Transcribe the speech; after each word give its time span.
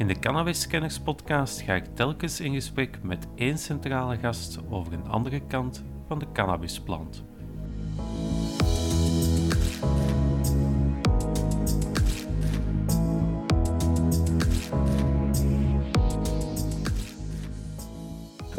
In 0.00 0.06
de 0.06 0.18
Cannabis 0.18 0.60
Scanners 0.60 0.98
podcast 0.98 1.60
ga 1.60 1.74
ik 1.74 1.84
telkens 1.94 2.40
in 2.40 2.54
gesprek 2.54 3.02
met 3.02 3.26
één 3.34 3.58
centrale 3.58 4.16
gast 4.16 4.58
over 4.70 4.92
een 4.92 5.06
andere 5.06 5.40
kant 5.46 5.84
van 6.06 6.18
de 6.18 6.26
cannabisplant. 6.32 7.24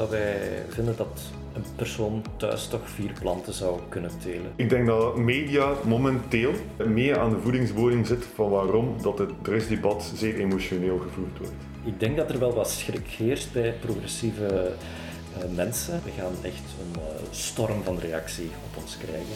Wij 0.10 0.66
vinden 0.70 0.98
dat 0.98 1.32
een 1.66 1.76
persoon 1.76 2.24
thuis 2.38 2.68
toch 2.68 2.90
vier 2.90 3.12
planten 3.20 3.54
zou 3.54 3.80
kunnen 3.90 4.12
telen. 4.20 4.52
Ik 4.56 4.70
denk 4.70 4.88
dat 4.88 5.18
media 5.18 5.74
momenteel 5.84 6.52
meer 6.86 7.20
aan 7.20 7.30
de 7.30 7.40
voedingsbodem 7.40 8.06
zit 8.06 8.26
van 8.36 8.50
waarom 8.50 8.96
dat 9.02 9.18
het 9.18 9.30
drugsdebat 9.42 10.12
zeer 10.16 10.36
emotioneel 10.40 10.98
gevoerd 10.98 11.38
wordt. 11.38 11.54
Ik 11.84 12.00
denk 12.00 12.18
dat 12.18 12.30
er 12.30 12.40
wel 12.40 12.54
wat 12.54 12.70
schrik 12.70 13.08
heerst 13.08 13.54
bij 13.54 13.74
progressieve 13.80 14.46
eh, 14.46 15.44
mensen. 15.56 16.02
We 16.04 16.12
gaan 16.18 16.34
echt 16.42 16.64
een 16.80 17.02
uh, 17.02 17.06
storm 17.32 17.84
van 17.84 18.00
reactie 18.00 18.50
op 18.72 18.82
ons 18.82 18.98
krijgen. 18.98 19.36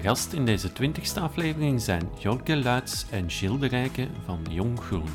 Gast 0.00 0.32
in 0.32 0.44
deze 0.44 0.72
twintigste 0.72 1.20
aflevering 1.20 1.80
zijn 1.80 2.08
Jorge 2.18 2.56
Luits 2.56 3.06
en 3.10 3.30
Gilles 3.30 3.70
de 3.70 4.08
van 4.24 4.46
Jong 4.50 4.80
Groen. 4.80 5.08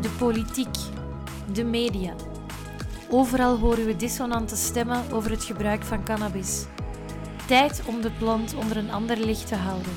De 0.00 0.08
politiek, 0.18 0.76
de 1.52 1.64
media. 1.64 2.14
Overal 3.10 3.58
horen 3.58 3.86
we 3.86 3.96
dissonante 3.96 4.56
stemmen 4.56 5.12
over 5.12 5.30
het 5.30 5.44
gebruik 5.44 5.82
van 5.82 6.04
cannabis. 6.04 6.64
Tijd 7.46 7.82
om 7.86 8.00
de 8.00 8.10
plant 8.10 8.54
onder 8.54 8.76
een 8.76 8.90
ander 8.90 9.16
licht 9.18 9.46
te 9.46 9.56
houden. 9.56 9.92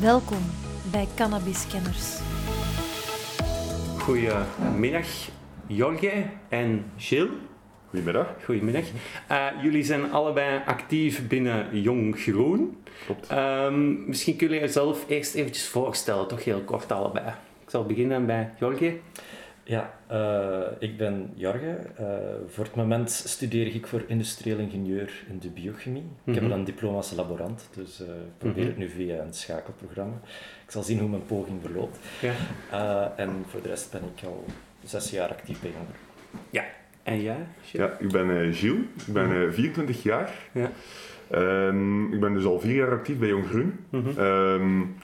Welkom 0.00 0.42
bij 0.90 1.08
Cannabis 1.14 1.66
Kenners. 1.66 2.20
Goedemiddag, 4.02 5.06
Jorge 5.66 6.24
en 6.48 6.84
Gilles. 6.96 7.30
Goedemiddag. 7.88 8.26
Goedemiddag. 8.44 8.84
Uh, 9.30 9.46
jullie 9.62 9.82
zijn 9.82 10.12
allebei 10.12 10.60
actief 10.66 11.28
binnen 11.28 11.80
Jong 11.80 12.18
Groen. 12.18 12.76
Klopt. 13.04 13.30
Um, 13.32 14.04
misschien 14.06 14.36
kunnen 14.36 14.54
jullie 14.54 14.72
jezelf 14.72 15.04
eerst 15.08 15.34
eventjes 15.34 15.68
voorstellen, 15.68 16.28
toch 16.28 16.44
heel 16.44 16.60
kort 16.60 16.92
allebei. 16.92 17.26
Ik 17.62 17.70
zal 17.70 17.84
beginnen 17.84 18.26
bij 18.26 18.50
Jorge. 18.58 18.98
Ja, 19.64 19.94
uh, 20.12 20.60
ik 20.78 20.96
ben 20.96 21.30
Jorge. 21.34 21.78
Uh, 22.00 22.06
voor 22.46 22.64
het 22.64 22.74
moment 22.74 23.10
studeer 23.10 23.74
ik 23.74 23.86
voor 23.86 24.04
industrieel 24.06 24.58
ingenieur 24.58 25.24
in 25.28 25.38
de 25.38 25.48
biochemie. 25.48 26.02
Mm 26.02 26.08
-hmm. 26.24 26.34
Ik 26.34 26.40
heb 26.40 26.50
een 26.50 26.64
diploma 26.64 26.96
als 26.96 27.12
laborant, 27.12 27.68
dus 27.74 28.00
uh, 28.00 28.06
ik 28.06 28.14
probeer 28.38 28.64
mm 28.64 28.70
-hmm. 28.70 28.80
het 28.80 28.96
nu 28.96 29.04
via 29.04 29.22
een 29.22 29.32
schakelprogramma. 29.32 30.20
Ik 30.72 30.78
zal 30.78 30.86
zien 30.86 30.98
hoe 30.98 31.08
mijn 31.08 31.26
poging 31.26 31.58
verloopt. 31.62 31.98
Ja. 32.20 33.12
en 33.16 33.44
voor 33.48 33.62
de 33.62 33.68
rest 33.68 33.90
ben 33.90 34.00
ik 34.16 34.24
al 34.24 34.44
zes 34.84 35.10
jaar 35.10 35.28
actief 35.28 35.60
bij 35.60 35.70
Jonger. 35.70 35.94
Ja, 36.50 36.64
en 37.02 37.22
jij? 37.22 37.46
Ja, 37.72 37.96
ik 37.98 38.12
ben 38.12 38.54
Gilles. 38.54 38.80
Ik 39.06 39.12
ben 39.12 39.26
Mhm. 39.26 39.52
24 39.52 40.02
jaar. 40.02 40.30
Ja. 40.52 40.70
Um, 41.66 42.12
ik 42.12 42.20
ben 42.20 42.34
dus 42.34 42.44
al 42.44 42.60
vier 42.60 42.74
jaar 42.74 42.90
actief 42.90 43.18
bij 43.18 43.28
Jong 43.28 43.46
Groen. 43.46 43.74
Mm 43.90 44.04
-hmm. 44.04 44.24
um, 44.24 44.96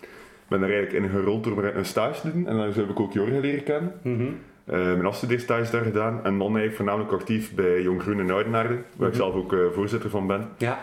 ben 0.49 0.63
er 0.63 0.71
eigenlijk 0.73 1.05
in 1.05 1.11
gerold 1.11 1.45
door 1.45 1.65
een 1.65 1.85
stage 1.85 2.21
te 2.21 2.33
doen 2.33 2.47
en 2.47 2.57
dan 2.57 2.73
heb 2.73 2.91
ik 2.91 3.01
ook 3.01 3.13
Jorge 3.13 3.41
leren 3.41 3.63
kennen. 3.63 3.93
Mhm. 4.03 4.15
Mm 4.15 4.21
-hmm. 4.21 4.39
uh, 4.75 4.85
mijn 4.85 5.07
afstudeerstage 5.07 5.71
daar 5.71 5.85
gedaan 5.85 6.15
en 6.15 6.39
dan 6.39 6.41
eigenlijk 6.41 6.75
voornamelijk 6.75 7.13
actief 7.13 7.55
bij 7.55 7.83
Jong 7.83 8.03
Groen 8.03 8.21
in 8.21 8.31
Oudenaarde, 8.31 8.75
waar 8.75 8.79
mm 8.79 8.93
-hmm. 8.97 9.07
ik 9.07 9.15
zelf 9.15 9.35
ook 9.35 9.53
uh, 9.53 9.71
voorzitter 9.73 10.11
van 10.11 10.27
ben. 10.27 10.49
Ja. 10.59 10.79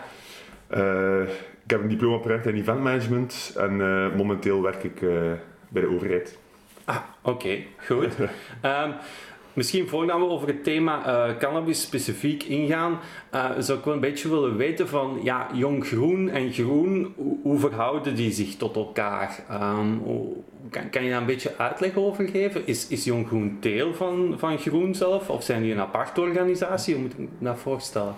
Ik 1.66 1.72
heb 1.72 1.80
een 1.80 1.88
diploma 1.88 2.16
project 2.16 2.46
in 2.46 2.54
eventmanagement 2.54 3.54
en 3.56 3.72
uh, 3.72 4.14
momenteel 4.16 4.62
werk 4.62 4.84
ik 4.84 5.00
bij 5.68 5.82
de 5.82 5.88
overheid. 5.88 6.38
Ah, 6.84 6.96
oké, 7.22 7.30
okay. 7.30 7.66
goed. 7.86 8.18
um, 8.62 8.94
Misschien 9.56 9.88
voordat 9.88 10.18
we 10.18 10.28
over 10.28 10.48
het 10.48 10.64
thema 10.64 11.06
uh, 11.06 11.36
cannabis 11.36 11.82
specifiek 11.82 12.42
ingaan, 12.42 12.98
zou 13.58 13.78
ik 13.78 13.84
wel 13.84 13.94
een 13.94 14.00
beetje 14.00 14.28
willen 14.28 14.56
weten 14.56 14.88
van, 14.88 15.20
ja, 15.22 15.48
jong 15.52 15.86
groen 15.86 16.28
en 16.28 16.52
groen, 16.52 17.12
hoe, 17.16 17.36
hoe 17.42 17.58
verhouden 17.58 18.14
die 18.14 18.32
zich 18.32 18.56
tot 18.56 18.76
elkaar? 18.76 19.44
Um, 19.52 20.02
kan, 20.70 20.90
kan, 20.90 21.04
je 21.04 21.10
daar 21.10 21.20
een 21.20 21.26
beetje 21.26 21.54
uitleg 21.56 21.96
over 21.96 22.28
geven? 22.28 22.66
Is, 22.66 22.88
is 22.88 23.04
jong 23.04 23.26
groen 23.26 23.56
deel 23.60 23.94
van, 23.94 24.34
van 24.38 24.58
groen 24.58 24.94
zelf, 24.94 25.30
of 25.30 25.42
zijn 25.42 25.62
die 25.62 25.72
een 25.72 25.80
aparte 25.80 26.20
organisatie? 26.20 26.94
Hoe 26.94 27.02
moet 27.02 27.12
ik 27.12 27.18
me 27.18 27.26
dat 27.38 27.58
voorstellen? 27.58 28.14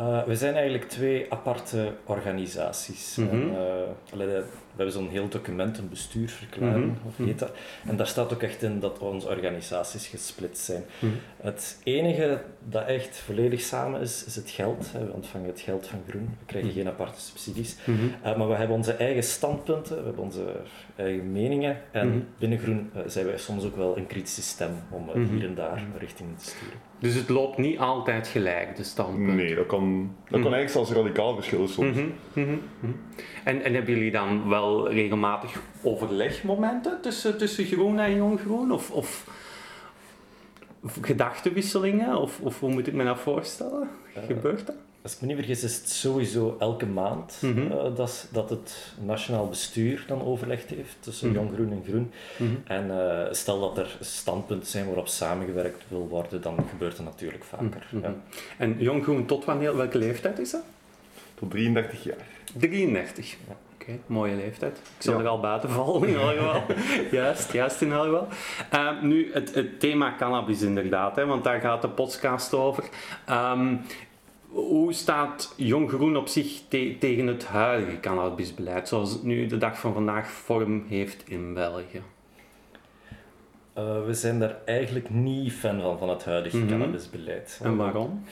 Uh, 0.00 0.22
we 0.24 0.36
zijn 0.36 0.54
eigenlijk 0.54 0.88
twee 0.88 1.26
aparte 1.32 1.92
organisaties. 2.04 3.16
Mhm. 3.16 3.36
Mm 3.36 3.42
-hmm. 3.42 3.56
en, 3.56 3.96
allee, 4.12 4.26
we 4.26 4.44
hebben 4.76 4.92
zo'n 4.94 5.08
heel 5.08 5.28
document, 5.28 5.78
een 5.78 5.88
bestuursverklaring, 5.88 6.84
Mhm. 6.96 7.06
of 7.06 7.16
heet 7.16 7.38
dat. 7.38 7.52
En 7.88 7.96
daar 7.96 8.06
staat 8.06 8.32
ook 8.32 8.42
echt 8.42 8.62
in 8.62 8.80
dat 8.80 8.98
onze 8.98 9.28
organisaties 9.28 10.06
gesplitst 10.06 10.64
zijn. 10.64 10.82
Mhm. 10.98 11.12
Het 11.42 11.78
enige 11.84 12.40
dat 12.68 12.86
echt 12.86 13.16
volledig 13.18 13.60
samen 13.60 14.00
is, 14.00 14.24
is 14.24 14.36
het 14.36 14.50
geld. 14.50 14.92
We 14.92 15.12
ontvangen 15.12 15.46
het 15.48 15.60
geld 15.60 15.86
van 15.86 15.98
Groen. 16.08 16.28
We 16.38 16.46
krijgen 16.46 16.70
geen 16.72 16.88
aparte 16.88 17.20
subsidies. 17.20 17.76
Mhm. 17.84 17.98
Uh, 18.04 18.36
maar 18.36 18.48
we 18.48 18.54
hebben 18.54 18.76
onze 18.76 18.92
eigen 18.92 19.22
standpunten, 19.22 19.96
we 19.98 20.04
hebben 20.04 20.22
onze 20.24 20.44
eigen 20.96 21.32
meningen. 21.32 21.76
En 21.90 22.08
Mhm. 22.08 22.18
binnen 22.38 22.58
Groen 22.58 22.90
zijn 23.06 23.26
wij 23.26 23.38
soms 23.38 23.64
ook 23.64 23.76
wel 23.76 23.96
een 23.96 24.06
kritische 24.06 24.42
stem 24.42 24.70
om 24.90 25.04
Mhm. 25.04 25.34
hier 25.34 25.44
en 25.44 25.54
daar 25.54 25.82
richting 25.98 26.38
te 26.38 26.44
sturen. 26.44 26.78
Dus 27.00 27.14
het 27.14 27.28
loopt 27.28 27.58
niet 27.58 27.78
altijd 27.78 28.28
gelijk, 28.28 28.76
de 28.76 28.82
standpunt? 28.82 29.36
Nee, 29.36 29.54
dat 29.54 29.66
kan, 29.66 30.14
dat 30.22 30.40
kan 30.40 30.52
eigenlijk 30.54 30.70
zelfs 30.70 30.90
radicaal 30.90 31.34
verschillen 31.34 31.68
soms. 31.68 31.96
Mhm, 31.96 32.08
mhm, 32.32 32.58
mhm. 32.80 32.92
En, 33.44 33.62
en 33.62 33.74
hebben 33.74 33.94
jullie 33.94 34.10
dan 34.10 34.48
wel 34.48 34.90
regelmatig 34.90 35.62
overlegmomenten 35.82 37.00
tussen, 37.00 37.38
tussen 37.38 37.64
groen 37.64 37.98
en 37.98 38.16
jong 38.16 38.40
groen? 38.40 38.72
Of, 38.72 38.90
of, 38.90 39.26
of 40.82 40.98
gedachtenwisselingen? 41.00 42.16
Of, 42.16 42.40
of 42.40 42.60
hoe 42.60 42.72
moet 42.72 42.86
ik 42.86 42.94
me 42.94 43.04
dat 43.04 43.18
voorstellen? 43.18 43.88
Gebeurt 44.26 44.66
dat? 44.66 44.76
Als 45.02 45.14
ik 45.14 45.20
me 45.20 45.26
niet 45.26 45.36
vergis, 45.36 45.62
is 45.62 45.76
het 45.76 45.88
sowieso 45.88 46.56
elke 46.58 46.86
maand 46.86 47.38
Mhm. 47.40 47.58
uh, 47.60 47.96
dat, 47.96 48.28
dat 48.32 48.50
het 48.50 48.92
nationaal 49.04 49.48
bestuur 49.48 50.04
dan 50.06 50.22
overlegd 50.24 50.70
heeft 50.70 50.96
tussen 51.00 51.28
Mhm. 51.28 51.36
Jong 51.38 51.54
Groen 51.54 51.72
en 51.72 51.82
Groen. 51.88 52.12
Mhm. 52.36 52.50
En 52.64 52.86
uh, 52.86 53.22
stel 53.30 53.60
dat 53.60 53.78
er 53.78 53.96
standpunten 54.00 54.68
zijn 54.68 54.86
waarop 54.86 55.08
samengewerkt 55.08 55.84
wil 55.88 56.08
worden, 56.08 56.40
dan 56.42 56.56
gebeurt 56.70 56.96
dat 56.96 57.04
natuurlijk 57.06 57.44
vaker. 57.44 57.86
Mhm. 57.90 58.02
Ja. 58.02 58.14
En 58.58 58.76
jong 58.78 59.02
groen 59.02 59.26
tot 59.26 59.44
wanneer? 59.44 59.76
Welke 59.76 59.98
leeftijd 59.98 60.38
is 60.38 60.50
dat? 60.50 60.62
Tot 61.34 61.50
33 61.50 62.04
jaar. 62.04 62.26
33. 62.56 63.30
Ja. 63.48 63.56
Oké, 63.74 63.98
mooie 64.06 64.34
leeftijd. 64.34 64.76
Ik 64.76 65.02
zal 65.02 65.14
Ja. 65.14 65.20
er 65.20 65.26
al 65.28 65.40
buiten 65.40 65.70
vallen 65.70 66.08
in 66.08 66.14
elk 66.16 66.36
geval. 66.38 66.62
juist, 67.20 67.52
juist 67.52 67.80
in 67.82 67.92
elk 67.92 68.04
geval. 68.04 68.28
Uh, 68.74 69.02
nu, 69.02 69.30
het, 69.32 69.54
het, 69.54 69.80
thema 69.80 70.14
cannabis 70.18 70.62
inderdaad, 70.62 71.16
hè, 71.16 71.26
want 71.26 71.44
daar 71.44 71.60
gaat 71.60 71.82
de 71.82 71.88
podcast 71.88 72.54
over. 72.54 72.84
Um, 73.30 73.80
hoe 74.52 74.92
staat 74.92 75.54
Jong 75.56 75.88
Groen 75.88 76.16
op 76.16 76.28
zich 76.28 76.60
te 76.68 76.96
tegen 76.98 77.26
het 77.26 77.44
huidige 77.46 78.00
cannabisbeleid, 78.00 78.88
zoals 78.88 79.12
het 79.12 79.22
nu 79.22 79.46
de 79.46 79.58
dag 79.58 79.78
van 79.80 79.92
vandaag 79.92 80.28
vorm 80.30 80.84
heeft 80.88 81.28
in 81.28 81.54
België? 81.54 82.02
Uh, 83.78 84.04
we 84.06 84.14
zijn 84.14 84.38
daar 84.38 84.56
eigenlijk 84.64 85.10
niet 85.10 85.52
fan 85.52 85.80
van, 85.80 85.98
van 85.98 86.08
het 86.08 86.24
huidige 86.24 86.56
Mhm. 86.56 86.68
cannabisbeleid. 86.68 87.60
En 87.62 87.76
waarom? 87.76 88.24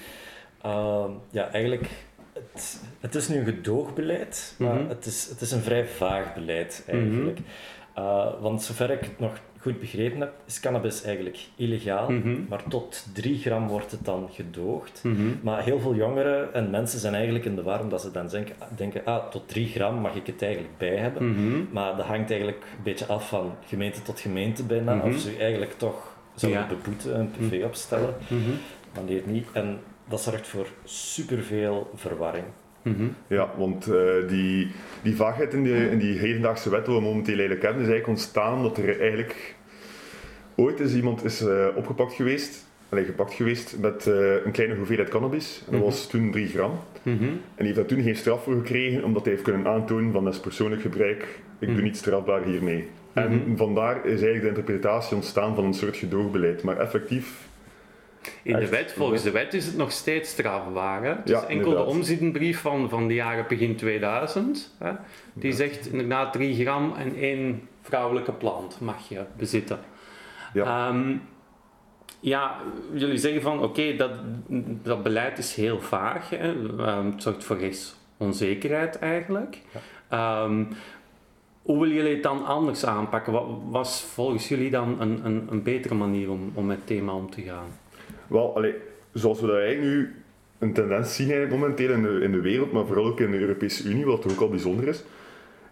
Uh, 0.66 1.04
ja, 1.30 1.50
eigenlijk, 1.50 1.88
het, 2.32 2.82
het 3.00 3.14
is 3.14 3.28
nu 3.28 3.36
een 3.38 3.44
gedoogbeleid, 3.44 4.54
maar 4.58 4.74
Mhm. 4.74 4.88
het, 4.88 5.06
is, 5.06 5.26
het 5.30 5.40
is 5.40 5.50
een 5.52 5.60
vrij 5.62 5.86
vaag 5.86 6.34
beleid 6.34 6.84
eigenlijk. 6.86 7.38
Uh, 7.98 8.26
want 8.40 8.62
zover 8.62 8.90
ik 8.90 9.00
het 9.00 9.18
nog 9.18 9.32
goed 9.60 9.80
begrepen 9.80 10.20
heb, 10.20 10.32
is 10.46 10.60
cannabis 10.60 11.02
eigenlijk 11.02 11.38
illegaal, 11.56 12.10
Mhm. 12.10 12.36
maar 12.48 12.62
tot 12.68 13.06
3 13.14 13.38
gram 13.38 13.68
wordt 13.68 13.90
het 13.90 14.04
dan 14.04 14.28
gedoogd. 14.32 15.00
Mhm. 15.04 15.22
Maar 15.42 15.62
heel 15.64 15.80
veel 15.80 15.94
jongeren 15.94 16.54
en 16.54 16.70
mensen 16.70 16.98
zijn 17.00 17.14
eigenlijk 17.14 17.44
in 17.44 17.54
de 17.56 17.62
war 17.62 17.80
omdat 17.80 18.00
ze 18.02 18.10
dan 18.10 18.26
denken, 18.28 18.54
denken 18.76 19.04
ah, 19.04 19.26
tot 19.30 19.48
3 19.48 19.66
gram 19.68 19.94
mag 19.94 20.14
ik 20.14 20.26
het 20.26 20.42
eigenlijk 20.42 20.78
bij 20.78 20.96
hebben. 20.96 21.30
Mhm. 21.30 21.62
Maar 21.72 21.96
dat 21.96 22.06
hangt 22.06 22.30
eigenlijk 22.30 22.62
een 22.76 22.82
beetje 22.82 23.06
af 23.06 23.28
van 23.28 23.54
gemeente 23.66 24.02
tot 24.02 24.20
gemeente 24.20 24.62
bijna, 24.64 25.00
of 25.00 25.18
ze 25.18 25.36
eigenlijk 25.38 25.72
toch 25.78 26.16
zouden 26.34 26.60
Ja. 26.62 26.66
beboeten, 26.68 27.18
een 27.20 27.30
PV 27.30 27.64
opstellen, 27.64 28.14
wanneer 28.94 29.22
niet. 29.26 29.46
En 29.52 29.78
dat 30.08 30.20
zorgt 30.22 30.46
voor 30.46 30.66
superveel 30.84 31.90
verwarring. 31.94 32.44
Mhm. 32.82 33.04
Ja, 33.26 33.50
want 33.56 33.88
uh, 33.88 33.94
die, 34.28 34.68
die 35.02 35.16
vaagheid 35.16 35.54
in 35.54 35.62
die, 35.62 35.90
in 35.90 35.98
die 35.98 36.18
hedendaagse 36.18 36.70
wet 36.70 36.84
die 36.84 36.94
we 36.94 37.00
momenteel 37.00 37.32
eigenlijk 37.38 37.62
hebben, 37.62 37.82
is 37.82 37.88
eigenlijk 37.88 38.18
ontstaan 38.18 38.54
omdat 38.56 38.76
er 38.78 39.00
eigenlijk 39.00 39.54
ooit 40.56 40.80
is 40.80 40.94
iemand 40.94 41.24
is, 41.24 41.42
uh, 41.42 41.66
opgepakt 41.74 42.12
geweest, 42.12 42.66
allee, 42.88 43.04
gepakt 43.04 43.32
geweest 43.34 43.76
met 43.80 44.06
uh, 44.08 44.44
een 44.44 44.52
kleine 44.52 44.74
hoeveelheid 44.74 45.08
cannabis. 45.08 45.62
En 45.66 45.72
dat 45.72 45.80
was 45.80 46.06
toen 46.06 46.30
3 46.30 46.46
gram. 46.48 46.72
Mhm. 47.02 47.22
En 47.24 47.38
die 47.56 47.64
heeft 47.66 47.76
daar 47.76 47.84
toen 47.86 48.02
geen 48.02 48.16
straf 48.16 48.42
voor 48.42 48.54
gekregen, 48.54 49.04
omdat 49.04 49.22
hij 49.24 49.32
heeft 49.32 49.44
kunnen 49.44 49.66
aantonen 49.66 50.12
van 50.12 50.24
dat 50.24 50.32
is 50.34 50.40
persoonlijk 50.40 50.82
gebruik, 50.82 51.22
ik 51.58 51.66
doe 51.66 51.76
Mhm. 51.76 51.84
niet 51.84 51.96
strafbaar 51.96 52.42
hiermee. 52.44 52.88
En 53.12 53.32
Mhm. 53.32 53.56
vandaar 53.56 53.96
is 53.96 54.22
eigenlijk 54.22 54.42
de 54.42 54.48
interpretatie 54.48 55.16
ontstaan 55.16 55.54
van 55.54 55.64
een 55.64 55.74
soort 55.74 55.96
gedoogbeleid. 55.96 56.62
Maar 56.62 56.76
effectief, 56.76 57.47
In 58.42 58.58
de 58.58 58.68
wet, 58.68 58.92
volgens 58.92 59.22
de 59.22 59.30
wet 59.30 59.54
is 59.54 59.66
het 59.66 59.76
nog 59.76 59.92
steeds 59.92 60.30
strafbaar. 60.30 61.02
Hè? 61.02 61.08
Het 61.08 61.28
Ja, 61.28 61.36
is 61.36 61.42
enkel 61.46 61.56
inderdaad. 61.56 61.84
de 61.86 61.90
omzettenbrief 61.90 62.60
van, 62.60 62.88
van 62.88 63.08
de 63.08 63.14
jaren 63.14 63.44
begin 63.48 63.76
2000. 63.76 64.74
Hè? 64.78 64.92
Die 65.32 65.52
zegt 65.52 65.86
inderdaad 65.86 66.32
3 66.32 66.54
gram 66.64 66.94
en 66.96 67.14
één 67.16 67.68
vrouwelijke 67.82 68.32
plant 68.32 68.80
mag 68.80 69.08
je 69.08 69.20
bezitten. 69.36 69.78
Ja. 70.52 70.88
Ehm, 70.88 71.16
ja, 72.20 72.56
jullie 72.94 73.16
zeggen 73.18 73.42
van 73.42 73.62
oké, 73.62 73.96
dat, 73.96 74.10
dat 74.82 75.02
beleid 75.02 75.38
is 75.38 75.54
heel 75.54 75.80
vaag. 75.80 76.30
Hè? 76.30 76.52
Ehm, 76.78 77.06
het 77.10 77.22
zorgt 77.22 77.44
voor 77.44 77.58
rechtsonzekerheid 77.58 78.98
eigenlijk. 78.98 79.58
Ehm, 80.08 80.64
hoe 81.62 81.80
willen 81.80 81.94
jullie 81.94 82.14
het 82.14 82.22
dan 82.22 82.44
anders 82.46 82.84
aanpakken? 82.86 83.32
Wat 83.32 83.46
was 83.70 84.02
volgens 84.02 84.48
jullie 84.48 84.70
dan 84.70 85.00
een, 85.00 85.20
een, 85.24 85.46
een 85.50 85.62
betere 85.62 85.94
manier 85.94 86.30
om, 86.30 86.50
om 86.54 86.66
met 86.66 86.76
het 86.76 86.86
thema 86.86 87.12
om 87.12 87.30
te 87.30 87.42
gaan? 87.42 87.68
Wel, 88.28 88.54
allee, 88.56 88.74
zoals 89.12 89.40
we 89.40 89.46
dat 89.46 89.56
eigenlijk 89.56 89.86
nu 89.94 90.14
een 90.58 90.72
tendens 90.72 91.14
zien 91.16 91.30
eigenlijk 91.30 91.60
momenteel 91.60 91.90
in 91.90 92.02
de, 92.02 92.20
in 92.22 92.32
de 92.32 92.40
wereld, 92.40 92.72
maar 92.72 92.86
vooral 92.86 93.06
ook 93.06 93.20
in 93.20 93.30
de 93.30 93.38
Europese 93.40 93.88
Unie, 93.88 94.04
wat 94.04 94.22
toch 94.22 94.32
ook 94.32 94.40
al 94.40 94.48
bijzonder 94.48 94.88
is, 94.88 94.96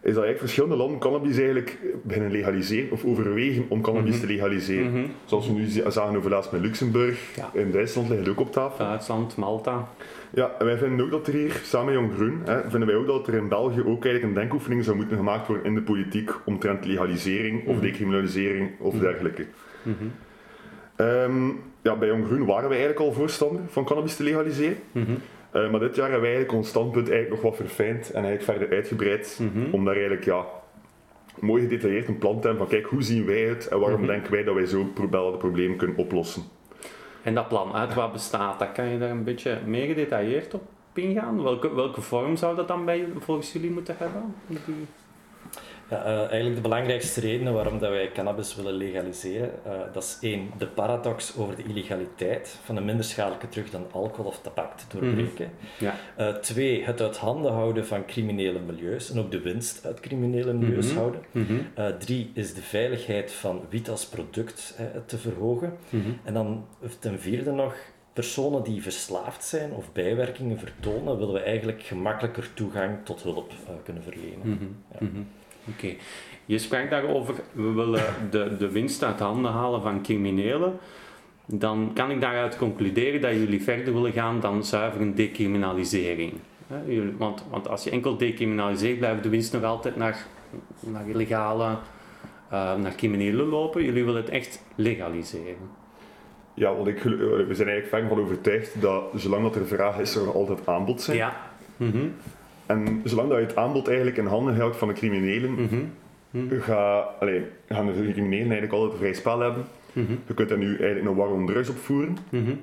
is 0.00 0.14
dat 0.14 0.24
eigenlijk 0.24 0.38
verschillende 0.38 0.76
landen 0.76 0.98
cannabis 0.98 1.36
eigenlijk 1.36 1.78
beginnen 2.02 2.30
legaliseren 2.30 2.90
of 2.90 3.04
overwegen 3.04 3.64
om 3.68 3.80
cannabis 3.80 4.10
Mhm. 4.16 4.20
te 4.20 4.26
legaliseren. 4.26 4.90
Mhm. 4.92 5.04
Zoals 5.24 5.46
we 5.46 5.52
nu 5.52 5.66
zagen 5.88 6.16
over 6.16 6.30
laatst 6.30 6.52
met 6.52 6.60
Luxemburg, 6.60 7.20
Ja. 7.36 7.50
in 7.52 7.70
Duitsland 7.70 8.08
ligt 8.08 8.20
het 8.20 8.28
ook 8.28 8.40
op 8.40 8.52
tafel. 8.52 8.84
Duitsland, 8.84 9.36
Malta. 9.36 9.88
Ja, 10.34 10.50
en 10.58 10.64
wij 10.66 10.76
vinden 10.78 11.04
ook 11.04 11.10
dat 11.10 11.26
er 11.26 11.32
hier, 11.32 11.60
samen 11.64 11.86
met 11.86 11.94
Jong 12.02 12.14
Groen, 12.14 12.40
hè, 12.44 12.70
vinden 12.70 12.88
wij 12.88 12.96
ook 12.96 13.06
dat 13.06 13.26
er 13.28 13.34
in 13.34 13.48
België 13.48 13.80
ook 13.80 14.04
eigenlijk 14.04 14.22
een 14.22 14.34
denkoefening 14.34 14.84
zou 14.84 14.96
moeten 14.96 15.16
gemaakt 15.16 15.46
worden 15.46 15.64
in 15.66 15.74
de 15.74 15.82
politiek 15.82 16.30
omtrent 16.44 16.84
legalisering 16.86 17.66
of 17.66 17.74
Mhm. 17.74 17.82
decriminalisering 17.84 18.70
of 18.78 18.98
dergelijke. 18.98 19.46
Mhm. 19.82 20.04
Ja, 21.86 21.96
bij 21.96 22.08
Jong 22.08 22.26
Groen 22.26 22.46
waren 22.46 22.68
wij 22.68 22.78
eigenlijk 22.78 23.06
al 23.08 23.12
voorstander 23.12 23.62
van 23.68 23.84
cannabis 23.84 24.16
te 24.16 24.22
legaliseren. 24.22 24.76
Mhm. 24.92 25.10
Eh, 25.50 25.70
maar 25.70 25.80
dit 25.80 25.94
jaar 25.96 26.10
hebben 26.10 26.20
wij 26.28 26.30
eigenlijk 26.34 26.52
ons 26.52 26.68
standpunt 26.68 27.10
eigenlijk 27.10 27.42
nog 27.42 27.50
wat 27.52 27.66
verfijnd 27.66 28.10
en 28.10 28.24
eigenlijk 28.24 28.58
verder 28.58 28.76
uitgebreid. 28.76 29.40
Mhm. 29.42 29.74
Om 29.74 29.84
daar 29.84 29.94
eigenlijk 29.94 30.24
ja, 30.24 30.44
mooi 31.40 31.62
gedetailleerd 31.62 32.08
een 32.08 32.18
plan 32.18 32.40
te 32.40 32.46
hebben 32.48 32.66
van 32.68 32.76
kijk, 32.78 32.90
hoe 32.90 33.02
zien 33.02 33.26
wij 33.26 33.40
het 33.42 33.68
en 33.68 33.78
waarom 33.80 33.98
Mhm. 34.00 34.08
denken 34.08 34.32
wij 34.32 34.44
dat 34.44 34.54
wij 34.54 34.66
zo 34.66 34.84
pro- 34.94 35.30
het 35.30 35.38
probleem 35.38 35.76
kunnen 35.76 35.96
oplossen. 35.96 36.42
En 37.22 37.34
dat 37.34 37.48
plan, 37.48 37.72
uit 37.74 37.94
wat 37.94 38.12
bestaat 38.12 38.58
dat? 38.58 38.72
Kan 38.72 38.88
je 38.88 38.98
daar 38.98 39.10
een 39.10 39.24
beetje 39.24 39.58
meer 39.66 39.86
gedetailleerd 39.86 40.54
op 40.54 40.62
ingaan? 40.94 41.42
Welke, 41.42 41.74
welke 41.74 42.00
vorm 42.00 42.36
zou 42.36 42.56
dat 42.56 42.68
dan 42.68 42.84
bij, 42.84 43.06
volgens 43.18 43.52
jullie 43.52 43.70
moeten 43.70 43.94
hebben? 43.98 44.34
Die- 44.46 44.58
Ja, 45.90 46.04
eh, 46.04 46.18
eigenlijk 46.18 46.54
de 46.54 46.60
belangrijkste 46.60 47.20
redenen 47.20 47.52
waarom 47.52 47.78
dat 47.78 47.90
wij 47.90 48.10
cannabis 48.12 48.54
willen 48.54 48.74
legaliseren, 48.74 49.50
eh, 49.64 49.72
dat 49.92 50.02
is 50.02 50.18
één, 50.20 50.50
de 50.58 50.66
paradox 50.66 51.36
over 51.36 51.56
de 51.56 51.62
illegaliteit 51.62 52.58
van 52.64 52.76
een 52.76 52.84
minder 52.84 53.04
schadelijke 53.04 53.48
drug 53.48 53.70
dan 53.70 53.86
alcohol 53.92 54.30
of 54.30 54.40
tabak 54.40 54.78
te 54.78 54.98
doorbreken. 54.98 55.50
Ja. 55.78 55.94
Eh, 56.16 56.34
twee, 56.34 56.84
het 56.84 57.00
uit 57.00 57.16
handen 57.16 57.52
houden 57.52 57.86
van 57.86 58.04
criminele 58.06 58.58
milieus 58.58 59.10
en 59.10 59.18
ook 59.18 59.30
de 59.30 59.40
winst 59.40 59.86
uit 59.86 60.00
criminele 60.00 60.52
milieus 60.52 60.86
Mhm. 60.88 60.96
houden. 60.96 61.20
Mhm. 61.30 61.54
Drie 61.98 62.30
is 62.34 62.54
de 62.54 62.62
veiligheid 62.62 63.32
van 63.32 63.60
wiet 63.68 63.88
als 63.90 64.06
product 64.06 64.78
te 65.06 65.18
verhogen. 65.18 65.76
Mhm. 65.90 66.10
En 66.24 66.34
dan 66.34 66.66
ten 66.98 67.20
vierde 67.20 67.50
nog, 67.52 67.74
personen 68.12 68.62
die 68.62 68.82
verslaafd 68.82 69.44
zijn 69.44 69.72
of 69.72 69.92
bijwerkingen 69.92 70.58
vertonen, 70.58 71.18
willen 71.18 71.34
we 71.34 71.40
eigenlijk 71.40 71.82
gemakkelijker 71.82 72.48
toegang 72.54 73.04
tot 73.04 73.22
hulp 73.22 73.52
kunnen 73.84 74.02
verlenen. 74.02 74.40
Mhm. 74.48 74.64
Ja. 74.92 75.22
Oké. 75.68 75.94
Je 76.46 76.58
sprak 76.58 76.90
daarover, 76.90 77.34
we 77.52 77.72
willen 77.72 78.04
de, 78.30 78.56
de 78.56 78.70
winst 78.70 79.04
uit 79.04 79.18
handen 79.18 79.52
halen 79.52 79.82
van 79.82 80.02
criminelen. 80.02 80.78
Dan 81.46 81.90
kan 81.94 82.10
ik 82.10 82.20
daaruit 82.20 82.56
concluderen 82.56 83.20
dat 83.20 83.32
jullie 83.32 83.62
verder 83.62 83.94
willen 83.94 84.12
gaan 84.12 84.40
dan 84.40 84.64
zuiver 84.64 85.00
een 85.00 85.14
decriminalisering. 85.14 86.32
Want, 87.18 87.44
want 87.50 87.68
als 87.68 87.84
je 87.84 87.90
enkel 87.90 88.16
decriminaliseert, 88.16 88.98
blijft 88.98 89.22
de 89.22 89.28
winst 89.28 89.52
nog 89.52 89.62
altijd 89.62 89.96
naar, 89.96 90.26
naar 90.80 91.08
illegale, 91.08 91.76
eh, 92.50 92.74
naar 92.76 92.94
criminelen 92.94 93.46
lopen. 93.46 93.84
Jullie 93.84 94.04
willen 94.04 94.20
het 94.20 94.30
echt 94.30 94.62
legaliseren. 94.74 95.70
Ja, 96.54 96.74
want 96.74 96.86
ik, 96.86 97.02
we 97.02 97.54
zijn 97.54 97.68
eigenlijk 97.68 97.86
ver 97.86 98.08
van 98.08 98.18
overtuigd 98.20 98.80
dat 98.80 99.04
zolang 99.14 99.42
dat 99.42 99.56
er 99.56 99.66
vraag 99.66 99.98
is, 99.98 100.14
er 100.14 100.24
nog 100.24 100.34
altijd 100.34 100.66
aanbod 100.66 101.02
zijn. 101.02 101.16
Ja. 101.16 101.36
Mhm. 101.76 102.08
En 102.66 103.00
zolang 103.04 103.28
dat 103.28 103.38
je 103.38 103.44
het 103.44 103.56
aanbod 103.56 103.86
eigenlijk 103.88 104.16
in 104.16 104.26
handen 104.26 104.56
houdt 104.56 104.76
van 104.76 104.88
de 104.88 104.94
criminelen, 104.94 105.54
ga, 106.60 106.98
allee, 107.20 107.42
gaan 107.68 107.86
de 107.86 107.92
criminelen 107.92 108.30
eigenlijk 108.50 108.72
altijd 108.72 108.92
een 108.92 108.98
vrij 108.98 109.12
spel 109.12 109.40
hebben. 109.40 109.64
Mhm. 109.92 110.12
Je 110.26 110.34
kunt 110.34 110.48
daar 110.48 110.58
nu 110.58 110.68
eigenlijk 110.76 111.06
een 111.06 111.14
war 111.14 111.28
om 111.32 111.46
drugs 111.46 111.68
opvoeren, 111.68 112.16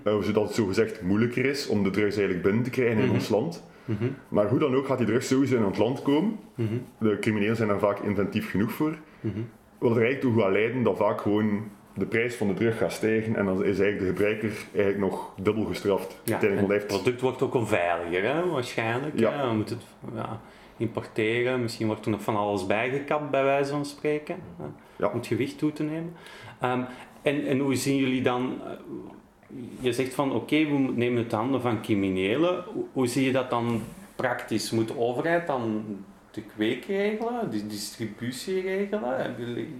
eh, 0.03 0.21
zodat 0.21 0.43
het 0.43 0.53
zogezegd 0.55 1.01
moeilijker 1.01 1.45
is 1.45 1.67
om 1.67 1.83
de 1.83 1.89
drugs 1.89 2.15
eigenlijk 2.15 2.45
binnen 2.45 2.63
te 2.63 2.69
krijgen 2.69 2.97
in 2.97 3.05
Mhm. 3.05 3.13
ons 3.13 3.29
land. 3.29 3.63
Mhm. 3.85 4.03
Maar 4.29 4.47
hoe 4.49 4.59
dan 4.59 4.75
ook 4.75 4.85
gaat 4.85 4.97
die 4.97 5.07
drugs 5.07 5.27
sowieso 5.27 5.55
in 5.57 5.65
ons 5.65 5.77
land 5.77 6.01
komen. 6.01 6.35
De 6.97 7.17
criminelen 7.19 7.55
zijn 7.55 7.67
daar 7.69 7.79
vaak 7.79 7.99
inventief 7.99 8.49
genoeg 8.49 8.71
voor. 8.71 8.95
Wat 9.77 9.91
er 9.95 10.01
eigenlijk 10.03 10.21
toe 10.21 10.41
gaat 10.43 10.51
leiden 10.51 10.83
dat 10.83 10.97
vaak 10.97 11.21
gewoon 11.21 11.63
de 11.93 12.05
prijs 12.05 12.35
van 12.35 12.47
de 12.47 12.53
drug 12.53 12.77
gaat 12.77 12.91
stijgen 12.93 13.35
en 13.35 13.45
dan 13.45 13.63
is 13.65 13.79
eigenlijk 13.79 13.99
de 13.99 14.05
gebruiker 14.05 14.51
eigenlijk 14.75 14.97
nog 15.11 15.33
dubbel 15.41 15.63
gestraft. 15.65 16.19
Ja, 16.23 16.39
het 16.39 16.87
product 16.87 17.21
wordt 17.21 17.41
ook 17.41 17.53
onveiliger, 17.53 18.33
hè, 18.33 18.49
waarschijnlijk. 18.49 19.19
Ja. 19.19 19.31
Ja. 19.33 19.49
Je 19.49 19.55
moet 19.55 19.69
het 19.69 19.83
ja, 20.15 20.39
importeren, 20.77 21.61
misschien 21.61 21.87
wordt 21.87 22.05
er 22.05 22.11
nog 22.11 22.21
van 22.21 22.35
alles 22.35 22.65
bijgekapt, 22.65 23.29
bij 23.31 23.43
wijze 23.43 23.71
van 23.71 23.85
spreken, 23.85 24.35
hè, 24.57 24.63
Ja. 24.95 25.07
om 25.07 25.17
het 25.17 25.27
gewicht 25.27 25.57
toe 25.57 25.73
te 25.73 25.83
nemen. 25.83 26.13
Ehm, 26.59 26.81
en, 27.21 27.45
en 27.47 27.59
hoe 27.59 27.75
zien 27.75 27.95
jullie 27.97 28.21
dan, 28.21 28.53
eh, 28.65 28.71
je 29.79 29.93
zegt 29.93 30.13
van 30.13 30.31
oké, 30.33 30.55
we 30.65 30.91
nemen 30.95 31.23
het 31.23 31.31
handen 31.31 31.61
van 31.61 31.81
criminelen, 31.81 32.63
hoe, 32.73 32.83
hoe 32.93 33.07
zie 33.07 33.25
je 33.25 33.31
dat 33.31 33.49
dan 33.49 33.81
praktisch? 34.15 34.71
Moet 34.71 34.87
de 34.87 34.97
overheid 34.97 35.47
dan 35.47 35.83
de 36.31 36.41
kweek 36.55 36.85
regelen, 36.85 37.51
de 37.51 37.67
distributie 37.67 38.61
regelen? 38.61 39.17
Hebben 39.21 39.47
jullie- 39.47 39.73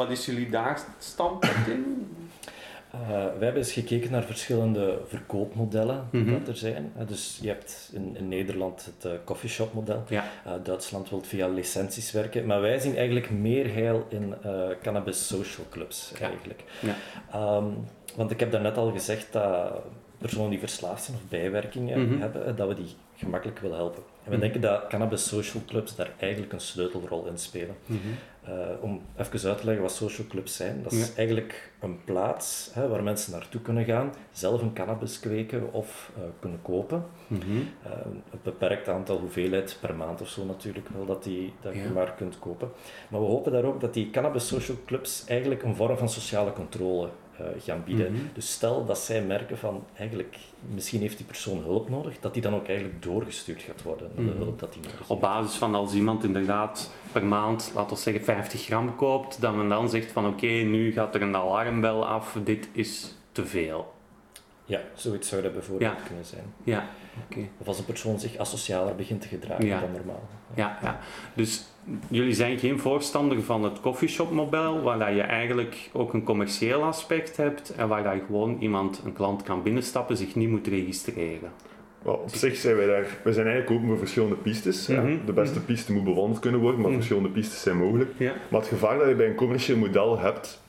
Wat 0.00 0.10
is 0.10 0.26
jullie 0.26 0.50
daar 0.50 0.80
standpunt 0.98 1.66
in? 1.66 2.06
Eh, 2.90 2.98
we 3.08 3.44
hebben 3.44 3.56
eens 3.56 3.72
gekeken 3.72 4.10
naar 4.10 4.22
verschillende 4.22 4.98
verkoopmodellen 5.06 6.08
die 6.10 6.20
Mhm. 6.20 6.32
dat 6.38 6.48
er 6.48 6.56
zijn. 6.56 6.92
Eh, 6.98 7.06
dus 7.06 7.38
je 7.42 7.48
hebt 7.48 7.90
in, 7.92 8.16
in 8.16 8.28
Nederland 8.28 8.84
het 8.84 9.04
eh 9.04 9.18
coffeeshop 9.24 9.72
model. 9.74 10.04
Ja. 10.08 10.24
Eh, 10.44 10.52
Duitsland 10.62 11.10
wil 11.10 11.22
via 11.22 11.48
licenties 11.48 12.12
werken. 12.12 12.46
Maar 12.46 12.60
wij 12.60 12.78
zien 12.78 12.96
eigenlijk 12.96 13.30
meer 13.30 13.72
heil 13.74 14.06
in 14.08 14.34
eh, 14.42 14.68
cannabis 14.82 15.26
social 15.26 15.66
clubs 15.70 16.12
Ja. 16.18 16.26
eigenlijk. 16.26 16.64
Ja. 16.80 16.94
Ehm, 17.32 17.66
want 18.16 18.30
ik 18.30 18.40
heb 18.40 18.52
daarnet 18.52 18.76
al 18.76 18.92
gezegd 18.92 19.32
dat 19.32 19.72
personen 20.18 20.50
die 20.50 20.58
verslaafd 20.58 21.02
zijn 21.04 21.16
of 21.16 21.28
bijwerkingen 21.28 22.06
Mhm. 22.08 22.20
hebben, 22.20 22.56
dat 22.56 22.68
we 22.68 22.74
die 22.74 22.94
gemakkelijk 23.16 23.58
willen 23.58 23.76
helpen. 23.76 24.02
En 24.24 24.30
we 24.30 24.30
Mhm. 24.30 24.40
denken 24.40 24.60
dat 24.60 24.86
cannabis 24.88 25.28
social 25.28 25.62
clubs 25.66 25.96
daar 25.96 26.10
eigenlijk 26.18 26.52
een 26.52 26.60
sleutelrol 26.60 27.26
in 27.26 27.38
spelen. 27.38 27.76
Eh, 28.44 28.52
om 28.80 29.00
even 29.16 29.48
uit 29.48 29.58
te 29.58 29.64
leggen 29.64 29.82
wat 29.82 29.92
social 29.92 30.26
clubs 30.26 30.56
zijn. 30.56 30.82
Dat 30.82 30.92
is 30.92 31.08
Ja. 31.08 31.14
eigenlijk 31.16 31.70
een 31.80 32.04
plaats 32.04 32.70
hè, 32.72 32.88
waar 32.88 33.02
mensen 33.02 33.32
naartoe 33.32 33.60
kunnen 33.60 33.84
gaan, 33.84 34.12
zelf 34.32 34.62
een 34.62 34.72
cannabis 34.72 35.20
kweken 35.20 35.72
of 35.72 36.10
eh, 36.16 36.22
kunnen 36.40 36.62
kopen. 36.62 37.04
Mhm. 37.26 37.42
Eh, 37.82 37.90
een 38.04 38.22
beperkt 38.42 38.88
aantal 38.88 39.18
hoeveelheid 39.18 39.76
per 39.80 39.94
maand 39.94 40.20
of 40.20 40.28
zo 40.28 40.44
natuurlijk 40.44 40.88
wel, 40.88 41.06
dat, 41.06 41.22
die, 41.24 41.52
dat 41.60 41.74
Ja. 41.74 41.82
je 41.82 41.88
maar 41.88 42.14
kunt 42.14 42.38
kopen. 42.38 42.70
Maar 43.08 43.20
we 43.20 43.26
hopen 43.26 43.52
daar 43.52 43.64
ook 43.64 43.80
dat 43.80 43.94
die 43.94 44.10
cannabis 44.10 44.46
social 44.46 44.76
clubs 44.86 45.24
eigenlijk 45.26 45.62
een 45.62 45.74
vorm 45.76 45.96
van 45.96 46.08
sociale 46.08 46.52
controle 46.52 47.06
eh, 47.06 47.12
gaan 47.58 47.82
bieden. 47.84 48.12
Mhm. 48.12 48.22
Dus 48.34 48.52
stel 48.52 48.84
dat 48.86 48.98
zij 48.98 49.22
merken 49.22 49.58
van, 49.58 49.84
eigenlijk, 49.96 50.36
misschien 50.74 51.00
heeft 51.00 51.16
die 51.16 51.26
persoon 51.26 51.58
hulp 51.62 51.88
nodig, 51.88 52.20
dat 52.20 52.32
die 52.32 52.42
dan 52.42 52.54
ook 52.54 52.66
eigenlijk 52.68 53.02
doorgestuurd 53.02 53.62
gaat 53.62 53.82
worden 53.82 54.10
naar 54.14 54.24
de 54.24 54.30
Mhm. 54.30 54.40
hulp 54.42 54.58
dat 54.58 54.72
die 54.72 54.82
nodig 54.82 54.98
heeft. 54.98 55.10
Op 55.10 55.20
basis 55.20 55.56
van 55.56 55.74
als 55.74 55.94
iemand 55.94 56.24
inderdaad 56.24 56.90
per 57.12 57.24
maand, 57.24 57.72
laten 57.74 57.96
we 57.96 58.02
zeggen 58.02 58.24
50 58.24 58.64
gram 58.64 58.96
koopt, 58.96 59.40
dat 59.40 59.54
men 59.54 59.68
dan 59.68 59.88
zegt 59.88 60.12
van 60.12 60.26
oké, 60.26 60.46
nu 60.46 60.92
gaat 60.92 61.14
er 61.14 61.22
een 61.22 61.36
alarmbel 61.36 62.06
af, 62.06 62.36
dit 62.44 62.68
is 62.72 63.14
te 63.32 63.46
veel. 63.46 63.92
Ja, 64.64 64.80
zoiets 64.94 65.28
zou 65.28 65.42
dat 65.42 65.52
bijvoorbeeld 65.52 65.90
Ja. 65.98 66.06
kunnen 66.06 66.24
zijn. 66.24 66.44
Ja, 66.64 66.84
oké. 67.30 67.40
Of 67.58 67.66
als 67.66 67.78
een 67.78 67.84
persoon 67.84 68.20
zich 68.20 68.36
asocialer 68.36 68.94
begint 68.94 69.20
te 69.20 69.28
gedragen 69.28 69.66
Ja. 69.66 69.80
dan 69.80 69.92
normaal. 69.92 70.28
Ja, 70.54 70.78
ja. 70.82 70.98
Dus 71.34 71.64
jullie 72.08 72.34
zijn 72.34 72.58
geen 72.58 72.78
voorstander 72.78 73.42
van 73.42 73.64
het 73.64 73.80
coffeeshop 73.80 74.30
model, 74.32 74.82
waar 74.82 74.98
dat 74.98 75.14
je 75.14 75.20
eigenlijk 75.20 75.90
ook 75.92 76.12
een 76.12 76.24
commercieel 76.24 76.82
aspect 76.82 77.36
hebt 77.36 77.74
en 77.74 77.88
waar 77.88 78.02
dat 78.02 78.12
je 78.12 78.20
gewoon 78.26 78.56
iemand, 78.60 79.02
een 79.04 79.12
klant 79.12 79.42
kan 79.42 79.62
binnenstappen, 79.62 80.16
zich 80.16 80.34
niet 80.34 80.48
moet 80.48 80.66
registreren. 80.66 81.50
Op 82.02 82.22
zich 82.34 82.56
zijn 82.56 82.76
wij 82.76 82.86
daar, 82.86 83.06
we 83.24 83.32
zijn 83.32 83.46
eigenlijk 83.46 83.76
open 83.76 83.88
voor 83.88 83.98
verschillende 83.98 84.34
pistes. 84.36 84.86
ja. 84.86 85.00
Mhm. 85.02 85.16
De 85.26 85.32
beste 85.32 85.60
piste 85.60 85.92
moet 85.92 86.04
bewandeld 86.04 86.38
kunnen 86.40 86.60
worden, 86.60 86.78
maar 86.80 86.88
Mhm. 86.88 86.98
verschillende 86.98 87.28
pistes 87.28 87.62
zijn 87.62 87.76
mogelijk. 87.76 88.10
Ja. 88.16 88.32
Maar 88.50 88.60
het 88.60 88.68
gevaar 88.68 88.98
dat 88.98 89.08
je 89.08 89.14
bij 89.14 89.26
een 89.28 89.34
commercieel 89.34 89.76
model 89.78 90.18
hebt, 90.18 90.62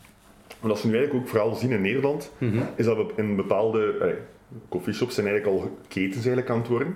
en 0.61 0.67
dat 0.67 0.81
we 0.81 0.87
nu 0.87 0.93
eigenlijk 0.95 1.23
ook 1.23 1.29
vooral 1.31 1.55
zien 1.55 1.71
in 1.71 1.81
Nederland, 1.81 2.31
Mhm. 2.37 2.57
is 2.75 2.85
dat 2.85 2.97
we 2.97 3.05
in 3.15 3.35
bepaalde 3.35 3.97
eh, 3.97 4.07
coffeeshops 4.69 5.15
zijn 5.15 5.27
eigenlijk 5.27 5.57
al 5.61 5.77
ketens 5.87 6.15
eigenlijk 6.15 6.49
aan 6.49 6.57
het 6.57 6.67
worden. 6.67 6.95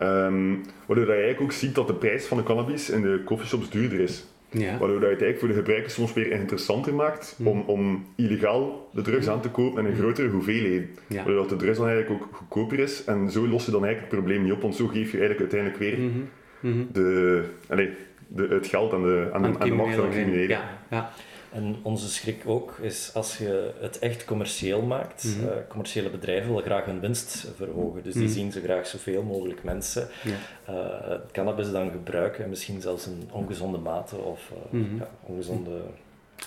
Ehm, 0.00 0.50
waardoor 0.86 1.06
dat 1.06 1.16
je 1.16 1.22
eigenlijk 1.22 1.40
ook 1.40 1.52
ziet 1.52 1.74
dat 1.74 1.86
de 1.86 1.94
prijs 1.94 2.24
van 2.26 2.36
de 2.36 2.42
cannabis 2.42 2.90
in 2.90 3.02
de 3.02 3.20
coffeeshops 3.24 3.70
duurder 3.70 4.00
is. 4.00 4.24
Ja. 4.50 4.78
Waardoor 4.78 5.00
dat 5.00 5.10
het 5.10 5.22
eigenlijk 5.22 5.38
voor 5.38 5.48
de 5.48 5.54
gebruikers 5.54 5.94
soms 5.94 6.12
weer 6.12 6.30
interessanter 6.30 6.94
maakt 6.94 7.38
om, 7.44 7.60
om 7.66 8.04
illegaal 8.16 8.88
de 8.92 9.02
drugs 9.02 9.28
aan 9.28 9.40
te 9.40 9.48
kopen 9.48 9.84
in 9.84 9.90
een 9.90 9.96
grotere 9.98 10.28
hoeveelheid. 10.28 10.86
Ja. 11.06 11.16
Waardoor 11.16 11.36
dat 11.36 11.48
de 11.48 11.56
drugs 11.56 11.78
dan 11.78 11.88
eigenlijk 11.88 12.22
ook 12.22 12.28
goedkoper 12.32 12.78
is. 12.78 13.04
En 13.04 13.30
zo 13.30 13.48
los 13.48 13.64
je 13.64 13.70
dan 13.70 13.84
eigenlijk 13.84 14.12
het 14.12 14.20
probleem 14.22 14.42
niet 14.44 14.52
op, 14.52 14.62
want 14.62 14.74
zo 14.76 14.86
geef 14.86 15.12
je 15.12 15.18
eigenlijk 15.18 15.40
uiteindelijk 15.52 15.80
weer 15.80 15.98
Mhm. 15.98 16.18
Mhm. 16.60 16.84
de, 16.92 17.42
allee, 17.68 17.90
de, 18.28 18.46
het 18.50 18.66
geld 18.66 18.92
aan 18.92 19.02
de, 19.02 19.28
aan 19.32 19.42
de, 19.42 19.48
Aan 19.48 19.60
aan 19.60 19.68
de 19.68 19.74
macht 19.74 19.94
van 19.94 20.04
de 20.04 20.10
criminelen. 20.10 20.46
criminelen. 20.46 20.48
Ja, 20.48 20.78
ja. 20.90 21.10
En 21.52 21.76
onze 21.82 22.08
schrik 22.08 22.42
ook 22.46 22.78
is 22.80 23.10
als 23.14 23.38
je 23.38 23.72
het 23.80 23.98
echt 23.98 24.24
commercieel 24.24 24.82
maakt. 24.82 25.24
Mhm. 25.24 25.48
eh, 25.48 25.56
commerciële 25.68 26.10
bedrijven 26.10 26.48
willen 26.48 26.62
graag 26.64 26.84
hun 26.84 27.00
winst 27.00 27.46
verhogen. 27.56 28.02
Dus 28.02 28.14
die 28.14 28.22
Mhm. 28.22 28.32
zien 28.32 28.52
zo 28.52 28.60
graag 28.60 28.86
zoveel 28.86 29.22
mogelijk 29.22 29.64
mensen 29.64 30.08
Ja. 30.24 30.34
eh, 30.74 31.18
cannabis 31.32 31.70
dan 31.70 31.90
gebruiken. 31.90 32.44
En 32.44 32.50
misschien 32.50 32.80
zelfs 32.80 33.06
in 33.06 33.28
ongezonde 33.32 33.78
mate 33.78 34.16
of 34.16 34.50
eh, 34.50 34.72
Mhm. 34.80 34.96
ja, 34.96 35.08
ongezonde, 35.22 35.80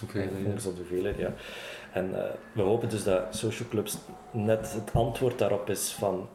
Oké, 0.04 0.30
ongezonde 0.46 0.80
hoeveelheid. 0.80 1.18
Ja. 1.18 1.34
En 1.92 2.12
we 2.54 2.62
hopen 2.62 2.90
dus 2.90 3.04
dat 3.04 3.36
social 3.36 3.70
clubs 3.70 3.98
net 4.32 4.74
het 4.74 4.94
antwoord 4.94 5.40
daarop 5.40 5.70
is 5.70 5.92
van 5.92 6.28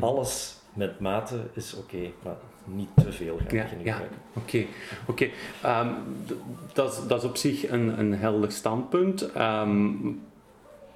alles 0.00 0.54
met 0.74 1.00
mate 1.00 1.36
is 1.52 1.74
oké, 1.74 2.10
maar 2.22 2.36
niet 2.64 2.88
te 2.96 3.12
veel 3.12 3.36
gaan 3.38 3.56
Ja, 3.56 3.62
beginnen 3.62 3.86
ja. 3.86 4.00
Oké, 4.32 4.64
oké. 5.06 5.28
Ehm, 5.62 5.88
d- 6.26 6.34
dat, 6.74 6.92
is- 6.92 7.06
dat 7.06 7.22
is 7.22 7.28
op 7.28 7.36
zich 7.36 7.70
een, 7.70 7.98
een 7.98 8.12
helder 8.14 8.52
standpunt. 8.52 9.32
Ehm, 9.32 9.88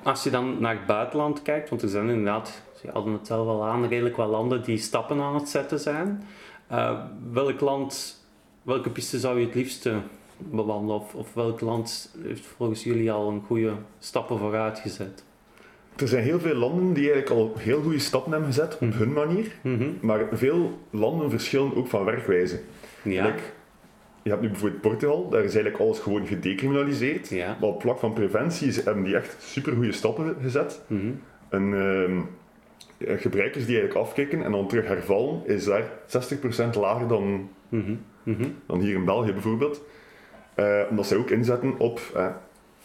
als 0.03 0.23
je 0.25 0.31
dan 0.31 0.61
naar 0.61 0.75
het 0.77 0.87
buitenland 0.87 1.43
kijkt, 1.43 1.69
want 1.69 1.83
er 1.83 1.89
zijn 1.89 2.09
inderdaad, 2.09 2.63
ze 2.81 2.91
hadden 2.91 3.13
het 3.13 3.27
zelf 3.27 3.47
al 3.49 3.65
aan, 3.65 3.87
redelijk 3.87 4.17
wat 4.17 4.29
landen 4.29 4.63
die 4.63 4.79
stappen 4.79 5.21
aan 5.21 5.35
het 5.35 5.49
zetten 5.49 5.81
zijn. 5.81 6.25
Eh, 6.67 7.01
welk 7.33 7.61
land, 7.61 8.23
welke 8.63 8.91
piste 8.91 9.19
zou 9.19 9.39
je 9.41 9.47
het 9.47 9.55
liefste 9.55 9.95
bewandelen? 10.39 10.97
Of, 11.01 11.15
of 11.15 11.35
welk 11.35 11.61
land 11.61 12.15
heeft 12.23 12.47
volgens 12.47 12.85
jullie 12.85 13.13
al 13.13 13.29
een 13.31 13.43
goede 13.47 13.73
stappen 13.99 14.39
vooruit 14.39 14.79
gezet? 14.79 15.25
Er 15.97 16.09
zijn 16.09 16.23
heel 16.25 16.41
veel 16.41 16.55
landen 16.55 16.93
die 16.93 17.11
eigenlijk 17.13 17.31
al 17.41 17.55
heel 17.59 17.83
goede 17.83 17.99
stappen 17.99 18.33
hebben 18.33 18.49
gezet 18.53 18.75
op 18.75 18.81
Mhm. 18.81 18.99
hun 18.99 19.13
manier. 19.13 19.47
Mhm. 19.61 19.85
Maar 20.01 20.27
veel 20.33 20.79
landen 20.91 21.31
verschillen 21.31 21.77
ook 21.77 21.87
van 21.89 22.05
werkwijze. 22.05 22.61
Ja. 23.03 23.25
Like, 23.27 23.39
je 24.23 24.31
hebt 24.31 24.43
nu 24.43 24.49
bijvoorbeeld 24.49 24.81
Portugal, 24.81 25.29
daar 25.29 25.45
is 25.45 25.55
eigenlijk 25.55 25.83
alles 25.85 25.99
gewoon 25.99 26.27
gedecriminaliseerd. 26.27 27.29
Ja. 27.29 27.57
Maar 27.61 27.69
op 27.69 27.81
vlak 27.83 27.99
van 27.99 28.13
preventie 28.13 28.73
hebben 28.85 29.05
die 29.05 29.17
echt 29.17 29.37
super 29.43 29.73
goede 29.73 29.93
stappen 29.93 30.37
gezet. 30.43 30.83
Mhm. 30.87 31.11
En 31.49 31.63
ehm, 31.75 32.19
eh, 33.11 33.21
gebruikers 33.21 33.67
die 33.67 33.77
eigenlijk 33.79 34.07
afkicken 34.07 34.43
en 34.45 34.53
dan 34.53 34.69
terug 34.69 34.87
hervallen, 34.87 35.41
is 35.47 35.65
daar 35.65 35.85
60% 36.07 36.75
lager 36.75 37.09
dan, 37.09 37.49
Mhm. 37.69 37.95
Dan 38.67 38.81
hier 38.81 38.95
in 38.95 39.05
België 39.05 39.33
bijvoorbeeld. 39.33 39.83
Eh, 40.55 40.81
omdat 40.91 41.07
zij 41.07 41.17
ook 41.17 41.31
inzetten 41.31 41.79
op, 41.79 42.01
eh, 42.15 42.27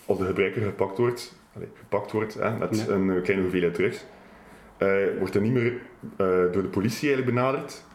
als 0.05 0.17
de 0.17 0.25
gebruiker 0.25 0.61
gepakt 0.61 0.97
wordt, 0.97 1.38
gepakt 1.79 2.11
wordt 2.11 2.35
eh, 2.35 2.57
met 2.59 2.85
Ja. 2.87 2.93
een 2.93 3.09
eh, 3.09 3.21
kleine 3.21 3.41
hoeveelheid 3.41 3.73
drugs, 3.73 4.05
eh, 4.77 4.89
wordt 5.19 5.35
er 5.35 5.41
niet 5.41 5.53
meer 5.53 5.73
eh, 6.17 6.27
door 6.51 6.61
de 6.61 6.67
politie 6.71 7.07
eigenlijk 7.07 7.35
benaderd. 7.37 7.87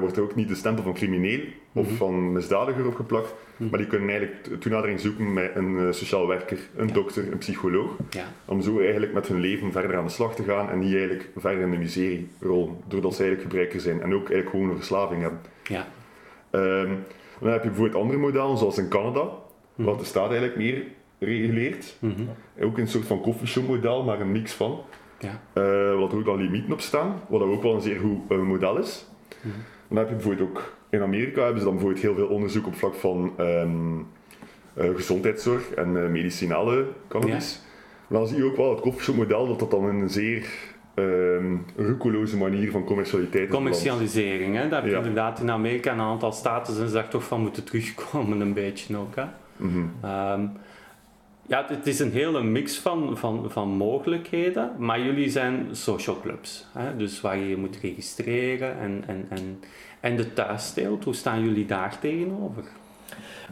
Wordt 0.00 0.16
er 0.16 0.22
ook 0.22 0.34
niet 0.34 0.48
de 0.48 0.54
stempel 0.54 0.82
van 0.84 0.94
crimineel 0.94 1.40
of 1.72 1.86
Mhm. 1.86 1.94
van 1.96 2.32
misdadiger 2.32 2.86
opgeplakt. 2.86 3.34
Mhm. 3.56 3.68
Maar 3.70 3.78
die 3.78 3.88
kunnen 3.88 4.08
eigenlijk 4.08 4.60
toenadering 4.60 5.00
zoeken 5.00 5.32
met 5.32 5.50
een 5.54 5.94
sociaal 5.94 6.26
werker, 6.26 6.58
een 6.76 6.86
Ja. 6.86 6.92
dokter, 6.92 7.32
een 7.32 7.38
psycholoog. 7.38 7.96
Ja. 8.10 8.24
Om 8.44 8.60
zo 8.62 8.78
eigenlijk 8.80 9.12
met 9.12 9.28
hun 9.28 9.40
leven 9.40 9.72
verder 9.72 9.96
aan 9.96 10.04
de 10.04 10.10
slag 10.10 10.34
te 10.34 10.42
gaan 10.42 10.70
en 10.70 10.78
niet 10.78 10.92
eigenlijk 10.92 11.28
verder 11.36 11.60
in 11.60 11.70
de 11.70 11.76
miserie 11.76 12.28
rollen. 12.40 12.76
Doordat 12.88 13.14
ze 13.14 13.22
eigenlijk 13.22 13.50
gebruiker 13.50 13.80
zijn 13.80 14.00
en 14.02 14.14
ook 14.14 14.18
eigenlijk 14.30 14.50
gewoon 14.50 14.68
een 14.70 14.76
verslaving 14.76 15.20
hebben. 15.22 15.40
Ja. 15.62 15.86
Ehm, 16.50 16.90
dan 17.40 17.50
heb 17.52 17.62
je 17.62 17.68
bijvoorbeeld 17.68 18.02
andere 18.02 18.18
modellen, 18.18 18.58
zoals 18.58 18.78
in 18.78 18.88
Canada, 18.88 19.28
Mhm. 19.74 19.88
wat 19.88 19.98
de 19.98 20.04
staat 20.04 20.28
eigenlijk 20.30 20.56
meer 20.56 20.82
reguleert. 21.20 21.96
Mhm. 21.98 22.22
Ook 22.60 22.78
een 22.78 22.88
soort 22.88 23.06
van 23.06 23.20
coffeeshop 23.20 23.66
model, 23.66 24.04
maar 24.04 24.20
een 24.20 24.32
mix 24.32 24.52
van. 24.52 24.80
Ja. 25.18 25.40
Eh, 25.52 25.98
wat 25.98 26.12
er 26.12 26.18
ook 26.18 26.24
dan 26.24 26.36
limieten 26.40 26.72
op 26.72 26.80
staan, 26.80 27.20
wat 27.28 27.40
ook 27.42 27.62
wel 27.62 27.74
een 27.74 27.80
zeer 27.80 27.98
goed 27.98 28.18
eh, 28.28 28.38
model 28.38 28.76
is. 28.78 29.06
Mhm. 29.42 29.54
Dan 29.88 29.98
heb 29.98 30.08
je 30.08 30.14
bijvoorbeeld 30.14 30.48
ook 30.48 30.76
in 30.90 31.02
Amerika 31.02 31.42
hebben 31.42 31.58
ze 31.58 31.64
dan 31.64 31.74
bijvoorbeeld 31.74 32.02
heel 32.04 32.14
veel 32.14 32.26
onderzoek 32.26 32.66
op 32.66 32.74
vlak 32.74 32.94
van 32.94 33.32
ehm, 33.36 33.98
eh, 34.74 34.94
gezondheidszorg 34.94 35.70
en 35.70 36.12
medicinale 36.12 36.86
cannabis. 37.08 37.60
Maar 38.06 38.18
dan 38.18 38.28
zie 38.28 38.36
je 38.36 38.44
ook 38.44 38.56
wel 38.56 38.70
het 38.70 38.80
coffeeshop 38.80 39.16
model 39.16 39.46
dat 39.46 39.58
dat 39.58 39.70
dan 39.70 39.88
in 39.88 39.94
een 40.00 40.10
zeer 40.10 40.46
roekeloze 41.76 42.36
manier 42.36 42.70
van 42.70 42.84
commercialiteit 42.84 43.48
is. 43.48 43.54
Commercialisering, 43.54 44.56
hè? 44.56 44.68
daar 44.68 44.80
heb 44.80 44.84
je 44.84 44.90
Ja. 44.90 44.96
inderdaad 44.96 45.40
in 45.40 45.50
Amerika 45.50 45.92
een 45.92 46.00
aantal 46.00 46.32
staten 46.32 46.74
zijn 46.74 46.88
ze 46.88 46.94
daar 46.94 47.08
toch 47.08 47.24
van 47.24 47.40
moeten 47.40 47.64
terugkomen, 47.64 48.40
een 48.40 48.52
beetje 48.52 48.96
ook. 48.96 49.16
Hè? 49.16 49.24
Mhm. 49.56 49.78
Ehm, 50.02 50.46
ja, 51.50 51.64
het 51.68 51.86
is 51.86 51.98
een 51.98 52.12
hele 52.12 52.42
mix 52.42 52.78
van, 52.78 53.18
van, 53.18 53.50
van 53.50 53.68
mogelijkheden, 53.68 54.72
maar 54.78 55.00
jullie 55.00 55.30
zijn 55.30 55.76
social 55.76 56.20
clubs, 56.20 56.66
hè? 56.72 56.96
dus 56.96 57.20
waar 57.20 57.36
je 57.36 57.48
je 57.48 57.56
moet 57.56 57.76
registreren 57.76 58.78
en, 58.78 59.04
en, 59.06 59.26
en, 59.28 59.60
en 60.00 60.16
de 60.16 60.32
thuisteelt, 60.32 61.04
hoe 61.04 61.14
staan 61.14 61.44
jullie 61.44 61.66
daar 61.66 61.98
tegenover? 61.98 62.64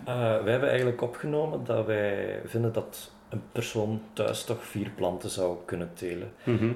Uh, 0.08 0.42
wij 0.42 0.50
hebben 0.50 0.68
eigenlijk 0.68 1.02
opgenomen 1.02 1.64
dat 1.64 1.86
wij 1.86 2.40
vinden 2.44 2.72
dat 2.72 3.12
een 3.28 3.42
persoon 3.52 4.00
thuis 4.12 4.44
toch 4.44 4.64
vier 4.64 4.90
planten 4.90 5.30
zou 5.30 5.56
kunnen 5.64 5.90
telen. 5.94 6.32
Mhm. 6.44 6.64
Uh, 6.64 6.72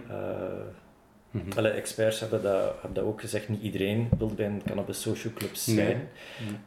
Mhm. 1.32 1.58
alle 1.58 1.68
experts 1.68 2.20
hebben 2.20 2.42
dat, 2.42 2.62
hebben 2.72 2.92
dat 2.94 3.04
ook 3.04 3.20
gezegd, 3.20 3.48
niet 3.48 3.62
iedereen 3.62 4.08
wil 4.18 4.28
bij 4.28 4.46
een 4.46 4.62
cannabis 4.66 5.00
social 5.00 5.32
club 5.32 5.54
zijn. 5.54 6.08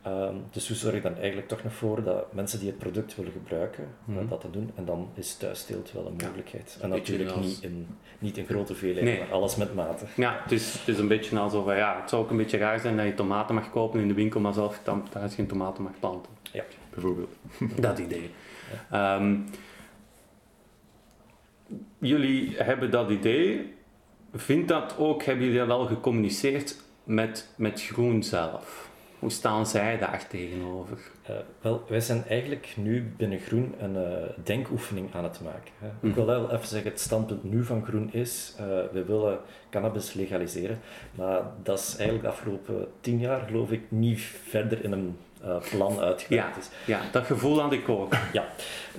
Nee. 0.04 0.14
Um, 0.14 0.44
dus 0.52 0.68
hoe 0.68 0.78
zorg 0.78 0.96
je 0.96 1.02
dan 1.02 1.18
eigenlijk 1.18 1.48
toch 1.48 1.64
nog 1.64 1.74
voor 1.74 2.04
dat 2.04 2.34
mensen 2.34 2.60
die 2.60 2.68
het 2.70 2.78
product 2.78 3.16
willen 3.16 3.32
gebruiken, 3.32 3.88
Mhm. 4.06 4.28
dat 4.28 4.42
te 4.42 4.50
doen. 4.50 4.72
En 4.76 4.86
dan 4.86 5.10
is 5.14 5.36
thuisteelt 5.36 5.92
wel 5.92 6.06
een 6.08 6.14
Ja. 6.18 6.26
mogelijkheid. 6.26 6.78
En 6.82 6.90
natuurlijk 6.90 7.30
als- 7.32 7.46
niet 7.46 7.62
in, 7.62 7.88
niet 8.20 8.38
in 8.38 8.46
grote 8.46 8.76
veelheden, 8.76 9.10
Nee. 9.10 9.20
maar 9.20 9.32
alles 9.32 9.56
met 9.56 9.74
mate. 9.76 10.06
Ja, 10.16 10.40
het 10.44 10.52
is, 10.52 10.74
het 10.74 10.88
is 10.88 10.98
een 10.98 11.08
beetje 11.08 11.40
alsof, 11.40 11.66
ja, 11.66 12.00
het 12.02 12.10
zou 12.10 12.24
ook 12.24 12.30
een 12.30 12.38
beetje 12.38 12.58
raar 12.58 12.80
zijn 12.80 12.98
dat 12.98 13.06
je 13.06 13.14
tomaten 13.14 13.56
mag 13.56 13.70
kopen 13.72 14.00
in 14.02 14.08
de 14.08 14.14
winkel, 14.14 14.40
maar 14.40 14.54
zelf 14.54 14.82
thuis 15.10 15.36
geen 15.36 15.48
tomaten 15.48 15.84
mag 15.84 15.92
planten. 16.00 16.32
Bijvoorbeeld. 16.90 17.36
Dat 17.80 18.00
idee. 18.00 18.30
Ehm, 18.92 19.36
jullie 21.98 22.56
hebben 22.58 22.92
dat 22.92 23.10
idee. 23.10 23.74
Vindt 24.36 24.68
dat 24.68 24.96
ook, 24.98 25.24
hebben 25.24 25.46
jullie 25.46 25.60
dat 25.60 25.70
al 25.70 25.86
gecommuniceerd 25.86 26.76
met, 27.04 27.50
met 27.56 27.82
Groen 27.82 28.24
zelf? 28.24 28.90
Hoe 29.20 29.32
staan 29.32 29.68
zij 29.68 29.98
daar 29.98 30.28
tegenover? 30.28 30.98
Uh, 31.30 31.36
wel, 31.62 31.84
wij 31.88 32.00
zijn 32.00 32.24
eigenlijk 32.28 32.74
nu 32.78 33.14
binnen 33.18 33.40
Groen 33.40 33.74
een 33.80 33.96
uh, 33.96 34.30
denkoefening 34.44 35.14
aan 35.14 35.24
het 35.24 35.42
maken. 35.42 35.72
Hè. 35.80 35.88
Mhm. 35.88 36.08
Ik 36.08 36.16
wil 36.16 36.26
wel 36.26 36.52
even 36.52 36.68
zeggen, 36.68 36.92
het 36.92 37.00
standpunt 37.00 37.44
nu 37.44 37.64
van 37.64 37.86
Groen 37.86 38.14
is, 38.14 38.56
uh, 38.60 38.66
we 38.92 39.04
willen 39.08 39.40
cannabis 39.70 40.14
legaliseren, 40.14 40.80
maar 41.16 41.42
dat 41.64 41.80
is 41.80 41.96
eigenlijk 41.96 42.22
de 42.22 42.30
afgelopen 42.30 42.88
tien 43.02 43.20
jaar, 43.20 43.48
geloof 43.48 43.72
ik, 43.72 43.82
niet 43.88 44.22
verder 44.22 44.84
in 44.84 44.92
een 44.92 45.18
uh, 45.46 45.56
plan 45.72 46.00
uitgewerkt 46.00 46.56
ja, 46.56 46.62
is. 46.62 46.70
Ja, 46.86 47.02
dat 47.12 47.26
gevoel 47.26 47.60
had 47.62 47.72
ik 47.74 47.90
ook. 47.90 48.14
Ja, 48.34 48.46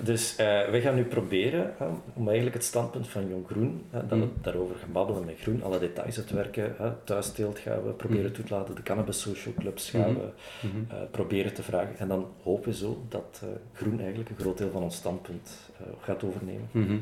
dus 0.03 0.31
uh, 0.31 0.37
wij 0.45 0.81
gaan 0.81 0.95
nu 0.95 1.03
proberen 1.03 1.73
om 2.13 2.25
eigenlijk 2.25 2.55
het 2.55 2.65
standpunt 2.65 3.07
van 3.07 3.27
Jong 3.29 3.45
Groen, 3.47 3.85
dat 3.91 4.03
we 4.09 4.15
Mm. 4.15 4.31
daarover 4.41 4.75
gaan 4.75 4.91
babbelen 4.91 5.25
met 5.25 5.35
Groen, 5.41 5.63
alle 5.63 5.79
details 5.79 6.17
uitwerken. 6.17 6.75
Thuisteelt 7.03 7.59
gaan 7.59 7.83
we 7.85 7.91
proberen 7.91 8.25
Mm. 8.25 8.31
toe 8.33 8.43
te 8.45 8.53
laten, 8.53 8.75
de 8.75 8.83
cannabis 8.83 9.21
social 9.21 9.53
clubs 9.59 9.89
gaan 9.89 10.11
Mhm. 10.11 10.19
we 10.19 10.27
Mhm. 10.67 10.77
uh, 10.77 11.01
proberen 11.11 11.53
te 11.53 11.63
vragen. 11.63 11.97
En 11.97 12.07
dan 12.07 12.27
hopen 12.43 12.69
we 12.71 12.75
zo 12.77 13.03
dat 13.09 13.43
Groen 13.73 13.99
eigenlijk 13.99 14.29
een 14.29 14.35
groot 14.39 14.57
deel 14.57 14.71
van 14.71 14.83
ons 14.83 14.95
standpunt 14.95 15.51
gaat 16.01 16.23
overnemen. 16.23 16.69
Mhm. 16.71 16.95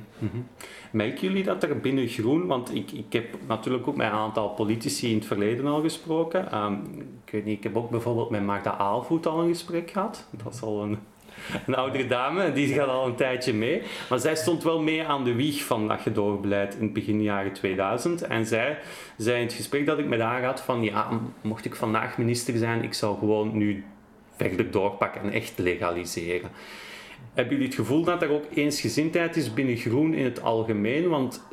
Merken 0.91 1.27
jullie 1.27 1.43
dat 1.43 1.63
er 1.63 1.79
binnen 1.79 2.07
Groen, 2.07 2.45
want 2.47 2.75
ik, 2.75 2.91
ik 2.91 3.13
heb 3.13 3.25
natuurlijk 3.47 3.87
ook 3.87 3.95
met 3.95 4.07
een 4.07 4.13
aantal 4.13 4.49
politici 4.49 5.09
in 5.09 5.15
het 5.17 5.25
verleden 5.25 5.65
al 5.67 5.81
gesproken. 5.81 6.51
Ehm, 6.51 6.73
ik 7.43 7.63
heb 7.63 7.77
ook 7.77 7.89
bijvoorbeeld 7.89 8.29
met 8.29 8.43
Magda 8.43 8.77
Aalvoet 8.77 9.25
al 9.25 9.39
een 9.39 9.47
gesprek 9.47 9.91
gehad. 9.91 10.27
Dat 10.43 10.53
is 10.53 10.61
al 10.61 10.83
een, 10.83 10.99
een 11.65 11.75
oudere 11.75 12.07
dame, 12.07 12.51
die 12.51 12.73
gaat 12.73 12.87
al 12.87 13.05
een 13.05 13.15
tijdje 13.15 13.53
mee. 13.53 13.81
Maar 14.09 14.19
zij 14.19 14.35
stond 14.35 14.63
wel 14.63 14.81
mee 14.81 15.03
aan 15.03 15.23
de 15.23 15.33
wieg 15.33 15.63
van 15.63 15.87
dat 15.87 16.01
gedoogbeleid 16.01 16.75
in 16.75 16.83
het 16.83 16.93
begin 16.93 17.21
jaren 17.21 17.53
2000. 17.53 18.21
En 18.21 18.45
zij 18.45 18.77
zei 19.17 19.37
in 19.37 19.45
het 19.45 19.53
gesprek 19.53 19.85
dat 19.85 19.99
ik 19.99 20.07
met 20.07 20.19
haar 20.19 20.43
had 20.43 20.61
van, 20.61 20.83
ja, 20.83 21.09
mocht 21.41 21.65
ik 21.65 21.75
vandaag 21.75 22.17
minister 22.17 22.57
zijn, 22.57 22.83
ik 22.83 22.93
zou 22.93 23.17
gewoon 23.17 23.57
nu 23.57 23.83
verder 24.35 24.71
doorpakken 24.71 25.21
en 25.21 25.31
echt 25.31 25.57
legaliseren. 25.57 26.49
Hebben 27.33 27.53
jullie 27.53 27.67
het 27.67 27.79
gevoel 27.79 28.03
dat 28.03 28.21
er 28.21 28.29
ook 28.29 28.43
eensgezindheid 28.53 29.35
is 29.35 29.53
binnen 29.53 29.77
Groen 29.77 30.13
in 30.13 30.23
het 30.23 30.41
algemeen? 30.41 31.09
Want 31.09 31.43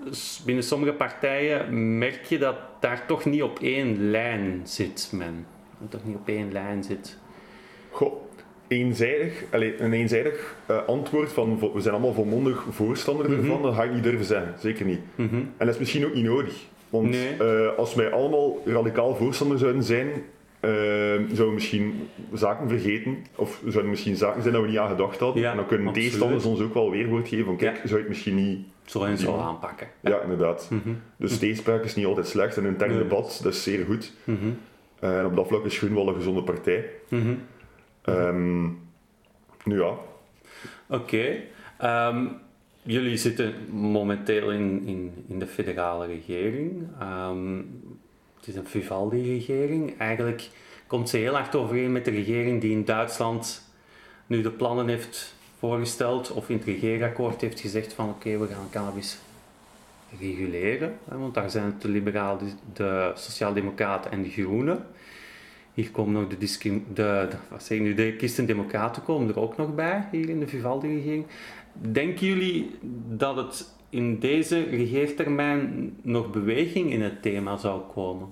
binnen 0.44 0.64
sommige 0.64 0.92
partijen 0.92 1.98
merk 1.98 2.24
je 2.24 2.38
dat 2.38 2.56
daar 2.80 3.06
toch 3.06 3.24
niet 3.24 3.42
op 3.42 3.58
één 3.58 4.10
lijn 4.10 4.60
zit 4.64 5.10
men. 5.12 5.46
Dat 5.82 5.90
toch 5.90 6.04
niet 6.04 6.16
op 6.16 6.28
één 6.28 6.52
lijn 6.52 6.84
zit. 6.84 7.18
Goh, 7.90 8.12
eenzijdig, 8.68 9.44
allez, 9.50 9.80
een 9.80 9.92
eenzijdig 9.92 10.56
uh, 10.70 10.76
antwoord 10.86 11.32
van 11.32 11.58
we 11.74 11.80
zijn 11.80 11.94
allemaal 11.94 12.12
volmondig 12.14 12.64
voorstander 12.70 13.30
Mhm. 13.30 13.38
ervan, 13.38 13.62
dat 13.62 13.74
ga 13.74 13.82
ik 13.82 13.92
niet 13.94 14.02
durven 14.02 14.24
zeggen. 14.24 14.54
Zeker 14.58 14.84
niet. 14.86 15.00
Mhm. 15.14 15.34
En 15.34 15.66
dat 15.66 15.68
is 15.68 15.78
misschien 15.78 16.06
ook 16.06 16.14
niet 16.14 16.24
nodig. 16.24 16.54
Want 16.90 17.08
Nee. 17.10 17.36
uh, 17.40 17.76
als 17.76 17.94
wij 17.94 18.10
allemaal 18.12 18.62
radicaal 18.64 19.14
voorstander 19.16 19.58
zouden 19.58 19.82
zijn, 19.82 20.08
ehm, 20.60 20.72
zouden 21.18 21.46
we 21.46 21.52
misschien 21.52 22.08
zaken 22.32 22.68
vergeten, 22.68 23.16
of 23.36 23.56
zouden 23.60 23.82
er 23.82 23.88
misschien 23.88 24.16
zaken 24.16 24.42
zijn 24.42 24.54
dat 24.54 24.62
we 24.62 24.68
niet 24.68 24.78
aan 24.78 24.88
gedacht 24.88 25.18
hadden. 25.20 25.42
Ja, 25.42 25.50
en 25.50 25.56
dan 25.56 25.66
kunnen 25.66 25.86
absoluut. 25.86 26.10
tegenstanders 26.10 26.44
ons 26.44 26.60
ook 26.60 26.74
wel 26.74 26.90
weerwoord 26.90 27.28
geven 27.28 27.44
van 27.44 27.56
kijk, 27.56 27.74
Ja. 27.76 27.80
zou 27.82 27.92
je 27.94 27.98
het 27.98 28.08
misschien 28.08 28.34
niet... 28.34 28.58
Zo 28.84 29.04
en 29.04 29.18
zo 29.18 29.30
Ja. 29.36 29.42
aanpakken. 29.42 29.86
Ja, 30.00 30.20
inderdaad. 30.20 30.68
Mhm. 30.70 30.94
Dus 31.16 31.38
tegenspraak 31.38 31.84
is 31.84 31.94
niet 31.94 32.06
altijd 32.06 32.26
slecht 32.26 32.56
en 32.56 32.64
een 32.64 32.70
intern 32.70 32.90
Nee. 32.90 33.02
debat, 33.02 33.40
dat 33.42 33.52
is 33.52 33.62
zeer 33.62 33.84
goed. 33.84 34.12
Eh, 35.02 35.18
en 35.18 35.24
op 35.24 35.36
dat 35.36 35.46
vlak 35.46 35.64
is 35.64 35.78
Groen 35.78 35.94
wel 35.94 36.08
een 36.08 36.14
gezonde 36.14 36.42
partij. 36.42 36.90
Mhm. 37.08 37.34
Ehm, 38.02 38.64
nu 39.64 39.80
ja, 39.80 39.94
Oké. 40.86 41.40
Ehm, 41.78 42.26
jullie 42.82 43.16
zitten 43.16 43.54
momenteel 43.70 44.50
in, 44.50 44.82
in, 44.86 45.24
in 45.28 45.38
de 45.38 45.46
federale 45.46 46.06
regering. 46.06 46.88
Ehm, 47.00 47.56
het 48.36 48.46
is 48.46 48.54
een 48.54 48.66
Vivaldi-regering. 48.66 49.98
Eigenlijk 49.98 50.48
komt 50.86 51.08
ze 51.08 51.16
heel 51.16 51.34
hard 51.34 51.54
overeen 51.54 51.92
met 51.92 52.04
de 52.04 52.10
regering 52.10 52.60
die 52.60 52.70
in 52.70 52.84
Duitsland 52.84 53.70
nu 54.26 54.42
de 54.42 54.50
plannen 54.50 54.88
heeft 54.88 55.34
voorgesteld 55.58 56.30
of 56.30 56.48
in 56.48 56.56
het 56.56 56.64
regeerakkoord 56.64 57.40
heeft 57.40 57.60
gezegd 57.60 57.92
van 57.92 58.08
oké, 58.08 58.38
we 58.38 58.46
gaan 58.46 58.68
cannabis 58.70 59.18
reguleren. 60.20 60.98
Want 61.04 61.34
daar 61.34 61.50
zijn 61.50 61.64
het 61.64 61.82
de 61.82 61.88
liberalen, 61.88 62.48
de 62.72 63.12
sociaaldemocraten 63.14 64.10
en 64.10 64.22
de 64.22 64.30
groenen. 64.30 64.86
Hier 65.74 65.90
komen 65.90 66.12
nog 66.12 66.28
de, 66.28 66.38
de, 66.38 66.82
de, 66.94 67.28
wat 67.48 67.66
de 67.68 68.14
christendemocraten 68.18 69.02
komen 69.02 69.28
er 69.28 69.40
ook 69.40 69.56
nog 69.56 69.74
bij, 69.74 70.08
hier 70.10 70.28
in 70.28 70.40
de 70.40 70.46
Vivaldi-regering. 70.46 71.26
Denken 71.72 72.26
jullie 72.26 72.70
dat 73.08 73.36
het 73.36 73.74
in 73.90 74.18
deze 74.18 74.62
regeertermijn 74.62 75.96
nog 76.02 76.30
beweging 76.30 76.92
in 76.92 77.02
het 77.02 77.22
thema 77.22 77.56
zou 77.56 77.80
komen? 77.94 78.28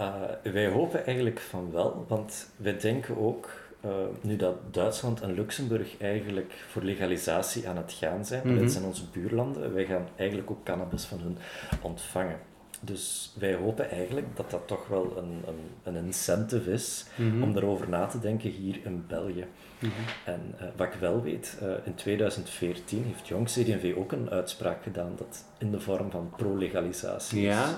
Uh, 0.00 0.14
wij 0.42 0.68
hopen 0.68 1.06
eigenlijk 1.06 1.40
van 1.40 1.70
wel, 1.72 2.04
want 2.08 2.50
wij 2.56 2.78
denken 2.78 3.16
ook, 3.16 3.50
uh, 3.86 3.92
nu 4.20 4.36
dat 4.36 4.74
Duitsland 4.74 5.20
en 5.20 5.34
Luxemburg 5.34 5.96
eigenlijk 5.98 6.52
voor 6.70 6.82
legalisatie 6.82 7.68
aan 7.68 7.76
het 7.76 7.92
gaan 7.92 8.24
zijn, 8.24 8.42
Mhm. 8.44 8.58
dat 8.60 8.70
zijn 8.72 8.84
onze 8.84 9.04
buurlanden, 9.12 9.74
wij 9.74 9.84
gaan 9.86 10.08
eigenlijk 10.16 10.50
ook 10.50 10.64
cannabis 10.64 11.04
van 11.04 11.18
hun 11.20 11.36
ontvangen. 11.82 12.38
Dus 12.80 13.34
wij 13.38 13.54
hopen 13.54 13.90
eigenlijk 13.90 14.26
dat 14.36 14.50
dat 14.50 14.62
toch 14.66 14.88
wel 14.88 15.14
een, 15.16 15.42
een, 15.46 15.94
een 15.94 16.04
incentive 16.04 16.72
is 16.72 17.06
Mhm. 17.16 17.42
om 17.42 17.52
daarover 17.52 17.88
na 17.88 18.06
te 18.06 18.20
denken 18.20 18.50
hier 18.50 18.78
in 18.84 19.04
België. 19.08 19.44
Mhm. 19.78 19.90
En 20.24 20.40
uh, 20.60 20.66
wat 20.76 20.86
ik 20.86 21.00
wel 21.00 21.22
weet, 21.22 21.58
uh, 21.62 21.68
in 21.84 21.94
2014 21.94 23.04
heeft 23.04 23.28
Jong 23.28 23.46
CD&V 23.46 23.94
ook 23.96 24.12
een 24.12 24.30
uitspraak 24.30 24.82
gedaan 24.82 25.12
dat 25.16 25.44
in 25.58 25.70
de 25.70 25.80
vorm 25.80 26.10
van 26.10 26.32
pro-legalisatie 26.36 27.40
Ja. 27.40 27.64
is. 27.64 27.74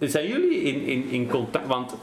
Um, 0.00 0.08
Zijn 0.08 0.28
jullie 0.28 0.62
in, 0.62 0.82
in, 0.86 1.08
in 1.10 1.28
contact? 1.28 1.66
Want 1.66 1.94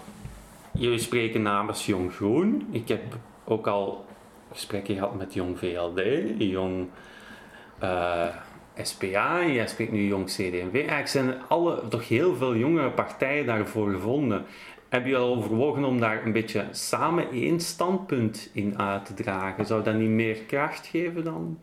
jullie 0.79 0.99
spreken 0.99 1.41
namens 1.41 1.85
Jong 1.85 2.13
Groen. 2.13 2.67
Ik 2.71 2.87
heb 2.87 3.01
ook 3.45 3.67
al 3.67 4.05
gesprekken 4.51 4.95
gehad 4.95 5.17
met 5.17 5.33
Jong 5.33 5.59
VLD, 5.59 6.01
Jong 6.37 6.87
uh, 7.83 8.25
SPA 8.81 9.41
en 9.41 9.53
jij 9.53 9.67
spreekt 9.67 9.91
nu 9.91 10.07
Jong 10.07 10.25
CD&V. 10.25 10.73
Eigenlijk 10.73 11.07
zijn 11.07 11.33
alle, 11.47 11.87
toch 11.87 12.07
heel 12.07 12.35
veel 12.35 12.55
jongere 12.55 12.91
partijen 12.91 13.45
daarvoor 13.45 13.91
gevonden. 13.91 14.45
Heb 14.89 15.05
je 15.05 15.17
al 15.17 15.35
overwogen 15.35 15.83
om 15.83 15.99
daar 15.99 16.25
een 16.25 16.31
beetje 16.31 16.67
samen 16.71 17.31
één 17.31 17.59
standpunt 17.59 18.49
in 18.53 18.79
uit 18.79 19.05
te 19.05 19.13
dragen? 19.13 19.65
Zou 19.65 19.83
dat 19.83 19.95
niet 19.95 20.09
meer 20.09 20.35
kracht 20.35 20.87
geven 20.87 21.23
dan? 21.23 21.57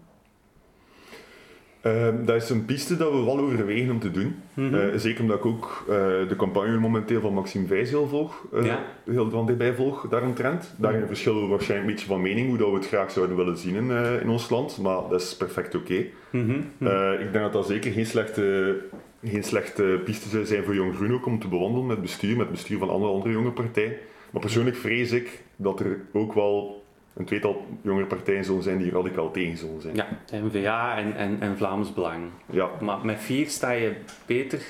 Uh, 1.87 2.07
dat 2.25 2.37
is 2.43 2.51
een 2.51 2.65
piste 2.65 2.97
dat 2.97 3.13
we 3.13 3.25
wel 3.25 3.39
overwegen 3.39 3.91
om 3.91 3.99
te 3.99 4.11
doen. 4.11 4.35
Mhm. 4.55 4.75
Uh, 4.75 4.85
zeker 4.97 5.23
omdat 5.23 5.39
ik 5.39 5.47
ook 5.47 5.85
uh, 5.89 5.95
de 6.29 6.35
campagne 6.37 6.79
momenteel 6.79 7.21
van 7.21 7.35
Maxime 7.35 7.67
Vijs 7.67 7.91
heel 7.91 8.07
volg, 8.09 8.47
uh, 8.55 8.67
Ja. 8.67 8.83
heel 9.05 9.31
van 9.31 9.47
dichtbij 9.47 9.75
volg 9.75 10.07
daaromtrent. 10.09 10.75
Daarin 10.77 11.07
verschillen 11.07 11.43
we 11.43 11.49
waarschijnlijk 11.49 11.89
een 11.89 11.95
beetje 11.95 12.09
van 12.09 12.21
mening 12.23 12.49
hoe 12.49 12.59
dat 12.59 12.69
we 12.69 12.75
het 12.75 12.87
graag 12.87 13.11
zouden 13.11 13.37
willen 13.37 13.57
zien 13.57 13.75
in, 13.75 13.91
in 14.23 14.29
ons 14.29 14.51
land, 14.51 14.79
maar 14.79 15.01
dat 15.11 15.21
is 15.21 15.37
perfect 15.37 15.75
oké. 15.75 16.05
Mhm. 16.31 16.51
Uh, 16.79 17.13
ik 17.13 17.33
denk 17.33 17.45
dat 17.45 17.53
dat 17.53 17.67
zeker 17.67 17.93
geen 17.93 18.07
slechte, 18.07 18.77
geen 19.25 19.45
slechte 19.45 20.01
piste 20.05 20.29
zou 20.29 20.45
zijn 20.45 20.65
voor 20.65 20.75
Jong 20.75 20.95
Groen 20.95 21.13
ook 21.13 21.27
om 21.27 21.39
te 21.39 21.49
bewandelen 21.49 21.87
met 21.87 22.03
bestuur, 22.03 22.37
met 22.37 22.51
bestuur 22.51 22.79
van 22.79 22.91
andere, 22.91 23.13
andere 23.13 23.33
jonge 23.33 23.51
partijen. 23.51 23.93
Maar 24.31 24.41
persoonlijk 24.41 24.77
vrees 24.77 25.13
ik 25.13 25.43
dat 25.57 25.81
er 25.81 26.01
ook 26.13 26.33
wel 26.35 26.85
een 27.17 27.25
tweetal 27.25 27.67
jongere 27.83 28.07
partijen 28.07 28.45
zullen 28.45 28.63
zijn 28.63 28.79
die 28.79 28.91
radicaal 28.91 29.31
tegen 29.31 29.57
zullen 29.57 29.81
zijn. 29.81 29.95
Ja, 29.95 30.07
N-VA 30.33 30.97
en, 30.97 31.17
en, 31.17 31.41
en 31.41 31.57
Vlaams 31.57 31.93
Belang. 31.93 32.31
Ja. 32.51 32.71
Maar 32.81 33.05
met 33.05 33.21
vier 33.21 33.49
sta 33.49 33.71
je 33.71 33.97
beter 34.27 34.63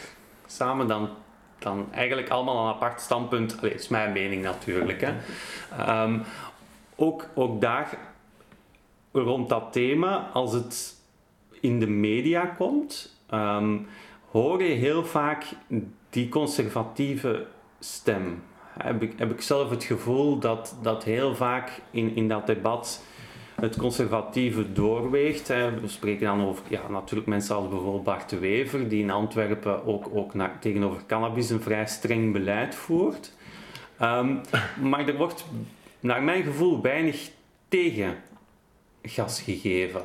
samen 0.47 0.87
dan, 0.87 1.09
dan 1.59 1.87
eigenlijk 1.93 2.29
allemaal 2.29 2.67
een 2.67 2.75
apart 2.75 3.01
standpunt. 3.01 3.59
Allee, 3.59 3.71
dat 3.71 3.81
is 3.81 3.89
mijn 3.89 4.13
mening 4.13 4.43
natuurlijk. 4.43 5.01
Hè. 5.01 6.03
Um, 6.03 6.23
ook, 6.97 7.29
ook 7.35 7.61
daar 7.61 7.99
rond 9.13 9.49
dat 9.49 9.73
thema, 9.73 10.31
als 10.33 10.53
het 10.53 10.95
in 11.61 11.81
de 11.81 11.89
media 11.89 12.47
komt, 12.47 13.17
um, 13.31 13.87
hoor 14.31 14.63
je 14.63 14.75
heel 14.75 15.05
vaak 15.05 15.45
die 16.11 16.29
conservatieve 16.29 17.47
stem. 17.79 18.43
Heb 18.79 19.03
ik, 19.03 19.13
heb 19.17 19.31
ik 19.31 19.41
zelf 19.41 19.71
het 19.71 19.85
gevoel 19.85 20.39
dat, 20.39 20.77
dat 20.83 21.05
heel 21.05 21.35
vaak 21.35 21.83
in, 21.91 22.17
in 22.17 22.29
dat 22.29 22.47
debat 22.47 23.03
het 23.61 23.77
conservatieve 23.77 24.73
doorweegt. 24.73 25.49
Hè. 25.49 25.81
We 25.81 25.89
spreken 25.89 26.27
dan 26.27 26.47
over 26.47 26.65
ja, 26.69 26.89
natuurlijk 26.89 27.29
mensen 27.29 27.57
als 27.57 27.69
bijvoorbeeld 27.69 28.05
Bart 28.05 28.29
de 28.29 28.39
Wever, 28.39 28.89
die 28.89 29.03
in 29.03 29.11
Antwerpen 29.11 29.87
ook, 29.87 30.11
ook 30.15 30.33
tegenover 30.61 31.03
cannabis 31.07 31.51
een 31.51 31.61
vrij 31.61 31.87
streng 31.87 32.33
beleid 32.33 32.75
voert. 32.75 33.33
Um, 34.03 34.41
maar 34.83 35.09
er 35.09 35.17
wordt 35.17 35.45
naar 36.01 36.23
mijn 36.23 36.43
gevoel 36.43 36.83
weinig 36.83 37.31
tegen 37.69 38.15
gas 39.03 39.41
gegeven. 39.41 40.03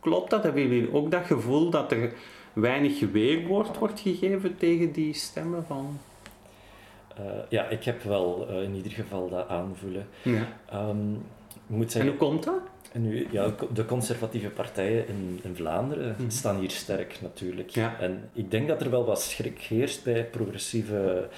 Klopt 0.00 0.30
dat? 0.30 0.42
Hebben 0.42 0.62
jullie 0.62 0.94
ook 0.94 1.10
dat 1.10 1.26
gevoel 1.26 1.70
dat 1.70 1.92
er 1.92 2.12
weinig 2.52 3.00
weerwoord 3.12 3.78
wordt 3.78 4.00
gegeven 4.00 4.56
tegen 4.56 4.92
die 4.92 5.14
stemmen 5.14 5.64
van... 5.66 5.98
Uh, 7.20 7.26
ja, 7.48 7.68
ik 7.68 7.84
heb 7.84 8.02
wel 8.02 8.46
uh, 8.50 8.62
in 8.62 8.74
ieder 8.74 8.92
geval 8.92 9.28
dat 9.28 9.48
aanvoelen. 9.48 10.06
Ja. 10.22 10.46
Um, 10.88 11.22
moet 11.66 11.92
zeggen, 11.92 12.12
en 12.12 12.18
hoe 12.18 12.28
komt 12.28 12.44
dat? 12.44 12.60
Nu, 12.92 13.26
ja, 13.30 13.54
de 13.72 13.84
conservatieve 13.84 14.48
partijen 14.48 15.08
in, 15.08 15.40
in 15.42 15.56
Vlaanderen 15.56 16.16
mm. 16.18 16.30
staan 16.30 16.58
hier 16.58 16.70
sterk 16.70 17.18
natuurlijk. 17.20 17.70
Ja. 17.70 18.00
En 18.00 18.30
ik 18.32 18.50
denk 18.50 18.68
dat 18.68 18.82
er 18.82 18.90
wel 18.90 19.04
wat 19.04 19.22
schrik 19.22 19.60
heerst 19.60 20.04
bij 20.04 20.24
progressieve 20.24 21.28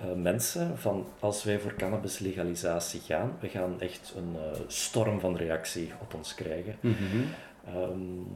uh, 0.00 0.22
mensen 0.22 0.78
van 0.78 1.06
als 1.20 1.44
wij 1.44 1.58
voor 1.58 1.74
cannabislegalisatie 1.74 3.00
gaan, 3.00 3.36
we 3.40 3.48
gaan 3.48 3.80
echt 3.80 4.14
een 4.16 4.36
storm 4.66 5.20
van 5.20 5.36
reactie 5.36 5.92
op 6.00 6.14
ons 6.14 6.34
krijgen. 6.34 6.76
Mm 6.80 6.94
-hmm. 6.94 7.24
um, 7.82 8.26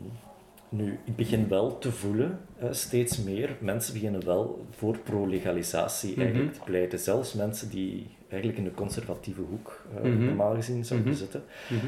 nu, 0.68 0.98
ik 1.04 1.16
begin 1.16 1.48
wel 1.48 1.78
te 1.78 1.92
voelen, 1.92 2.40
uh, 2.62 2.68
steeds 2.72 3.18
meer, 3.18 3.56
mensen 3.60 3.92
beginnen 3.92 4.24
wel 4.24 4.66
voor 4.70 4.98
pro-legalisatie 4.98 6.10
Mhm. 6.10 6.20
eigenlijk 6.20 6.52
te 6.54 6.60
pleiten. 6.64 6.98
Zelfs 6.98 7.32
mensen 7.32 7.68
die 7.70 8.06
eigenlijk 8.28 8.58
in 8.60 8.64
de 8.64 8.74
conservatieve 8.74 9.40
hoek 9.40 9.82
uh, 9.94 10.00
Mhm. 10.02 10.24
normaal 10.24 10.54
gezien 10.54 10.84
zouden 10.84 11.08
Mhm. 11.08 11.18
zitten. 11.18 11.44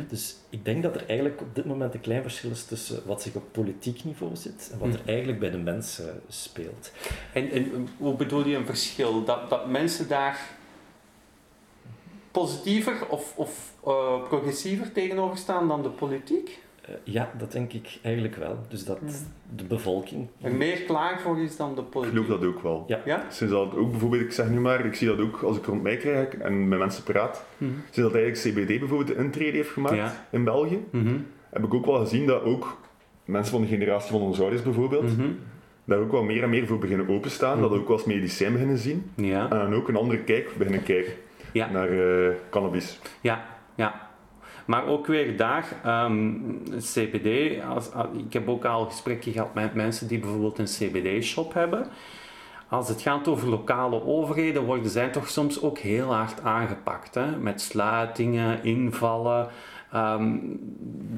Dus 0.09 0.37
ik 0.51 0.64
denk 0.64 0.83
dat 0.83 0.95
er 0.95 1.07
eigenlijk 1.07 1.40
op 1.40 1.55
dit 1.55 1.64
moment 1.64 1.95
een 1.95 2.01
klein 2.01 2.23
verschil 2.23 2.51
is 2.51 2.64
tussen 2.64 3.03
wat 3.07 3.23
zich 3.23 3.35
op 3.35 3.43
politiek 3.53 4.05
niveau 4.05 4.37
zit 4.37 4.71
en 4.73 4.79
wat 4.79 4.95
er 4.95 5.01
eigenlijk 5.05 5.38
bij 5.40 5.51
de 5.51 5.59
mensen 5.59 6.21
speelt. 6.29 6.93
En, 7.33 7.51
en 7.51 7.88
hoe 7.99 8.14
bedoel 8.14 8.47
je 8.47 8.57
een 8.57 8.66
verschil? 8.66 9.25
Dat, 9.25 9.51
dat 9.51 9.69
mensen 9.69 10.09
daar 10.09 10.40
positiever 12.31 13.09
of, 13.09 13.33
of 13.37 13.73
uh, 13.87 14.23
progressiever 14.29 14.93
tegenover 14.93 15.37
staan 15.38 15.69
dan 15.69 15.83
de 15.83 15.88
politiek? 15.88 16.59
Uh, 16.90 16.96
ja, 17.05 17.31
dat 17.38 17.53
denk 17.53 17.72
ik 17.72 17.98
eigenlijk 18.03 18.37
wel. 18.37 18.59
Dus 18.68 18.85
dat 18.85 19.00
Mhm. 19.00 19.12
de 19.57 19.64
bevolking... 19.64 20.26
Er 20.40 20.53
meer 20.55 20.83
klaar 20.83 21.20
voor 21.20 21.40
is 21.40 21.57
dan 21.57 21.74
de 21.74 21.81
Ik 21.81 21.90
politiek? 21.90 22.14
geloof 22.24 22.40
dat 22.40 22.48
ook 22.48 22.62
wel. 22.62 22.85
Ja. 22.87 23.00
Ja? 23.05 23.24
Sinds 23.29 23.53
dat 23.53 23.76
ook 23.76 23.90
bijvoorbeeld, 23.90 24.22
ik 24.22 24.33
zeg 24.33 24.48
nu 24.48 24.61
maar, 24.61 24.85
ik 24.87 24.94
zie 24.94 25.09
dat 25.09 25.20
ook 25.20 25.42
als 25.42 25.57
ik 25.57 25.64
rond 25.66 25.83
mij 25.83 25.96
krijg 25.96 26.29
en 26.37 26.68
met 26.68 26.79
mensen 26.79 27.03
praat, 27.03 27.44
Mhm. 27.59 27.70
sinds 27.90 27.96
dat 28.12 28.14
eigenlijk 28.14 28.57
CBD 28.66 28.79
bijvoorbeeld 28.79 29.16
de 29.16 29.22
intrede 29.24 29.57
heeft 29.57 29.70
gemaakt 29.70 29.96
Ja. 29.96 30.26
in 30.31 30.44
België, 30.44 30.79
Mhm. 30.90 31.16
heb 31.50 31.64
ik 31.64 31.74
ook 31.74 31.87
wel 31.87 31.98
gezien 32.00 32.26
dat 32.26 32.42
ook 32.42 32.79
mensen 33.24 33.53
van 33.53 33.61
de 33.62 33.68
generatie 33.68 34.11
van 34.11 34.20
onze 34.20 34.40
ouders 34.40 34.62
bijvoorbeeld, 34.62 35.16
Mhm. 35.16 35.29
daar 35.85 35.98
ook 35.98 36.12
wel 36.12 36.22
meer 36.22 36.42
en 36.42 36.50
meer 36.50 36.66
voor 36.66 36.79
beginnen 36.79 37.09
openstaan, 37.09 37.59
Mhm. 37.59 37.68
dat 37.68 37.79
ook 37.79 37.87
wel 37.88 37.96
als 37.96 38.07
medicijn 38.07 38.53
beginnen 38.53 38.79
zien 38.79 39.11
Ja. 39.14 39.42
en 39.42 39.59
dan 39.59 39.74
ook 39.74 39.88
een 39.88 39.96
andere 39.96 40.20
kijk 40.20 40.50
beginnen 40.59 40.83
kijken 40.83 41.12
Ja. 41.53 41.70
naar 41.70 41.88
eh, 41.90 42.35
cannabis. 42.50 42.98
Ja, 43.20 43.44
ja. 43.74 44.09
Maar 44.70 44.87
ook 44.87 45.06
weer 45.06 45.37
daar, 45.37 45.80
ehm, 45.85 46.33
CBD, 46.78 47.62
als, 47.64 47.92
als- 47.92 48.06
ik 48.26 48.33
heb 48.33 48.48
ook 48.48 48.64
al 48.64 48.85
gesprekken 48.85 49.33
gehad 49.33 49.54
met 49.54 49.74
mensen 49.74 50.09
die 50.09 50.18
bijvoorbeeld 50.18 50.59
een 50.59 50.64
CBD-shop 50.64 51.52
hebben. 51.54 51.87
Als 52.68 52.88
het 52.88 53.02
gaat 53.02 53.28
over 53.28 53.48
lokale 53.48 54.04
overheden, 54.04 54.64
worden 54.64 54.90
zij 54.90 55.09
toch 55.09 55.28
soms 55.28 55.62
ook 55.62 55.78
heel 55.78 56.14
hard 56.14 56.42
aangepakt. 56.42 57.14
Hè? 57.14 57.37
Met 57.37 57.61
sluitingen, 57.61 58.64
invallen. 58.64 59.48
Ehm, 59.92 60.37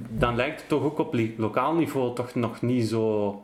dan 0.09 0.37
lijkt 0.37 0.61
het 0.61 0.69
toch 0.69 0.83
ook 0.83 0.99
op 0.99 1.17
lokaal 1.37 1.75
niveau 1.75 2.15
toch 2.15 2.35
nog 2.35 2.63
niet 2.63 2.87
zo 2.89 3.43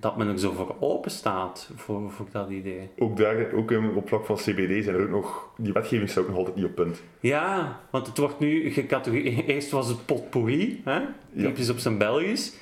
dat 0.00 0.16
men 0.16 0.28
er 0.28 0.38
zo 0.38 0.52
voor 0.52 0.76
open 0.80 1.10
staat, 1.10 1.70
voor, 1.76 2.10
voor 2.10 2.26
dat 2.32 2.50
idee. 2.50 2.88
Ook 2.98 3.16
daar, 3.16 3.52
ook 3.52 3.72
op 3.94 4.08
vlak 4.08 4.26
van 4.26 4.36
CBD, 4.36 4.84
zijn 4.84 4.96
er 4.96 5.02
ook 5.02 5.10
nog, 5.10 5.48
die 5.56 5.72
wetgeving 5.72 6.10
staat 6.10 6.22
ook 6.22 6.28
nog 6.28 6.38
altijd 6.38 6.56
niet 6.56 6.64
op 6.64 6.74
punt. 6.74 7.02
Ja, 7.20 7.80
want 7.90 8.06
het 8.06 8.18
wordt 8.18 8.38
nu 8.38 8.70
gecategoriseerd. 8.70 9.46
Eerst 9.46 9.70
was 9.70 9.88
het 9.88 10.06
potpourri, 10.06 10.80
hè? 10.84 11.00
typisch 11.36 11.70
op 11.70 11.78
zijn 11.78 11.98
Belgisch. 11.98 12.56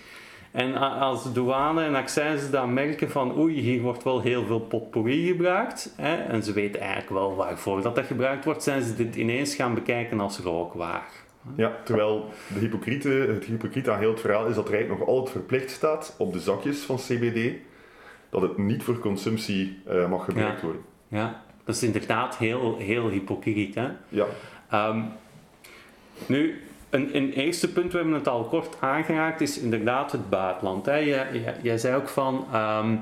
En 0.56 0.74
als 0.76 1.22
de 1.22 1.32
douane 1.32 1.84
en 1.84 1.94
accijns 1.94 2.50
dan 2.50 2.72
merken 2.72 3.10
van 3.10 3.38
oei, 3.38 3.60
hier 3.60 3.80
wordt 3.80 4.02
wel 4.02 4.20
heel 4.20 4.44
veel 4.44 4.60
potpourri 4.60 5.26
gebruikt, 5.26 5.92
hè, 5.96 6.14
en 6.14 6.42
ze 6.42 6.52
weten 6.52 6.80
eigenlijk 6.80 7.10
wel 7.10 7.34
waarvoor 7.34 7.82
dat, 7.82 7.94
dat 7.94 8.06
gebruikt 8.06 8.44
wordt, 8.44 8.62
zijn 8.62 8.82
ze 8.82 8.94
dit 8.94 9.16
ineens 9.16 9.54
gaan 9.54 9.74
bekijken 9.74 10.20
als 10.20 10.38
rookwaar. 10.38 11.10
Ja, 11.54 11.76
terwijl 11.84 12.30
de 12.54 12.58
hypocriete, 12.58 13.08
het 13.08 13.44
hypocriete 13.44 13.90
aan 13.90 13.98
heel 13.98 14.10
het 14.10 14.20
verhaal 14.20 14.46
is 14.46 14.54
dat 14.54 14.68
er 14.68 14.74
eigenlijk 14.74 15.00
nog 15.00 15.16
altijd 15.16 15.30
verplicht 15.30 15.70
staat 15.70 16.14
op 16.18 16.32
de 16.32 16.40
zakjes 16.40 16.78
van 16.78 16.96
CBD 16.96 17.54
dat 18.30 18.42
het 18.42 18.58
niet 18.58 18.82
voor 18.82 18.98
consumptie 18.98 19.82
uh, 19.88 20.08
mag 20.08 20.24
gebruikt 20.24 20.60
ja. 20.60 20.64
worden. 20.64 20.82
Ja, 21.08 21.42
dat 21.64 21.74
is 21.74 21.82
inderdaad 21.82 22.36
heel, 22.36 22.76
heel 22.78 23.08
hypocriet. 23.08 23.74
Hè? 23.74 23.88
Ja. 24.08 24.26
Um, 24.88 25.04
nu, 26.26 26.62
een, 26.90 27.16
een, 27.16 27.32
eerste 27.32 27.72
punt, 27.72 27.92
we 27.92 27.98
hebben 27.98 28.14
het 28.16 28.28
al 28.28 28.44
kort 28.44 28.76
aangeraakt, 28.80 29.40
is 29.40 29.58
inderdaad 29.58 30.12
het 30.12 30.30
buitenland. 30.30 30.86
Hè? 30.86 30.96
Jij, 30.96 31.56
jij, 31.62 31.78
zei 31.78 31.96
ook 31.96 32.08
van, 32.08 32.46
um, 32.54 33.00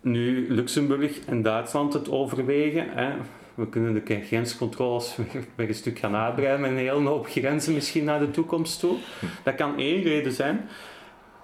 nu 0.00 0.46
Luxemburg 0.48 1.24
en 1.24 1.42
Duitsland 1.42 1.92
het 1.92 2.10
overwegen. 2.10 2.88
Hè? 2.90 3.12
We 3.56 3.68
kunnen 3.68 3.94
de 3.94 4.20
grenscontroles 4.20 5.16
weer 5.56 5.68
een 5.68 5.74
stuk 5.74 5.98
gaan 5.98 6.14
uitbreiden 6.14 6.60
met 6.60 6.70
een 6.70 6.76
hele 6.76 7.08
hoop 7.08 7.26
grenzen 7.26 7.74
misschien 7.74 8.04
naar 8.04 8.18
de 8.18 8.30
toekomst 8.30 8.80
toe. 8.80 8.96
Dat 9.42 9.54
kan 9.54 9.78
één 9.78 10.02
reden 10.02 10.32
zijn. 10.32 10.68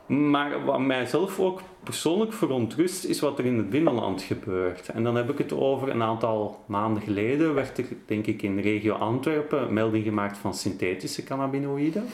Maar 0.07 0.65
wat 0.65 0.81
mij 0.81 1.07
zelf 1.07 1.41
ook 1.41 1.61
persoonlijk 1.83 2.33
verontrust 2.33 3.05
is 3.05 3.21
wat 3.21 3.39
er 3.39 3.45
in 3.45 3.57
het 3.57 3.71
binnenland 3.71 4.23
gebeurt. 4.23 4.89
En 4.89 5.03
dan 5.03 5.17
heb 5.17 5.31
ik 5.31 5.39
het 5.39 5.53
over 5.53 5.89
een 5.89 6.03
aantal 6.03 6.65
maanden 6.67 7.03
geleden 7.03 7.55
werd 7.55 7.79
er 7.79 7.85
denk 8.07 8.27
ik 8.27 8.43
in 8.43 8.57
de 8.57 8.63
regio 8.63 8.95
Antwerpen 8.95 9.73
melding 9.73 10.05
gemaakt 10.05 10.39
van 10.39 10.55
synthetische 10.55 11.25
cannabinoïden. 11.25 12.05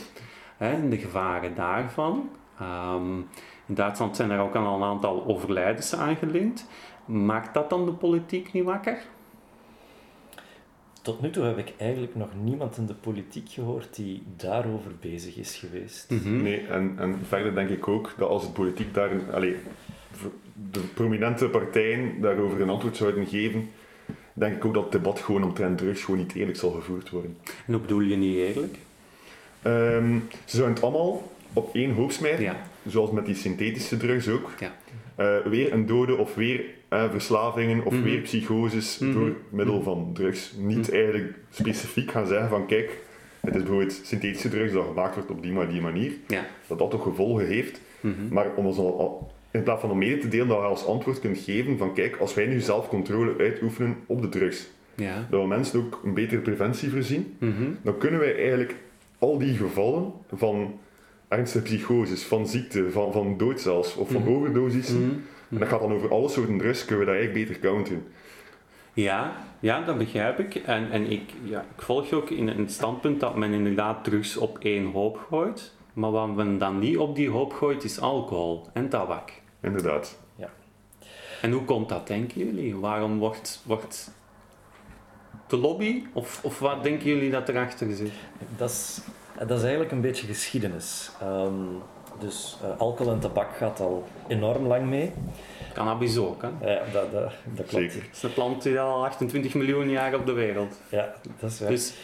En 0.57 0.91
de 0.91 0.97
gevaren 0.97 1.55
daarvan. 1.55 2.31
Ehm, 2.59 3.17
in 3.67 3.75
Duitsland 3.75 4.17
zijn 4.17 4.31
er 4.31 4.41
ook 4.41 4.55
al 4.55 4.77
een 4.77 4.83
aantal 4.83 5.25
overlijdens 5.27 5.95
aangelinkt. 5.95 6.67
Maakt 7.05 7.55
dat 7.55 7.71
dan 7.71 7.85
de 7.85 7.93
politiek 7.93 8.53
niet 8.53 8.65
wakker? 8.65 8.99
Tot 11.09 11.21
nu 11.21 11.31
toe 11.31 11.45
heb 11.45 11.59
ik 11.59 11.73
eigenlijk 11.77 12.15
nog 12.15 12.29
niemand 12.43 12.77
in 12.77 12.87
de 12.87 12.95
politiek 12.95 13.51
gehoord 13.51 13.97
die 13.97 14.23
daarover 14.37 14.91
bezig 15.01 15.37
is 15.37 15.57
geweest. 15.57 16.11
Mhm. 16.11 16.43
Nee, 16.43 16.67
en, 16.67 16.95
en 16.99 17.19
verder 17.23 17.55
denk 17.55 17.69
ik 17.69 17.89
ook 17.89 18.15
dat 18.19 18.29
als 18.29 18.47
de 18.47 18.53
politiek 18.53 18.95
daar, 18.95 19.11
allez, 19.33 19.57
de 20.71 20.81
prominente 20.81 21.49
partijen 21.49 22.21
daarover 22.21 22.61
een 22.61 22.69
antwoord 22.69 22.97
zouden 22.97 23.27
geven, 23.27 23.71
denk 24.33 24.57
ik 24.57 24.65
ook 24.65 24.75
dat 24.75 24.83
het 24.83 24.93
debat 24.93 25.21
gewoon 25.21 25.45
omtrent 25.45 25.79
drugs 25.79 26.03
gewoon 26.03 26.21
niet 26.21 26.35
eerlijk 26.35 26.59
zal 26.59 26.71
gevoerd 26.71 27.11
worden. 27.11 27.37
En 27.67 27.73
hoe 27.73 27.81
bedoel 27.81 28.01
je 28.01 28.17
niet 28.17 28.37
eerlijk? 28.37 28.77
Um, 29.67 30.29
ze 30.45 30.57
zouden 30.57 30.75
het 30.75 30.85
allemaal 30.85 31.33
op 31.53 31.75
één 31.75 31.95
hoop 31.95 32.11
smijten, 32.11 32.45
ja. 32.45 32.57
zoals 32.87 33.11
met 33.11 33.27
die 33.27 33.35
synthetische 33.35 33.97
drugs 33.97 34.29
ook. 34.29 34.51
Ja. 34.61 34.77
Uh, 35.19 35.47
weer 35.47 35.73
een 35.73 35.87
dode 35.87 36.17
of 36.17 36.35
weer 36.35 36.65
uh, 36.91 37.11
verslavingen 37.11 37.85
of 37.85 37.93
mm 37.93 37.99
-hmm. 37.99 38.11
weer 38.11 38.21
psychoses 38.21 38.99
mm 38.99 39.13
-hmm. 39.13 39.21
door 39.21 39.37
middel 39.49 39.83
van 39.83 40.11
drugs. 40.13 40.53
Niet 40.59 40.93
eigenlijk 40.93 41.35
specifiek 41.51 42.11
gaan 42.11 42.27
zeggen 42.27 42.49
van 42.49 42.67
kijk, 42.67 42.99
het 43.41 43.55
is 43.55 43.63
bijvoorbeeld 43.63 44.01
synthetische 44.03 44.49
drugs 44.49 44.73
dat 44.73 44.87
gemaakt 44.87 45.15
wordt 45.15 45.31
op 45.31 45.43
die 45.43 45.53
maar 45.53 45.69
die 45.69 45.81
manier, 45.81 46.13
ja. 46.27 46.47
dat 46.67 46.79
dat 46.79 46.91
toch 46.91 47.03
gevolgen 47.03 47.47
heeft. 47.47 47.81
Mm 48.01 48.15
-hmm. 48.15 48.29
Maar 48.33 48.47
om 48.55 48.67
ons 48.67 48.79
al, 48.79 49.33
in 49.51 49.63
plaats 49.63 49.81
van 49.81 49.91
om 49.91 49.99
mede 49.99 50.19
te 50.19 50.29
delen 50.29 50.49
dat 50.49 50.59
je 50.59 50.65
als 50.65 50.87
antwoord 50.87 51.21
kunt 51.21 51.39
geven 51.39 51.79
van 51.79 51.95
kijk, 51.95 52.17
als 52.17 52.35
wij 52.35 52.47
nu 52.47 52.61
zelf 52.61 52.89
controle 52.89 53.35
uitoefenen 53.39 53.97
op 54.07 54.23
de 54.23 54.29
drugs, 54.29 54.69
ja. 54.95 55.27
dat 55.31 55.41
we 55.41 55.47
mensen 55.47 55.81
ook 55.81 56.01
een 56.05 56.15
betere 56.15 56.41
preventie 56.41 56.91
voorzien, 56.91 57.37
dan 57.83 57.99
kunnen 57.99 58.21
wij 58.21 58.37
eigenlijk 58.37 58.75
al 59.19 59.39
die 59.39 59.55
gevallen 59.55 60.13
van 60.35 60.79
ernstige 61.29 61.65
psychoses, 61.65 62.25
van 62.25 62.49
ziekte, 62.49 62.91
van, 62.91 63.13
van 63.13 63.37
dood 63.37 63.61
zelfs, 63.61 63.97
of 63.97 64.11
van 64.11 64.29
overdoses. 64.29 64.93
En 65.51 65.59
dat 65.59 65.69
gaat 65.69 65.81
dan 65.81 65.93
over 65.93 66.11
alle 66.11 66.29
soorten 66.29 66.59
drugs, 66.59 66.85
kunnen 66.85 67.07
we 67.07 67.11
dat 67.11 67.21
eigenlijk 67.21 67.49
beter 67.49 67.63
counteren. 67.63 68.07
Ja, 68.93 69.37
ja, 69.61 69.81
dat 69.81 69.99
begrijp 69.99 70.39
ik. 70.39 70.55
En, 70.55 70.91
en 70.91 71.11
ik, 71.11 71.23
ja, 71.45 71.61
ik 71.61 71.83
volg 71.83 72.09
je 72.09 72.17
ook 72.17 72.31
in 72.31 72.49
het 72.49 72.73
standpunt 72.73 73.21
dat 73.21 73.37
men 73.37 73.53
inderdaad 73.53 74.05
drugs 74.05 74.37
op 74.37 74.59
één 74.59 74.93
hoop 74.93 75.27
gooit. 75.29 75.73
Maar 75.93 76.11
wat 76.11 76.35
men 76.35 76.59
dan 76.59 76.79
niet 76.79 76.99
op 76.99 77.17
die 77.17 77.31
hoop 77.31 77.53
gooit, 77.53 77.85
is 77.85 78.01
alcohol 78.01 78.67
en 78.73 78.89
tabak. 78.89 79.33
Inderdaad. 79.61 80.19
Ja. 80.37 80.51
En 81.43 81.53
hoe 81.53 81.65
komt 81.65 81.89
dat, 81.89 82.07
denken 82.07 82.45
jullie? 82.45 82.77
Waarom 82.77 83.19
wordt, 83.19 83.63
wordt 83.67 84.11
de 85.47 85.57
lobby, 85.57 86.05
of, 86.13 86.41
of 86.45 86.59
wat 86.59 86.83
denken 86.83 87.07
jullie 87.07 87.31
dat 87.31 87.49
erachter 87.49 87.95
zit? 87.95 88.13
Dat 88.57 88.71
is, 88.71 89.01
dat 89.39 89.51
is 89.51 89.61
eigenlijk 89.63 89.93
een 89.93 90.01
beetje 90.01 90.27
geschiedenis. 90.27 91.11
Um, 91.23 91.83
dus 92.19 92.57
uh, 92.65 92.79
alcohol 92.81 93.13
en 93.13 93.19
tabak 93.21 93.57
gaat 93.57 93.81
al 93.81 94.05
enorm 94.29 94.67
lang 94.67 94.87
mee. 94.87 95.13
Cannabis 95.73 96.17
ook, 96.17 96.43
hè? 96.43 96.73
Ja, 96.73 96.83
dat, 96.93 97.13
dat, 97.13 97.33
dat 97.45 97.67
klopt. 97.67 97.71
Zeker. 97.93 98.07
Het 98.07 98.17
is 98.17 98.23
een 98.23 98.33
plant 98.33 98.63
die 98.63 98.81
al 98.81 99.05
28 99.05 99.55
miljoen 99.55 99.91
jaar 99.91 100.15
op 100.15 100.27
de 100.27 100.33
wereld. 100.33 100.81
Ja, 100.91 101.15
dat 101.41 101.51
is 101.51 101.61
waar. 101.61 101.69
Dus, 101.69 101.95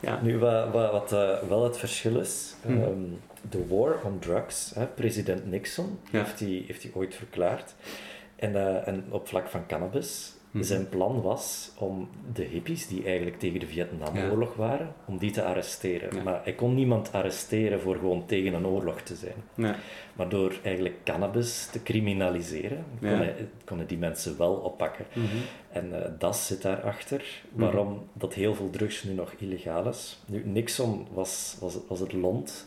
ja. 0.00 0.18
Nu, 0.22 0.38
wat, 0.38 0.72
wat, 0.72 0.90
wat 0.92 1.12
uh, 1.12 1.48
wel 1.48 1.64
het 1.64 1.76
verschil 1.78 2.20
is, 2.20 2.54
de 2.62 2.72
um, 2.72 3.68
war 3.68 3.96
on 4.04 4.18
drugs, 4.18 4.72
hè, 4.74 4.86
president 4.86 5.50
Nixon 5.50 5.98
Ja. 6.10 6.18
heeft, 6.18 6.38
die, 6.38 6.64
heeft 6.66 6.82
die 6.82 6.94
ooit 6.94 7.14
verklaard. 7.14 7.74
En, 8.36 8.50
uh, 8.52 8.88
en 8.88 9.04
op 9.08 9.28
vlak 9.28 9.48
van 9.48 9.66
cannabis, 9.66 10.33
Mhm. 10.54 10.64
zijn 10.64 10.88
plan 10.88 11.22
was 11.22 11.70
om 11.78 12.08
de 12.32 12.42
hippies, 12.42 12.86
die 12.86 13.04
eigenlijk 13.04 13.38
tegen 13.38 13.60
de 13.60 13.66
Vietnamoorlog 13.66 14.54
waren, 14.54 14.94
om 15.04 15.18
die 15.18 15.30
te 15.30 15.42
arresteren. 15.44 16.16
Ja. 16.16 16.22
Maar 16.22 16.40
hij 16.44 16.52
kon 16.52 16.74
niemand 16.74 17.12
arresteren 17.12 17.80
voor 17.80 17.94
gewoon 17.96 18.26
tegen 18.26 18.52
een 18.54 18.66
oorlog 18.66 19.00
te 19.00 19.14
zijn. 19.14 19.34
Ja. 19.54 19.76
Maar 20.16 20.28
door 20.28 20.54
eigenlijk 20.62 20.94
cannabis 21.04 21.66
te 21.72 21.82
criminaliseren, 21.82 22.84
kon 23.00 23.10
Ja. 23.10 23.16
hij, 23.16 23.48
konden 23.64 23.86
die 23.86 23.98
mensen 23.98 24.38
wel 24.38 24.52
oppakken. 24.54 25.06
Mhm. 25.12 25.26
En 25.70 26.04
eh, 26.04 26.10
dat 26.18 26.36
zit 26.36 26.62
daarachter, 26.62 27.42
waarom 27.52 28.08
dat 28.12 28.34
heel 28.34 28.54
veel 28.54 28.70
drugs 28.70 29.02
nu 29.02 29.12
nog 29.12 29.32
illegaal 29.38 29.88
is. 29.88 30.22
Nu, 30.26 30.42
Nixon 30.46 31.06
was, 31.12 31.56
was, 31.60 31.76
was 31.88 32.00
het 32.00 32.12
lont, 32.12 32.66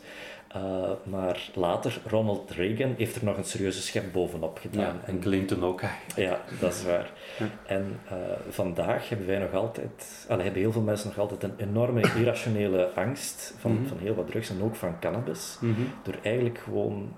uh, 0.63 0.89
maar 1.04 1.50
later, 1.54 2.00
Ronald 2.08 2.52
Reagan 2.52 2.93
heeft 2.98 3.15
er 3.15 3.24
nog 3.24 3.38
een 3.38 3.43
serieuze 3.43 3.82
schep 3.82 4.04
bovenop 4.13 4.58
gedaan. 4.62 4.84
Ja, 5.02 5.02
en 5.06 5.20
Clinton 5.20 5.63
ook 5.63 5.82
eigenlijk. 5.82 6.30
Ja, 6.30 6.41
dat 6.60 6.74
is 6.74 6.84
waar. 6.84 7.12
Ja. 7.39 7.46
En 7.65 8.00
uh, 8.06 8.12
vandaag 8.50 9.10
hebben 9.10 9.28
wij 9.28 9.39
nog 9.39 9.54
altijd, 9.54 10.26
allee, 10.30 10.43
hebben 10.43 10.62
heel 10.62 10.72
veel 10.72 10.82
mensen 10.82 11.08
nog 11.08 11.17
altijd 11.20 11.43
een 11.43 11.54
enorme 11.70 12.02
irrationele 12.15 12.89
angst 12.96 13.54
van, 13.60 13.72
Mhm. 13.74 13.86
van 13.88 13.98
heel 13.98 14.15
wat 14.15 14.28
drugs 14.28 14.50
en 14.50 14.62
ook 14.63 14.76
van 14.76 15.00
cannabis, 15.00 15.58
Mhm. 15.62 15.82
door 16.04 16.15
eigenlijk 16.24 16.58
gewoon 16.58 17.13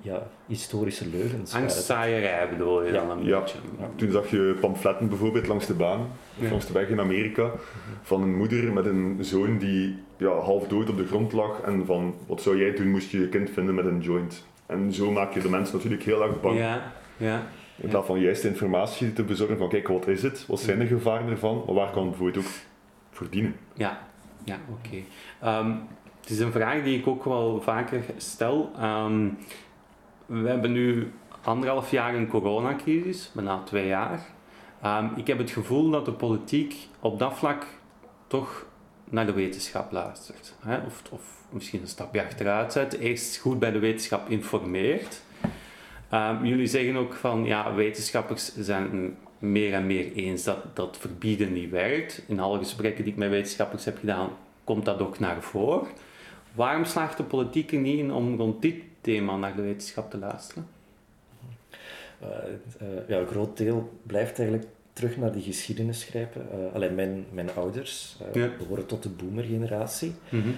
ja, 0.00 0.26
historische 0.46 1.08
leugens. 1.08 1.54
Angstzaaierij 1.54 2.48
bedoel 2.48 2.82
je 2.84 2.92
Ja. 2.92 3.06
dan 3.06 3.18
een 3.18 3.24
Ja. 3.24 3.38
beetje. 3.40 3.58
Toen 3.96 4.10
zag 4.10 4.30
je 4.30 4.56
pamfletten 4.60 5.08
bijvoorbeeld 5.08 5.46
langs 5.46 5.66
de 5.66 5.74
baan, 5.74 6.00
of 6.38 6.44
Ja. 6.44 6.50
langs 6.50 6.66
de 6.66 6.72
weg 6.72 6.88
in 6.88 7.00
Amerika, 7.00 7.50
van 8.02 8.22
een 8.22 8.36
moeder 8.36 8.72
met 8.72 8.86
een 8.86 9.16
zoon 9.20 9.58
die 9.58 9.98
ja, 10.16 10.28
half 10.30 10.66
dood 10.68 10.90
op 10.90 10.96
de 10.96 11.06
grond 11.06 11.32
lag 11.32 11.60
en 11.60 11.86
van 11.86 12.14
wat 12.26 12.42
zou 12.42 12.58
jij 12.58 12.72
doen 12.74 12.90
moest 12.90 13.10
je 13.10 13.20
je 13.20 13.28
kind 13.28 13.50
vinden 13.50 13.74
met 13.74 13.84
een 13.84 14.00
joint. 14.00 14.46
En 14.66 14.92
zo 14.92 15.10
maak 15.10 15.32
je 15.34 15.40
de 15.40 15.48
mensen 15.48 15.76
natuurlijk 15.76 16.02
heel 16.02 16.22
erg 16.22 16.40
bang. 16.40 16.58
Ja, 16.58 16.92
ja. 17.16 17.42
In 17.76 17.88
plaats 17.88 18.06
van 18.06 18.20
juiste 18.20 18.48
informatie 18.48 19.12
te 19.12 19.22
bezorgen 19.22 19.58
van 19.58 19.68
kijk 19.68 19.88
wat 19.88 20.06
is 20.08 20.22
het, 20.22 20.46
wat 20.46 20.60
zijn 20.60 20.78
de 20.78 20.86
gevaren 20.86 21.28
ervan, 21.30 21.62
maar 21.66 21.74
waar 21.74 21.90
kan 21.90 22.00
het 22.06 22.10
bijvoorbeeld 22.10 22.44
ook 22.44 22.50
voor 23.10 23.26
dienen. 23.30 23.56
Ja, 23.74 23.98
ja 24.44 24.56
oké. 24.70 24.96
Ehm, 25.40 25.70
het 26.22 26.30
is 26.30 26.38
een 26.38 26.52
vraag 26.52 26.82
die 26.82 26.98
ik 26.98 27.06
ook 27.06 27.24
wel 27.24 27.60
vaker 27.62 28.04
stel. 28.16 28.70
Ehm, 28.78 29.28
we 30.26 30.48
hebben 30.48 30.72
nu 30.72 31.12
anderhalf 31.42 31.90
jaar 31.90 32.14
een 32.14 32.28
coronacrisis, 32.28 33.30
bijna 33.32 33.62
twee 33.62 33.86
jaar. 33.86 34.26
Ehm, 34.82 35.06
ik 35.16 35.26
heb 35.26 35.38
het 35.38 35.50
gevoel 35.50 35.90
dat 35.90 36.04
de 36.04 36.12
politiek 36.12 36.88
op 37.00 37.18
dat 37.18 37.38
vlak 37.38 37.66
toch 38.26 38.66
naar 39.04 39.26
de 39.26 39.32
wetenschap 39.32 39.92
luistert. 39.92 40.54
Hè? 40.60 40.76
Of, 40.86 41.02
of 41.10 41.22
misschien 41.50 41.80
een 41.80 41.88
stapje 41.88 42.24
achteruit 42.24 42.72
zet. 42.72 42.98
Eerst 42.98 43.36
goed 43.36 43.58
bij 43.58 43.70
de 43.70 43.78
wetenschap 43.78 44.30
informeert. 44.30 45.20
Ehm, 46.10 46.44
jullie 46.44 46.66
zeggen 46.66 46.96
ook 46.96 47.14
van 47.14 47.44
ja, 47.44 47.74
wetenschappers 47.74 48.56
zijn 48.56 49.16
meer 49.38 49.74
en 49.74 49.86
meer 49.86 50.12
eens 50.12 50.44
dat, 50.44 50.76
dat 50.76 50.96
verbieden 51.00 51.52
niet 51.52 51.70
werkt. 51.70 52.22
In 52.28 52.40
alle 52.40 52.58
gesprekken 52.58 53.04
die 53.04 53.12
ik 53.12 53.18
met 53.18 53.30
wetenschappers 53.30 53.84
heb 53.84 53.98
gedaan, 53.98 54.30
komt 54.64 54.84
dat 54.84 55.00
ook 55.00 55.18
naar 55.18 55.42
voren. 55.42 55.88
Waarom 56.54 56.84
slaagt 56.84 57.16
de 57.16 57.22
politiek 57.22 57.72
er 57.72 57.78
niet 57.78 57.98
in 57.98 58.12
om 58.12 58.36
rond 58.36 58.62
dit 58.62 58.74
thema 59.00 59.36
naar 59.36 59.56
de 59.56 59.62
wetenschap 59.62 60.10
te 60.10 60.18
luisteren? 60.18 60.66
Uh, 62.22 62.28
uh, 62.82 63.08
ja, 63.08 63.18
een 63.18 63.26
groot 63.26 63.56
deel 63.56 63.92
blijft 64.02 64.38
eigenlijk 64.38 64.68
terug 64.92 65.16
naar 65.16 65.32
die 65.32 65.42
geschiedenis 65.42 66.04
grijpen. 66.04 66.46
Uh, 66.54 66.74
alleen 66.74 66.94
mijn, 66.94 67.24
mijn 67.32 67.54
ouders 67.54 68.16
Ja. 68.32 68.48
behoren 68.58 68.86
tot 68.86 69.02
de 69.02 69.08
boomer-generatie. 69.08 70.12
Mhm. 70.28 70.48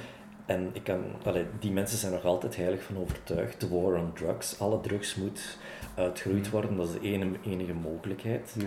en 0.46 0.70
ik 0.72 0.84
kan, 0.84 1.00
allee, 1.24 1.44
die 1.58 1.70
mensen 1.72 1.98
zijn 1.98 2.12
nog 2.12 2.24
altijd 2.24 2.56
heilig 2.56 2.82
van 2.82 2.96
overtuigd. 2.98 3.60
De 3.60 3.68
war 3.68 3.94
on 3.98 4.12
drugs. 4.14 4.58
Alle 4.58 4.80
drugs 4.80 5.14
moet 5.14 5.58
uitgeroeid 5.94 6.50
worden. 6.50 6.76
Dat 6.76 6.86
is 6.88 6.92
de 6.92 7.00
enige, 7.00 7.30
enige 7.46 7.72
mogelijkheid. 7.74 8.54
Ja. 8.58 8.66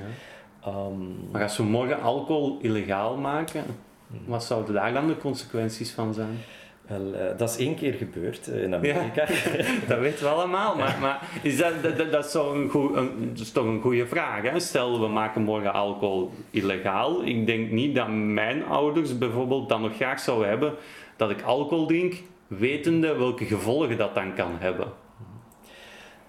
Ehm, 0.72 1.32
Maar 1.32 1.42
als 1.44 1.58
we 1.58 1.64
morgen 1.64 2.02
alcohol 2.02 2.60
illegaal 2.62 3.18
maken, 3.18 3.64
Hmm. 4.08 4.20
wat 4.26 4.44
zouden 4.44 4.74
daar 4.74 4.94
dan 4.94 5.08
de 5.08 5.18
consequenties 5.18 5.92
van 5.92 6.14
zijn? 6.14 6.38
Wel, 6.88 7.14
eh, 7.14 7.38
dat 7.38 7.50
is 7.50 7.58
één 7.58 7.76
keer 7.76 7.94
gebeurd 7.94 8.48
eh, 8.48 8.64
in 8.64 8.76
Amerika. 8.76 9.26
Dat 9.88 10.00
weten 10.00 10.24
we 10.24 10.30
allemaal, 10.30 10.76
maar, 10.76 10.98
maar 11.02 11.22
is 11.42 11.58
dat, 11.58 11.84
dat, 11.84 11.98
dat, 11.98 12.12
dat 12.12 12.26
is, 12.26 12.32
zo 12.32 12.54
een 12.54 12.70
goe- 12.70 12.96
een, 12.98 13.30
dat 13.34 13.40
is 13.46 13.52
toch 13.52 13.66
een 13.66 13.82
goede 13.82 14.08
vraag. 14.08 14.42
Hè? 14.42 14.60
Stel, 14.60 15.00
we 15.02 15.08
maken 15.08 15.42
morgen 15.42 15.74
alcohol 15.74 16.32
illegaal. 16.52 17.24
Ik 17.24 17.46
denk 17.46 17.72
niet 17.72 17.96
dat 17.96 18.08
mijn 18.10 18.66
ouders 18.66 19.18
bijvoorbeeld 19.18 19.70
dan 19.70 19.82
nog 19.82 19.96
graag 19.96 20.20
zouden 20.20 20.48
hebben 20.50 20.74
dat 21.16 21.30
ik 21.30 21.42
alcohol 21.42 21.86
drink, 21.88 22.14
wetende 22.48 23.16
welke 23.18 23.46
gevolgen 23.46 23.98
dat 23.98 24.16
dan 24.16 24.34
kan 24.34 24.52
hebben. 24.60 24.88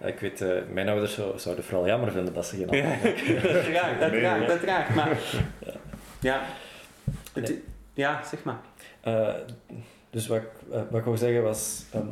ik 0.05 0.18
weet, 0.18 0.40
eh, 0.40 0.49
mijn 0.73 0.88
ouders 0.88 1.14
zou- 1.14 1.38
zouden 1.38 1.64
vooral 1.64 1.87
jammer 1.87 2.12
vinden 2.12 2.35
dat 2.35 2.47
ze 2.47 2.57
geen 2.57 2.68
Ja, 2.79 2.90
alcohol 2.92 3.53
dat 3.53 3.66
raakt, 3.66 4.01
dat 4.01 4.11
Nee, 4.11 4.21
raakt, 4.21 4.47
dat 4.49 4.62
raakt. 4.62 4.94
Maar, 4.94 5.18
ja. 6.21 6.40
Het- 7.33 7.55
ja, 7.94 8.21
zeg 8.25 8.42
maar. 8.44 8.61
Dus 10.18 10.26
wat, 10.26 10.38
ik- 10.38 10.72
eh, 10.72 10.81
wat 10.90 10.98
ik 10.98 11.04
wou 11.04 11.16
zeggen 11.16 11.42
was, 11.42 11.85
ehm, 11.92 12.07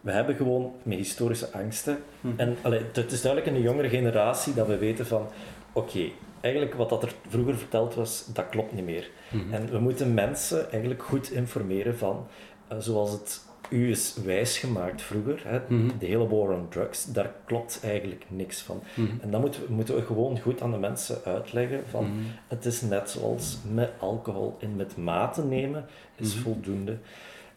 we 0.00 0.10
hebben 0.10 0.34
gewoon 0.34 0.72
met 0.82 0.98
historische 0.98 1.52
angsten. 1.52 1.98
Hm. 2.20 2.28
En 2.36 2.56
allee, 2.62 2.80
het 2.92 3.12
is 3.12 3.22
duidelijk 3.22 3.52
in 3.54 3.60
de 3.62 3.68
jongere 3.68 3.88
generatie 3.88 4.54
dat 4.54 4.66
we 4.66 4.78
weten 4.78 5.06
van, 5.06 5.26
oké, 5.72 6.08
eigenlijk 6.40 6.74
wat 6.74 6.88
dat 6.88 7.02
er 7.02 7.12
vroeger 7.28 7.56
verteld 7.56 7.94
was, 7.94 8.24
dat 8.32 8.48
klopt 8.48 8.72
niet 8.72 8.84
meer. 8.84 9.10
Mhm. 9.30 9.52
En 9.54 9.70
we 9.70 9.78
moeten 9.78 10.14
mensen 10.14 10.70
eigenlijk 10.70 11.02
goed 11.02 11.30
informeren 11.30 11.96
van, 11.98 12.26
eh, 12.68 12.76
zoals 12.78 13.10
het 13.10 13.48
u 13.70 13.90
is 13.90 14.16
wijsgemaakt 14.24 15.02
vroeger, 15.02 15.42
hè, 15.46 15.60
Mhm. 15.68 15.98
de 15.98 16.06
hele 16.06 16.28
war 16.28 16.50
on 16.50 16.68
drugs, 16.68 17.04
daar 17.04 17.32
klopt 17.44 17.80
eigenlijk 17.84 18.24
niks 18.28 18.60
van. 18.60 18.82
En 19.20 19.30
dan 19.30 19.40
moeten 19.40 19.60
we, 19.66 19.72
moeten 19.72 19.94
we 19.94 20.02
gewoon 20.02 20.40
goed 20.40 20.62
aan 20.62 20.70
de 20.70 20.78
mensen 20.78 21.18
uitleggen 21.24 21.82
van, 21.88 22.10
het 22.48 22.64
is 22.64 22.80
net 22.80 23.10
zoals 23.10 23.58
met 23.72 23.90
alcohol 23.98 24.56
en 24.60 24.76
met 24.76 24.96
mate 24.96 25.44
nemen 25.44 25.86
is 26.16 26.34
voldoende. 26.34 26.96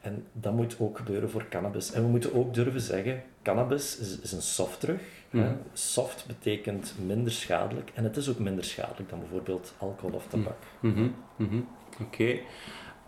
En 0.04 0.26
dat 0.32 0.54
moet 0.54 0.76
ook 0.80 0.98
gebeuren 0.98 1.30
voor 1.30 1.46
cannabis. 1.50 1.92
En 1.92 2.04
we 2.04 2.10
moeten 2.10 2.34
ook 2.34 2.54
durven 2.54 2.82
zeggen, 2.82 3.24
cannabis 3.42 3.98
is, 3.98 4.20
is 4.20 4.32
een 4.32 4.42
softdrug. 4.42 5.02
Mhm. 5.30 5.54
Soft 5.74 6.26
betekent 6.28 6.96
minder 7.06 7.32
schadelijk. 7.32 7.92
En 7.94 8.04
het 8.04 8.18
is 8.18 8.30
ook 8.30 8.40
minder 8.40 8.64
schadelijk 8.64 9.10
dan 9.10 9.20
bijvoorbeeld 9.20 9.74
alcohol 9.78 10.16
of 10.16 10.28
tabak. 10.28 10.58
Mhm, 10.80 11.08
mhm. 11.36 11.60
Oké. 12.02 12.38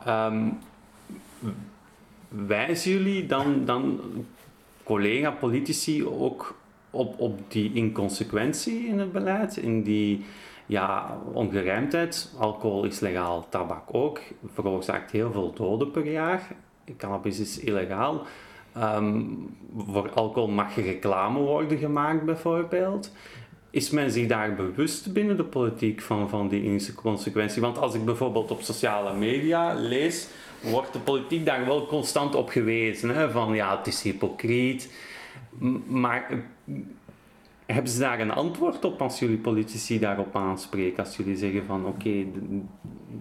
Ehm, 0.06 0.50
wijzen 2.28 2.92
jullie 2.92 3.26
dan, 3.26 3.66
dan 3.66 4.02
collega-politici 4.84 6.06
ook 6.06 6.58
op, 6.90 7.20
op 7.20 7.52
die 7.52 7.74
inconsequentie 7.74 8.88
in 8.88 9.00
het 9.00 9.12
beleid? 9.12 9.58
In 9.58 9.84
die 9.84 10.26
ja, 10.66 11.18
ongerijmdheid? 11.34 12.34
Alcohol 12.38 12.84
is 12.84 13.00
legaal, 13.00 13.50
tabak 13.50 13.94
ook. 13.94 14.20
Veroorzaakt 14.54 15.12
heel 15.12 15.32
veel 15.32 15.54
doden 15.54 15.92
per 15.92 16.12
jaar. 16.12 16.56
Cannabis 16.98 17.40
is 17.40 17.60
illegaal. 17.60 18.26
Ehm, 18.74 19.22
voor 19.78 20.10
alcohol 20.14 20.50
mag 20.50 20.76
reclame 20.76 21.40
worden 21.40 21.78
gemaakt, 21.78 22.26
bijvoorbeeld. 22.26 23.12
Is 23.70 23.90
men 23.90 24.12
zich 24.12 24.28
daar 24.28 24.56
bewust 24.56 25.14
binnen 25.14 25.38
de 25.38 25.44
politiek 25.44 26.02
van, 26.02 26.30
van 26.30 26.48
die 26.48 26.64
inconsequentie? 26.64 27.62
Want 27.62 27.78
als 27.78 27.94
ik 27.94 28.06
bijvoorbeeld 28.06 28.52
op 28.52 28.62
sociale 28.62 29.14
media 29.14 29.74
lees, 29.74 30.28
wordt 30.62 30.94
de 30.94 31.00
politiek 31.00 31.46
daar 31.46 31.66
wel 31.66 31.86
constant 31.86 32.36
op 32.36 32.50
gewezen. 32.50 33.10
Hè? 33.10 33.32
Van 33.32 33.54
ja, 33.54 33.78
het 33.78 33.88
is 33.88 34.02
hypocriet. 34.02 34.94
Maar 35.88 36.44
hebben 37.66 37.92
ze 37.92 38.00
daar 38.00 38.20
een 38.20 38.32
antwoord 38.32 38.86
op 38.86 39.02
als 39.02 39.20
jullie 39.20 39.38
politici 39.38 40.00
daarop 40.00 40.36
aanspreken? 40.36 41.04
Als 41.04 41.18
jullie 41.18 41.36
zeggen 41.38 41.66
van 41.66 41.86
oké, 41.86 42.26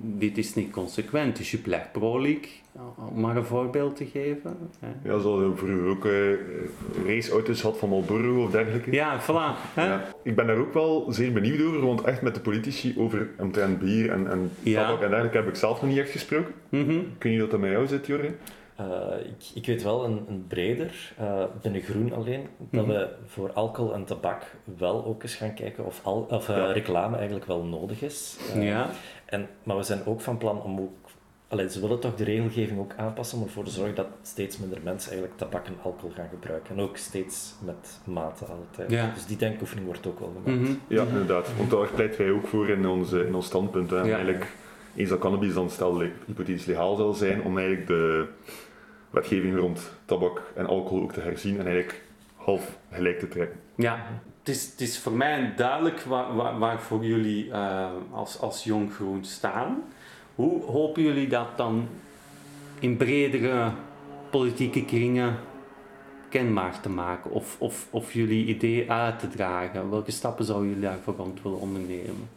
dit 0.03 0.39
is 0.39 0.55
niet 0.55 0.71
consequent, 0.71 1.37
dus 1.37 1.51
je 1.51 1.59
blijft 1.59 1.93
prolijk, 1.93 2.49
om 3.15 3.21
maar 3.21 3.37
een 3.37 3.45
voorbeeld 3.45 3.97
te 3.97 4.05
geven. 4.07 4.57
hè? 4.81 4.89
Ja, 5.13 5.19
zoals 5.19 5.41
we 5.41 5.57
vroeger 5.57 5.87
ook 5.87 6.05
eh, 6.05 7.07
raceauto's 7.07 7.63
had 7.63 7.79
van 7.79 7.89
Marlboro 7.89 8.43
of 8.45 8.51
dergelijke. 8.51 8.93
Ja, 8.93 9.21
voilà. 9.23 9.59
Hè? 9.75 9.87
Ja. 9.87 10.05
Ik 10.23 10.37
ben 10.37 10.47
daar 10.47 10.57
ook 10.59 10.73
wel 10.75 11.07
zeer 11.09 11.33
benieuwd 11.33 11.63
over, 11.67 11.87
want 11.87 12.01
echt 12.03 12.23
met 12.23 12.35
de 12.35 12.41
politici 12.41 12.95
over 12.99 13.29
omtrent 13.39 13.79
bier 13.79 14.11
en, 14.11 14.31
en 14.31 14.51
Ja. 14.63 14.83
tabak 14.87 15.03
en 15.03 15.09
dergelijke 15.09 15.37
heb 15.39 15.49
ik 15.49 15.55
zelf 15.57 15.81
nog 15.81 15.91
niet 15.91 15.99
echt 16.01 16.11
gesproken. 16.11 16.55
Mhm. 16.69 16.99
Niet 17.23 17.43
of 17.43 17.49
dat 17.49 17.61
met 17.61 17.71
jou 17.71 17.87
zit, 17.87 18.07
Jorgen. 18.07 18.37
Eh, 18.77 18.87
ik, 19.25 19.45
ik 19.55 19.67
weet 19.67 19.83
wel 19.83 20.05
een, 20.05 20.25
een 20.29 20.45
breder, 20.49 21.13
eh, 21.19 21.45
binnen 21.63 21.81
groen 21.81 22.13
alleen, 22.13 22.47
dat 22.71 22.87
Mhm. 22.87 22.95
we 22.95 23.09
voor 23.27 23.53
alcohol 23.53 23.95
en 23.95 24.05
tabak 24.05 24.43
wel 24.79 25.05
ook 25.05 25.23
eens 25.23 25.35
gaan 25.35 25.55
kijken 25.55 25.85
of, 25.85 26.01
al, 26.03 26.27
of 26.31 26.49
eh, 26.49 26.57
Ja. 26.57 26.73
reclame 26.73 27.17
eigenlijk 27.17 27.47
wel 27.47 27.63
nodig 27.65 28.03
is. 28.03 28.37
Eh, 28.55 28.67
Ja. 28.69 28.89
En, 29.25 29.49
maar 29.63 29.77
we 29.77 29.83
zijn 29.83 30.07
ook 30.07 30.21
van 30.21 30.39
plan 30.39 30.63
om 30.63 30.81
ook... 30.81 30.91
Allee, 31.49 31.71
ze 31.71 31.81
willen 31.81 32.01
toch 32.01 32.15
de 32.15 32.25
regelgeving 32.25 32.79
ook 32.79 32.93
aanpassen 32.97 33.39
om 33.39 33.45
ervoor 33.45 33.65
te 33.65 33.71
zorgen 33.71 33.95
dat 33.95 34.07
steeds 34.23 34.59
minder 34.59 34.79
mensen 34.83 35.11
eigenlijk 35.11 35.41
tabak 35.41 35.67
en 35.67 35.77
alcohol 35.83 36.11
gaan 36.15 36.29
gebruiken. 36.29 36.77
En 36.77 36.83
ook 36.83 36.97
steeds 36.97 37.55
met 37.65 38.01
mate 38.05 38.45
altijd. 38.45 38.91
Ja. 38.91 39.11
Dus 39.15 39.27
die 39.27 39.37
denkoefening 39.37 39.87
wordt 39.87 40.07
ook 40.07 40.19
wel 40.19 40.33
gemaakt. 40.45 40.61
Mhm. 40.63 40.73
Ja, 40.89 41.03
inderdaad. 41.03 41.57
Want 41.57 41.71
daar 41.71 41.89
pleiten 41.95 42.19
wij 42.21 42.31
ook 42.31 42.47
voor 42.47 42.69
in, 42.69 42.87
onze, 42.87 43.27
in 43.27 43.35
ons 43.35 43.47
standpunt. 43.47 43.91
Hè. 43.91 43.97
Ja. 43.97 44.03
Eigenlijk, 44.03 44.53
eens 44.97 45.09
dat 45.09 45.19
cannabis 45.19 45.55
dan 45.55 45.71
stel 45.71 46.01
hypothetisch 46.01 46.65
legaal 46.65 46.97
zal 46.97 47.13
zijn, 47.13 47.43
om 47.43 47.59
eigenlijk 47.59 47.87
de 47.87 48.27
wetgeving 49.11 49.57
rond 49.57 49.91
tabak 50.05 50.43
en 50.55 50.67
alcohol 50.67 51.03
ook 51.03 51.13
te 51.13 51.21
herzien 51.21 51.59
en 51.59 51.67
eigenlijk 51.67 52.03
half 52.37 52.79
gelijk 52.91 53.19
te 53.19 53.29
trekken. 53.29 53.59
Ja, 53.75 54.07
het 54.39 54.49
is, 54.49 54.71
het 54.71 54.81
is 54.81 54.99
voor 54.99 55.13
mij 55.13 55.53
duidelijk 55.57 56.01
waar, 56.01 56.35
waar, 56.35 56.59
waarvoor 56.59 57.05
jullie 57.05 57.51
eh, 57.51 57.91
als, 58.11 58.41
als 58.41 58.65
Jong 58.65 58.93
Groen 58.93 59.25
staan. 59.25 59.83
Hoe 60.35 60.63
hopen 60.65 61.03
jullie 61.03 61.29
dat 61.29 61.57
dan 61.57 61.89
in 62.79 62.97
bredere 62.97 63.73
politieke 64.31 64.85
kringen 64.85 65.37
kenbaar 66.29 66.81
te 66.81 66.89
maken? 66.89 67.31
Of, 67.31 67.57
of, 67.59 67.87
of 67.91 68.13
jullie 68.13 68.47
idee 68.47 68.91
uit 68.91 69.19
te 69.19 69.29
dragen? 69.29 69.91
Welke 69.91 70.11
stappen 70.11 70.45
zouden 70.45 70.69
jullie 70.69 70.85
daarvoor 70.85 71.15
rond 71.15 71.43
willen 71.43 71.59
ondernemen? 71.59 72.29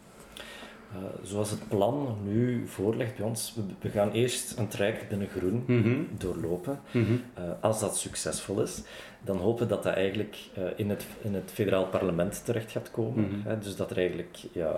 Eh, 0.92 0.98
zoals 1.22 1.50
het 1.50 1.68
plan 1.68 2.16
nu 2.24 2.66
voorligt 2.66 3.16
bij 3.16 3.26
ons, 3.26 3.52
we, 3.56 3.62
we 3.80 3.88
gaan 3.88 4.10
eerst 4.10 4.58
een 4.58 4.68
traject 4.68 5.08
binnen 5.08 5.28
groen 5.28 5.62
Mhm, 5.66 5.98
doorlopen. 6.18 6.80
mhm, 6.92 7.12
Eh, 7.34 7.42
als 7.60 7.80
dat 7.80 7.96
succesvol 7.96 8.62
is, 8.62 8.82
dan 9.24 9.36
hopen 9.36 9.62
we 9.62 9.68
dat 9.74 9.82
dat 9.82 9.94
eigenlijk 9.94 10.36
eh, 10.54 10.62
in, 10.76 10.90
het, 10.90 11.06
in 11.22 11.34
het 11.34 11.50
federaal 11.54 11.86
parlement 11.86 12.44
terecht 12.44 12.70
gaat 12.70 12.90
komen. 12.90 13.24
Mhm. 13.28 13.48
Hè? 13.48 13.58
Dus 13.58 13.76
dat 13.76 13.90
er 13.90 13.96
eigenlijk 13.96 14.36
ja, 14.52 14.76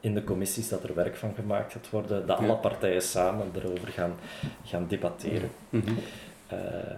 in 0.00 0.14
de 0.14 0.24
commissies 0.24 0.68
dat 0.68 0.82
er 0.84 0.94
werk 0.94 1.16
van 1.16 1.34
gemaakt 1.34 1.72
gaat 1.72 1.90
worden, 1.90 2.26
dat 2.26 2.38
Ja. 2.38 2.44
alle 2.44 2.56
partijen 2.56 3.02
samen 3.02 3.46
erover 3.54 3.88
gaan, 3.88 4.12
gaan 4.64 4.86
debatteren. 4.88 5.50
Eh, 6.50 6.56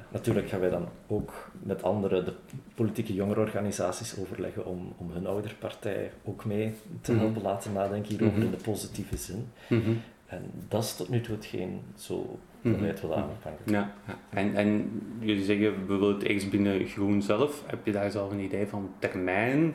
natuurlijk 0.09 0.49
gaan 0.49 0.61
wij 0.61 0.71
dan 0.71 0.89
ook 1.07 1.51
met 1.63 1.83
andere 1.83 2.23
de 2.23 2.33
politieke 2.75 3.15
jongerenorganisaties 3.15 4.19
overleggen 4.19 4.67
om, 4.67 4.93
om 4.97 5.11
hun 5.11 5.27
ouderpartij 5.27 6.11
ook 6.25 6.45
mee 6.45 6.75
te 7.01 7.13
Mhm. 7.13 7.21
helpen 7.21 7.43
laten 7.43 7.73
nadenken 7.73 8.11
hierover 8.11 8.37
Mhm. 8.39 8.47
in 8.47 8.51
de 8.51 8.63
positieve 8.65 9.17
zin. 9.17 9.49
mhm. 9.69 9.91
En 10.27 10.43
dat 10.69 10.83
is 10.83 10.97
tot 10.97 11.09
nu 11.09 11.21
toe 11.21 11.35
hetgeen 11.35 11.81
zo 11.97 12.39
Mhm. 12.61 12.75
beleid 12.77 13.01
wil 13.01 13.15
aanvangen. 13.17 13.59
Ja, 13.65 13.93
ja. 14.07 14.19
En, 14.31 14.55
en 14.55 15.01
jullie 15.21 15.45
zeggen, 15.45 15.87
we 15.87 15.95
willen 15.99 16.15
het 16.15 16.23
eerst 16.23 16.51
binnen 16.51 16.87
groen 16.87 17.23
zelf. 17.23 17.63
Heb 17.67 17.87
je 17.87 17.93
daar 17.93 18.11
zelf 18.11 18.31
een 18.31 18.41
idee 18.41 18.67
van 18.67 18.91
termijn? 18.99 19.75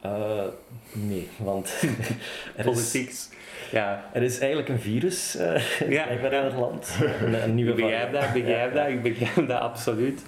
Eh, 0.00 0.44
nee, 0.92 1.28
want 1.36 1.82
er 2.56 2.66
is, 2.66 2.90
Politiek? 2.92 3.38
Ja, 3.72 4.04
er 4.12 4.22
is 4.22 4.38
eigenlijk 4.38 4.68
een 4.68 4.80
virus 4.80 5.36
eh 5.36 5.62
Ja. 5.90 6.06
in 6.06 6.44
het 6.44 6.54
land. 6.54 6.96
Een, 7.24 7.42
een 7.42 7.54
nieuwe 7.54 7.70
ik 7.70 7.76
begrijp 7.76 8.12
dat, 8.12 8.32
begrijp 8.32 8.74
dat, 8.74 8.88
ik 8.88 9.02
begrijp 9.02 9.48
dat 9.48 9.60
absoluut. 9.60 10.22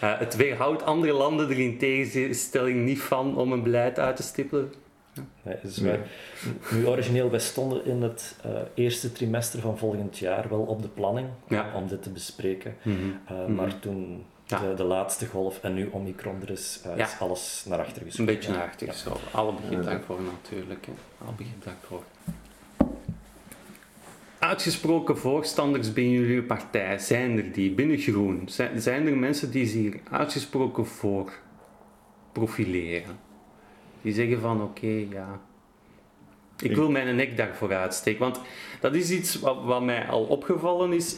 Eh, 0.00 0.18
het 0.18 0.36
weerhoudt 0.36 0.82
andere 0.84 1.12
landen 1.12 1.50
er 1.50 1.58
in 1.58 1.78
tegenstelling 1.78 2.84
niet 2.84 3.00
van 3.00 3.36
om 3.36 3.52
een 3.52 3.62
beleid 3.62 3.98
uit 3.98 4.16
te 4.16 4.22
stippelen. 4.22 4.72
Nee, 5.42 5.56
dus 5.62 5.78
wij- 5.78 6.00
nu 6.72 6.86
origineel, 6.86 7.30
wij 7.30 7.40
stonden 7.40 7.84
in 7.84 8.02
het 8.02 8.36
eerste 8.74 9.12
trimester 9.12 9.60
van 9.60 9.78
volgend 9.78 10.18
jaar 10.18 10.48
wel 10.48 10.60
op 10.60 10.82
de 10.82 10.88
planning 10.88 11.28
om 11.74 11.86
dit 11.88 12.02
te 12.02 12.10
bespreken. 12.10 12.76
Mhm. 12.82 13.54
Maar 13.54 13.78
toen 13.78 14.24
Ja. 14.48 14.58
de, 14.60 14.74
de 14.74 14.84
laatste 14.84 15.26
golf 15.26 15.58
en 15.62 15.74
nu 15.74 15.88
Omicron 15.90 16.40
er 16.42 16.50
is, 16.50 16.80
eh, 16.84 16.96
Ja. 16.96 17.04
is 17.06 17.18
alles 17.20 17.64
naar 17.68 17.78
achter 17.78 17.96
Een 18.02 18.08
geschoven. 18.08 18.34
beetje 18.34 18.52
naar 18.52 18.62
achter 18.66 18.86
Ja. 18.86 18.92
zo. 18.92 19.16
Alle 19.32 19.52
begrip 19.52 19.82
Ja. 19.82 19.90
daarvoor 19.90 20.20
natuurlijk. 20.22 20.86
Hè. 20.86 20.92
Alle 21.24 21.32
begrip 21.36 21.64
daarvoor. 21.64 22.02
Uitgesproken 24.38 25.18
voorstanders 25.18 25.92
binnen 25.92 26.12
jullie 26.20 26.42
partij, 26.42 26.98
zijn 26.98 27.36
er 27.38 27.52
die 27.52 27.70
binnen 27.70 27.98
Groen? 27.98 28.42
Zijn, 28.48 28.80
zijn 28.80 29.06
er 29.06 29.16
mensen 29.16 29.50
die 29.50 29.66
zich 29.66 29.80
hier 29.80 30.00
uitgesproken 30.10 30.86
voor 30.86 31.32
profileren? 32.32 33.18
Die 34.02 34.12
zeggen 34.12 34.40
van 34.40 34.62
oké, 34.62 35.04
ja, 35.10 35.40
Ik 36.62 36.76
wil 36.76 36.90
mijn 36.90 37.16
nek 37.16 37.36
daarvoor 37.36 37.74
uitsteken. 37.74 38.20
Want 38.20 38.40
dat 38.80 38.94
is 38.94 39.10
iets 39.10 39.40
wat, 39.40 39.82
mij 39.82 40.06
al 40.06 40.22
opgevallen 40.22 40.92
is. 40.92 41.16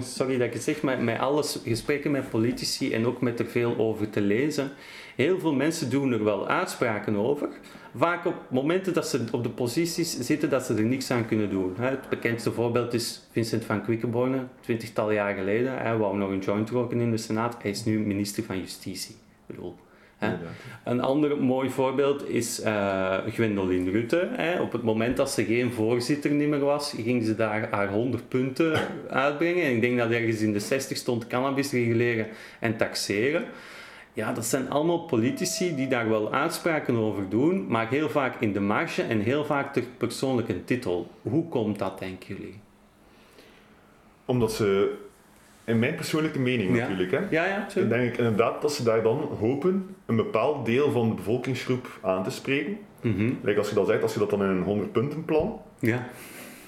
Sorry 0.00 0.38
dat 0.38 0.46
ik 0.46 0.52
het 0.52 0.62
zeg, 0.62 0.82
maar 0.82 1.02
met 1.02 1.18
alle 1.18 1.44
gesprekken 1.64 2.10
met 2.10 2.30
politici 2.30 2.92
en 2.92 3.06
ook 3.06 3.20
met 3.20 3.38
er 3.38 3.46
veel 3.46 3.76
over 3.78 4.10
te 4.10 4.20
lezen. 4.20 4.70
Heel 5.16 5.38
veel 5.38 5.54
mensen 5.54 5.90
doen 5.90 6.12
er 6.12 6.24
wel 6.24 6.48
uitspraken 6.48 7.16
over. 7.16 7.48
Vaak 7.96 8.26
op 8.26 8.34
momenten 8.50 8.94
dat 8.94 9.08
ze 9.08 9.24
op 9.30 9.42
de 9.42 9.50
posities 9.50 10.18
zitten 10.18 10.50
dat 10.50 10.64
ze 10.64 10.74
er 10.74 10.84
niks 10.84 11.10
aan 11.10 11.26
kunnen 11.26 11.50
doen. 11.50 11.74
Het 11.78 12.08
bekendste 12.08 12.52
voorbeeld 12.52 12.94
is 12.94 13.22
Vincent 13.30 13.64
van 13.64 13.82
Quickenborne, 13.82 14.46
twintigtal 14.60 15.10
jaar 15.10 15.34
geleden. 15.34 15.78
Hij 15.78 15.96
wou 15.96 16.16
nog 16.16 16.30
een 16.30 16.38
joint 16.38 16.70
roken 16.70 17.00
in 17.00 17.10
de 17.10 17.16
Senaat. 17.16 17.56
Hij 17.62 17.70
is 17.70 17.84
nu 17.84 17.98
minister 17.98 18.42
van 18.42 18.58
Justitie. 18.58 19.14
Ik 19.14 19.46
bedoel, 19.46 19.76
een 20.84 21.00
ander 21.00 21.42
mooi 21.42 21.70
voorbeeld 21.70 22.28
is 22.28 22.60
uh, 22.60 23.16
Gwendoline 23.28 23.90
Rutte. 23.90 24.28
Hè. 24.30 24.60
Op 24.60 24.72
het 24.72 24.82
moment 24.82 25.16
dat 25.16 25.30
ze 25.30 25.44
geen 25.44 25.72
voorzitter 25.72 26.32
meer 26.32 26.58
was, 26.58 26.94
ging 27.02 27.24
ze 27.24 27.34
daar 27.34 27.68
haar 27.70 27.88
100 27.88 28.28
punten 28.28 28.80
uitbrengen. 29.08 29.64
En 29.64 29.70
ik 29.70 29.80
denk 29.80 29.98
dat 29.98 30.10
ergens 30.10 30.40
in 30.40 30.52
de 30.52 30.58
60 30.58 30.96
stond 30.96 31.26
cannabis 31.26 31.72
reguleren 31.72 32.26
en 32.60 32.76
taxeren. 32.76 33.44
Ja, 34.14 34.32
dat 34.32 34.46
zijn 34.46 34.70
allemaal 34.70 35.04
politici 35.04 35.74
die 35.74 35.88
daar 35.88 36.08
wel 36.08 36.32
uitspraken 36.32 36.96
over 36.96 37.28
doen, 37.28 37.66
maar 37.66 37.88
heel 37.88 38.10
vaak 38.10 38.40
in 38.40 38.52
de 38.52 38.60
marge 38.60 39.02
en 39.02 39.20
heel 39.20 39.44
vaak 39.44 39.72
ter 39.72 39.82
persoonlijke 39.96 40.64
titel. 40.64 41.10
Hoe 41.22 41.48
komt 41.48 41.78
dat, 41.78 41.98
denken 41.98 42.36
jullie? 42.36 42.60
Omdat 44.24 44.52
ze 44.52 44.98
in 45.72 45.78
mijn 45.78 45.94
persoonlijke 45.94 46.38
mening 46.38 46.76
natuurlijk. 46.76 47.10
Hè. 47.10 47.18
Ja, 47.30 47.46
ja, 47.46 47.66
Dan 47.74 47.88
denk 47.88 48.12
ik 48.12 48.18
inderdaad 48.18 48.62
dat 48.62 48.72
ze 48.72 48.84
daar 48.84 49.02
dan 49.02 49.28
hopen 49.40 49.86
een 50.06 50.16
bepaald 50.16 50.66
deel 50.66 50.90
van 50.90 51.08
de 51.08 51.14
bevolkingsgroep 51.14 51.98
aan 52.02 52.24
te 52.24 52.30
spreken. 52.30 52.78
Mm 53.00 53.38
als 53.58 53.68
je 53.68 53.74
dat 53.74 53.86
zegt, 53.86 54.02
als 54.02 54.12
je 54.12 54.18
dat 54.18 54.30
dan 54.30 54.42
in 54.42 54.48
een 54.48 54.62
100 54.62 54.92
punten 54.92 55.24
plan. 55.24 55.60
Ja. 55.78 56.08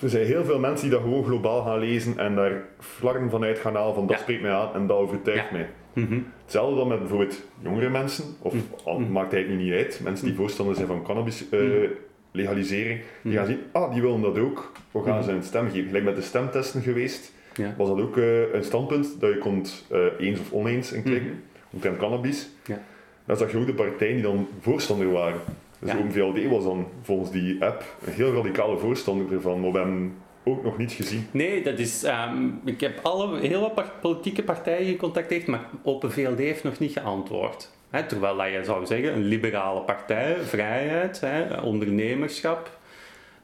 Er 0.01 0.09
zijn 0.09 0.27
heel 0.27 0.45
veel 0.45 0.59
mensen 0.59 0.89
die 0.89 0.99
dat 0.99 1.07
gewoon 1.07 1.25
globaal 1.25 1.63
gaan 1.63 1.79
lezen 1.79 2.19
en 2.19 2.35
daar 2.35 2.63
vlaggen 2.79 3.31
vanuit 3.31 3.59
gaan 3.59 3.75
halen 3.75 3.95
van 3.95 4.07
dat 4.07 4.19
spreekt 4.19 4.43
mij 4.43 4.51
aan 4.51 4.75
en 4.75 4.87
dat 4.87 4.97
overtuigt 4.97 5.51
mij. 5.51 5.69
Mm 5.93 6.27
Hetzelfde 6.43 6.77
dan 6.77 6.89
met 6.89 6.99
bijvoorbeeld 6.99 7.43
jongere 7.63 7.89
mensen, 7.89 8.25
of 8.39 8.55
mm 8.55 9.13
maakt 9.13 9.33
eigenlijk 9.33 9.65
niet 9.65 9.73
uit, 9.73 10.01
mensen 10.03 10.27
die 10.27 10.35
voorstander 10.35 10.75
zijn 10.75 10.87
van 10.87 11.03
cannabis 11.03 11.45
uh, 11.51 11.89
legalisering, 12.31 13.01
die 13.23 13.37
gaan 13.37 13.47
zien, 13.47 13.61
ah, 13.73 13.93
die 13.93 14.03
willen 14.03 14.21
dat 14.21 14.39
ook, 14.39 14.73
we 14.91 15.03
gaan 15.03 15.25
ze 15.25 15.33
een 15.33 15.43
stem 15.43 15.71
geven. 15.71 15.87
Gelijk 15.87 16.05
met 16.05 16.17
de 16.17 16.23
stemtesten 16.23 16.83
geweest, 16.83 17.33
ja. 17.55 17.75
was 17.77 17.89
dat 17.89 18.01
ook 18.01 18.17
uh, 18.17 18.55
een 18.55 18.65
standpunt 18.65 19.21
dat 19.21 19.33
je 19.33 19.39
kon 19.39 19.67
uh, 19.93 19.99
eens 20.19 20.41
of 20.41 20.53
oneens 20.53 20.93
in 20.93 21.03
klikken, 21.03 21.31
mm 21.31 21.43
omtrent 21.75 21.97
cannabis. 21.97 22.49
Ja. 22.67 22.83
Dan 23.25 23.37
zag 23.37 23.53
je 23.53 23.59
ook 23.59 23.67
de 23.67 23.75
partijen 23.75 24.15
die 24.15 24.23
dan 24.23 24.49
voorstander 24.61 25.13
waren. 25.13 25.41
Dus 25.79 25.93
ja. 25.93 25.99
VLD 26.11 26.49
was 26.49 26.65
dan 26.65 26.87
volgens 27.03 27.31
die 27.31 27.65
app 27.65 27.85
een 28.07 28.13
heel 28.13 28.33
radicale 28.33 28.79
voorstander 28.79 29.33
ervan, 29.33 29.61
maar 29.61 29.73
we 29.73 29.79
hebben 29.79 30.15
ook 30.45 30.63
nog 30.63 30.79
niet 30.79 30.93
gezien. 30.93 31.27
Nee, 31.31 31.63
dat 31.63 31.79
is, 31.79 32.05
um, 32.05 32.61
ik 32.65 32.81
heb 32.81 33.01
alle, 33.03 33.41
heel 33.41 33.61
wat 33.61 34.01
politieke 34.01 34.43
partijen 34.43 34.87
gecontacteerd, 34.87 35.47
maar 35.47 35.69
Open 35.83 36.13
VLD 36.13 36.39
heeft 36.39 36.65
nog 36.65 36.79
niet 36.79 36.93
geantwoord. 36.93 37.71
He, 37.91 38.07
terwijl 38.07 38.37
dat 38.37 38.47
je 38.47 38.65
zou 38.65 38.87
zeggen, 38.87 39.15
een 39.15 39.25
liberale 39.25 39.81
partij, 39.81 40.37
vrijheid, 40.37 41.21
he, 41.21 41.61
ondernemerschap, 41.61 42.79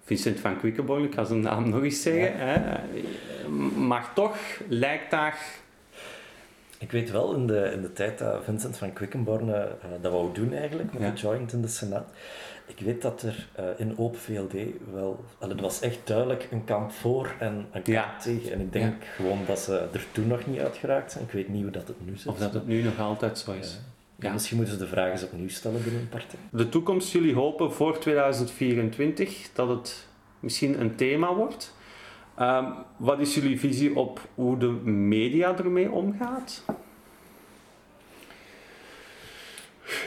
Vincent 0.05 0.41
van 0.41 0.59
Quickenborn, 0.59 1.05
ik 1.05 1.15
ga 1.15 1.25
zijn 1.25 1.41
naam 1.41 1.69
nog 1.69 1.83
eens 1.83 2.03
zeggen. 2.03 2.33
Hè. 2.37 2.79
Maar 3.79 4.11
toch 4.15 4.37
lijkt 4.69 5.11
daar... 5.11 5.39
Ik 6.79 6.91
weet 6.91 7.11
wel, 7.11 7.35
in 7.35 7.47
de, 7.47 7.71
in 7.75 7.83
de 7.83 7.93
tijd 7.93 8.19
dat 8.19 8.45
Vincent 8.45 8.77
van 8.77 8.93
Quickenborn 8.93 9.49
uh, 9.49 9.65
dat 10.01 10.13
wou 10.13 10.35
doen 10.35 10.53
eigenlijk, 10.53 10.99
met 10.99 11.17
de 11.17 11.21
joint 11.21 11.53
in 11.53 11.61
de 11.61 11.69
Senaat, 11.69 12.09
ik 12.67 12.81
weet 12.87 13.03
dat 13.03 13.23
er 13.23 13.49
uh, 13.61 13.65
in 13.77 13.99
Open 13.99 14.21
VLD 14.21 14.53
wel... 14.93 15.25
Het 15.39 15.61
was 15.61 15.81
echt 15.81 15.99
duidelijk 16.05 16.49
een 16.51 16.65
kamp 16.65 16.93
voor 16.93 17.35
en 17.39 17.67
een 17.73 17.83
kamp 17.83 18.21
tegen. 18.21 18.53
En 18.53 18.61
ik 18.61 18.73
denk 18.73 19.05
gewoon 19.05 19.39
dat 19.47 19.59
ze 19.59 19.89
er 19.93 20.07
toen 20.13 20.27
nog 20.27 20.47
niet 20.47 20.61
uitgeraakt 20.61 21.13
zijn. 21.13 21.25
Ik 21.25 21.31
weet 21.31 21.49
niet 21.49 21.63
hoe 21.63 21.71
dat 21.71 21.89
het 21.89 22.07
nu 22.07 22.17
zit. 22.17 22.27
Of 22.27 22.39
dat 22.39 22.55
het 22.55 22.67
nu 22.67 22.83
nog 22.83 22.99
altijd 22.99 23.39
zo 23.39 23.53
is. 23.53 23.79
Ja. 24.21 24.33
Misschien 24.33 24.57
moeten 24.57 24.75
ze 24.75 24.81
de 24.81 24.89
vraag 24.91 25.11
eens 25.11 25.25
opnieuw 25.25 25.49
stellen 25.49 25.83
binnen 25.83 26.01
een 26.01 26.09
partij. 26.09 26.39
De 26.51 26.69
toekomst, 26.69 27.13
jullie 27.13 27.35
hopen 27.35 27.73
voor 27.73 27.99
2024 27.99 29.49
dat 29.53 29.69
het 29.69 30.09
misschien 30.41 30.81
een 30.81 30.95
thema 30.95 31.35
wordt. 31.35 31.75
Um, 32.41 32.75
wat 32.97 33.21
is 33.21 33.35
jullie 33.35 33.61
visie 33.61 33.97
op 33.97 34.21
hoe 34.35 34.59
de 34.59 34.71
media 34.91 35.57
ermee 35.59 35.91
omgaat? 35.91 36.65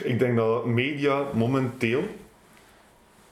Ik 0.02 0.18
denk 0.18 0.36
dat 0.36 0.66
media 0.66 1.26
momenteel 1.34 2.02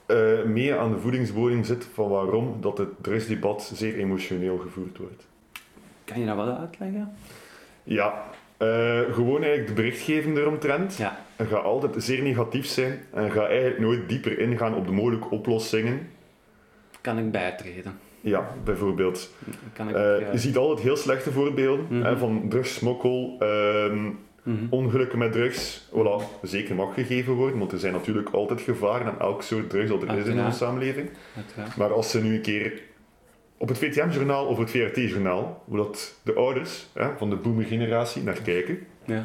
uh, 0.07 0.43
meer 0.43 0.77
aan 0.77 0.91
de 0.91 0.99
voedingsbodem 0.99 1.63
zit 1.63 1.87
van 1.93 2.09
waarom 2.09 2.57
dat 2.61 2.77
het 2.77 2.89
drugsdebat 3.01 3.71
zeer 3.73 3.95
emotioneel 3.95 4.57
gevoerd 4.57 4.97
wordt. 4.97 5.27
Kan 6.03 6.19
je 6.19 6.25
dat 6.25 6.35
wel 6.35 6.57
uitleggen? 6.57 7.15
Ja, 7.83 8.23
uh, 8.63 9.13
gewoon 9.13 9.43
eigenlijk 9.43 9.67
de 9.67 9.73
berichtgeving 9.73 10.37
eromtrent 10.37 10.95
ja. 10.95 11.19
gaat 11.37 11.63
altijd 11.63 12.03
zeer 12.03 12.21
negatief 12.21 12.65
zijn 12.65 12.99
en 13.13 13.31
gaat 13.31 13.47
eigenlijk 13.47 13.79
nooit 13.79 14.09
dieper 14.09 14.39
ingaan 14.39 14.75
op 14.75 14.85
de 14.85 14.91
mogelijke 14.91 15.29
oplossingen. 15.29 16.09
Kan 17.01 17.17
ik 17.17 17.31
bijtreden? 17.31 17.99
Ja, 18.21 18.47
bijvoorbeeld. 18.63 19.33
Kan 19.73 19.89
ik, 19.89 19.95
uh, 19.95 20.31
je 20.31 20.37
ziet 20.37 20.57
altijd 20.57 20.79
heel 20.79 20.97
slechte 20.97 21.31
voorbeelden 21.31 21.85
mm 21.89 22.03
hè, 22.03 22.17
van 22.17 22.45
drugssmokkel, 22.49 23.37
um, 23.39 24.19
mm 24.43 24.67
ongelukken 24.69 25.17
met 25.17 25.31
drugs. 25.31 25.89
Voilà, 25.91 26.41
zeker 26.41 26.75
mag 26.75 26.93
gegeven 26.93 27.33
worden, 27.33 27.59
want 27.59 27.71
er 27.71 27.79
zijn 27.79 27.93
natuurlijk 27.93 28.29
altijd 28.29 28.61
gevaren 28.61 29.07
aan 29.07 29.19
elk 29.19 29.41
soort 29.41 29.69
drugs 29.69 29.89
dat 29.89 30.03
er 30.03 30.17
is 30.17 30.25
in 30.25 30.45
onze 30.45 30.57
samenleving. 30.57 31.09
Maar 31.77 31.93
als 31.93 32.11
ze 32.11 32.21
nu 32.21 32.35
een 32.35 32.41
keer 32.41 32.81
op 33.57 33.67
het 33.67 33.77
VTM-journaal 33.77 34.45
of 34.45 34.57
het 34.57 34.69
VRT-journaal, 34.69 35.63
hoe 35.65 35.77
dat 35.77 36.15
de 36.23 36.33
ouders 36.33 36.87
hè, 36.93 37.17
van 37.17 37.29
de 37.29 37.35
boomer-generatie 37.35 38.23
naar 38.23 38.41
kijken, 38.41 38.79
ja. 39.05 39.23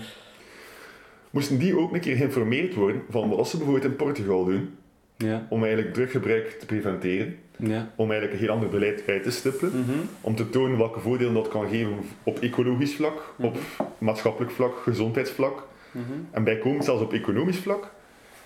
moesten 1.30 1.58
die 1.58 1.78
ook 1.78 1.92
een 1.92 2.00
keer 2.00 2.16
geïnformeerd 2.16 2.74
worden 2.74 3.02
van 3.10 3.28
wat 3.28 3.48
ze 3.48 3.56
bijvoorbeeld 3.56 3.90
in 3.90 3.96
Portugal 3.96 4.44
doen, 4.44 4.76
ja. 5.16 5.46
om 5.48 5.64
eigenlijk 5.64 5.94
druggebruik 5.94 6.50
te 6.50 6.66
preventeren, 6.66 7.36
ja. 7.56 7.90
om 7.96 8.10
eigenlijk 8.10 8.32
een 8.32 8.46
heel 8.46 8.54
ander 8.54 8.68
beleid 8.68 9.02
uit 9.06 9.22
te 9.22 9.30
stippelen, 9.30 9.80
mhm. 9.80 9.98
om 10.20 10.34
te 10.34 10.50
tonen 10.50 10.78
welke 10.78 11.00
voordelen 11.00 11.34
dat 11.34 11.48
kan 11.48 11.68
geven 11.68 11.94
op 12.22 12.38
ecologisch 12.38 12.94
vlak, 12.94 13.34
op 13.38 13.54
mhm. 13.54 13.84
maatschappelijk 13.98 14.52
vlak, 14.52 14.78
gezondheidsvlak, 14.82 15.66
mm 15.90 16.04
-hmm. 16.04 16.28
en 16.30 16.44
bijkomend 16.44 16.84
zelfs 16.84 17.02
op 17.02 17.12
economisch 17.12 17.58
vlak, 17.58 17.90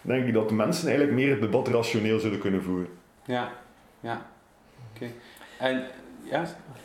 denk 0.00 0.26
ik 0.26 0.34
dat 0.34 0.48
de 0.48 0.54
mensen 0.54 0.88
eigenlijk 0.88 1.16
meer 1.16 1.30
het 1.30 1.40
debat 1.40 1.68
rationeel 1.68 2.18
zullen 2.18 2.38
kunnen 2.38 2.62
voeren. 2.62 2.88
Ja, 3.24 3.52
ja. 4.00 4.26
Oké. 4.94 5.06
En 5.62 5.82
ja? 6.22 6.44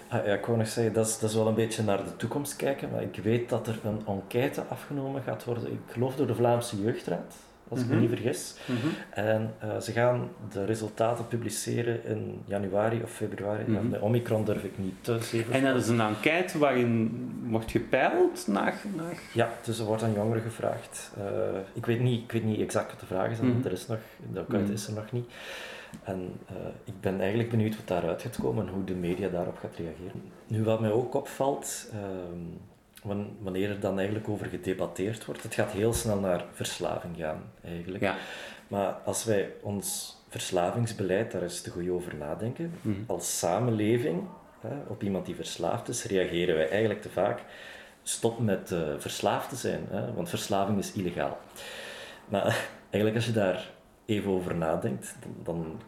Ah, 0.10 0.26
ja, 0.26 0.34
ik 0.34 0.46
wou 0.46 0.58
nog 0.58 0.68
zeggen, 0.68 0.94
dat 0.94 1.08
is, 1.08 1.20
dat 1.20 1.30
is 1.30 1.36
wel 1.36 1.48
een 1.48 1.54
beetje 1.54 1.84
naar 1.84 2.04
de 2.04 2.16
toekomst 2.16 2.56
kijken, 2.56 2.90
maar 2.92 3.02
ik 3.02 3.20
weet 3.24 3.50
dat 3.50 3.68
er 3.68 3.80
een 3.84 4.02
enquête 4.08 4.63
afgenomen 4.70 5.22
gaat 5.22 5.44
worden, 5.44 5.72
ik 5.72 5.80
geloof 5.88 6.16
door 6.16 6.28
de 6.28 6.36
Vlaamse 6.36 6.82
Jeugdraad, 6.82 7.36
als 7.68 7.80
ik 7.80 7.86
me 7.86 7.92
mhm. 7.92 8.02
niet 8.02 8.10
vergis. 8.10 8.56
Mhm. 8.66 8.88
En 9.10 9.54
uh, 9.63 9.78
ze 9.78 9.92
gaan 9.92 10.30
de 10.52 10.66
resultaten 10.66 11.28
publiceren 11.28 12.06
in 12.06 12.42
januari 12.46 13.02
of 13.04 13.12
februari. 13.12 13.63
Mm 13.68 13.76
-hmm. 13.76 13.90
De 13.90 14.02
Omicron 14.02 14.46
durf 14.46 14.63
ik 14.63 14.78
niet 14.78 14.96
te 15.02 15.20
zeggen. 15.22 15.54
En 15.54 15.63
dat 15.63 15.76
is 15.76 15.88
een 15.88 16.02
enquête 16.02 16.58
waarin 16.58 17.12
wordt 17.50 17.72
gepeild 17.72 18.48
naar... 18.48 18.76
naar... 18.96 19.20
Ja, 19.34 19.50
dus 19.63 19.80
er 19.80 19.86
wordt 19.86 20.04
aan 20.04 20.13
jongeren 20.13 20.42
gevraagd. 20.42 21.12
Uh, 21.18 21.24
ik, 21.74 21.86
weet 21.86 22.00
niet, 22.00 22.24
ik 22.24 22.32
weet 22.32 22.44
niet 22.44 22.60
exact 22.60 22.92
wat 22.92 23.00
de 23.00 23.06
vraag 23.06 23.32
is, 23.32 23.40
mm 23.40 23.52
-hmm. 23.52 23.66
er 23.66 23.72
is 23.72 23.88
nog, 23.88 24.00
de 24.34 24.40
enquête 24.40 24.74
is 24.74 24.88
er 24.88 24.94
nog 24.94 25.12
niet. 25.12 25.30
En 26.04 26.39
uh, 26.52 26.58
ik 26.84 27.02
ben 27.02 27.19
eigenlijk 27.19 27.50
benieuwd 27.50 27.76
wat 27.76 27.88
daaruit 27.88 28.21
gaat 28.21 28.39
komen 28.41 28.67
en 28.67 28.73
hoe 28.73 28.84
de 28.84 28.93
media 28.93 29.30
daarop 29.30 29.58
gaat 29.58 29.76
reageren. 29.76 30.21
Nu, 30.47 30.63
wat 30.63 30.80
mij 30.80 30.91
ook 30.91 31.13
opvalt, 31.13 31.91
uh, 33.04 33.15
wanneer 33.39 33.69
er 33.69 33.80
dan 33.80 33.97
eigenlijk 33.97 34.30
over 34.30 34.45
gedebatteerd 34.45 35.26
wordt, 35.26 35.43
het 35.43 35.54
gaat 35.54 35.71
heel 35.71 35.93
snel 35.93 36.19
naar 36.19 36.45
verslaving 36.52 37.17
gaan, 37.17 37.43
eigenlijk. 37.63 38.04
Ja. 38.04 38.15
Maar 38.67 38.91
als 38.91 39.23
wij 39.23 39.54
ons 39.62 40.17
verslavingsbeleid 40.30 41.32
daar 41.32 41.41
eens 41.41 41.62
te 41.62 41.69
goed 41.69 41.89
over 41.89 42.15
nadenken, 42.15 42.73
mm. 42.82 43.04
als 43.08 43.39
samenleving, 43.39 44.23
hè, 44.60 44.76
op 44.88 45.04
iemand 45.04 45.26
die 45.26 45.36
verslaafd 45.36 45.88
is, 45.88 46.04
reageren 46.04 46.56
wij 46.56 46.69
eigenlijk 46.69 47.02
te 47.02 47.10
vaak 47.10 47.41
stop 48.04 48.39
met 48.39 48.71
uh, 48.71 48.80
verslaafd 48.97 49.50
te 49.50 49.56
zijn, 49.56 49.88
hè, 49.89 50.13
want 50.13 50.30
verslaving 50.30 50.80
is 50.80 50.91
illegaal. 50.91 51.38
Maar 52.26 52.43
eigenlijk 52.89 53.15
als 53.15 53.26
je 53.26 53.32
daar 53.32 53.69
even 54.08 54.32
over 54.32 54.55
nadenkt, 54.55 55.16
dan, 55.22 55.36
dan, 55.43 55.82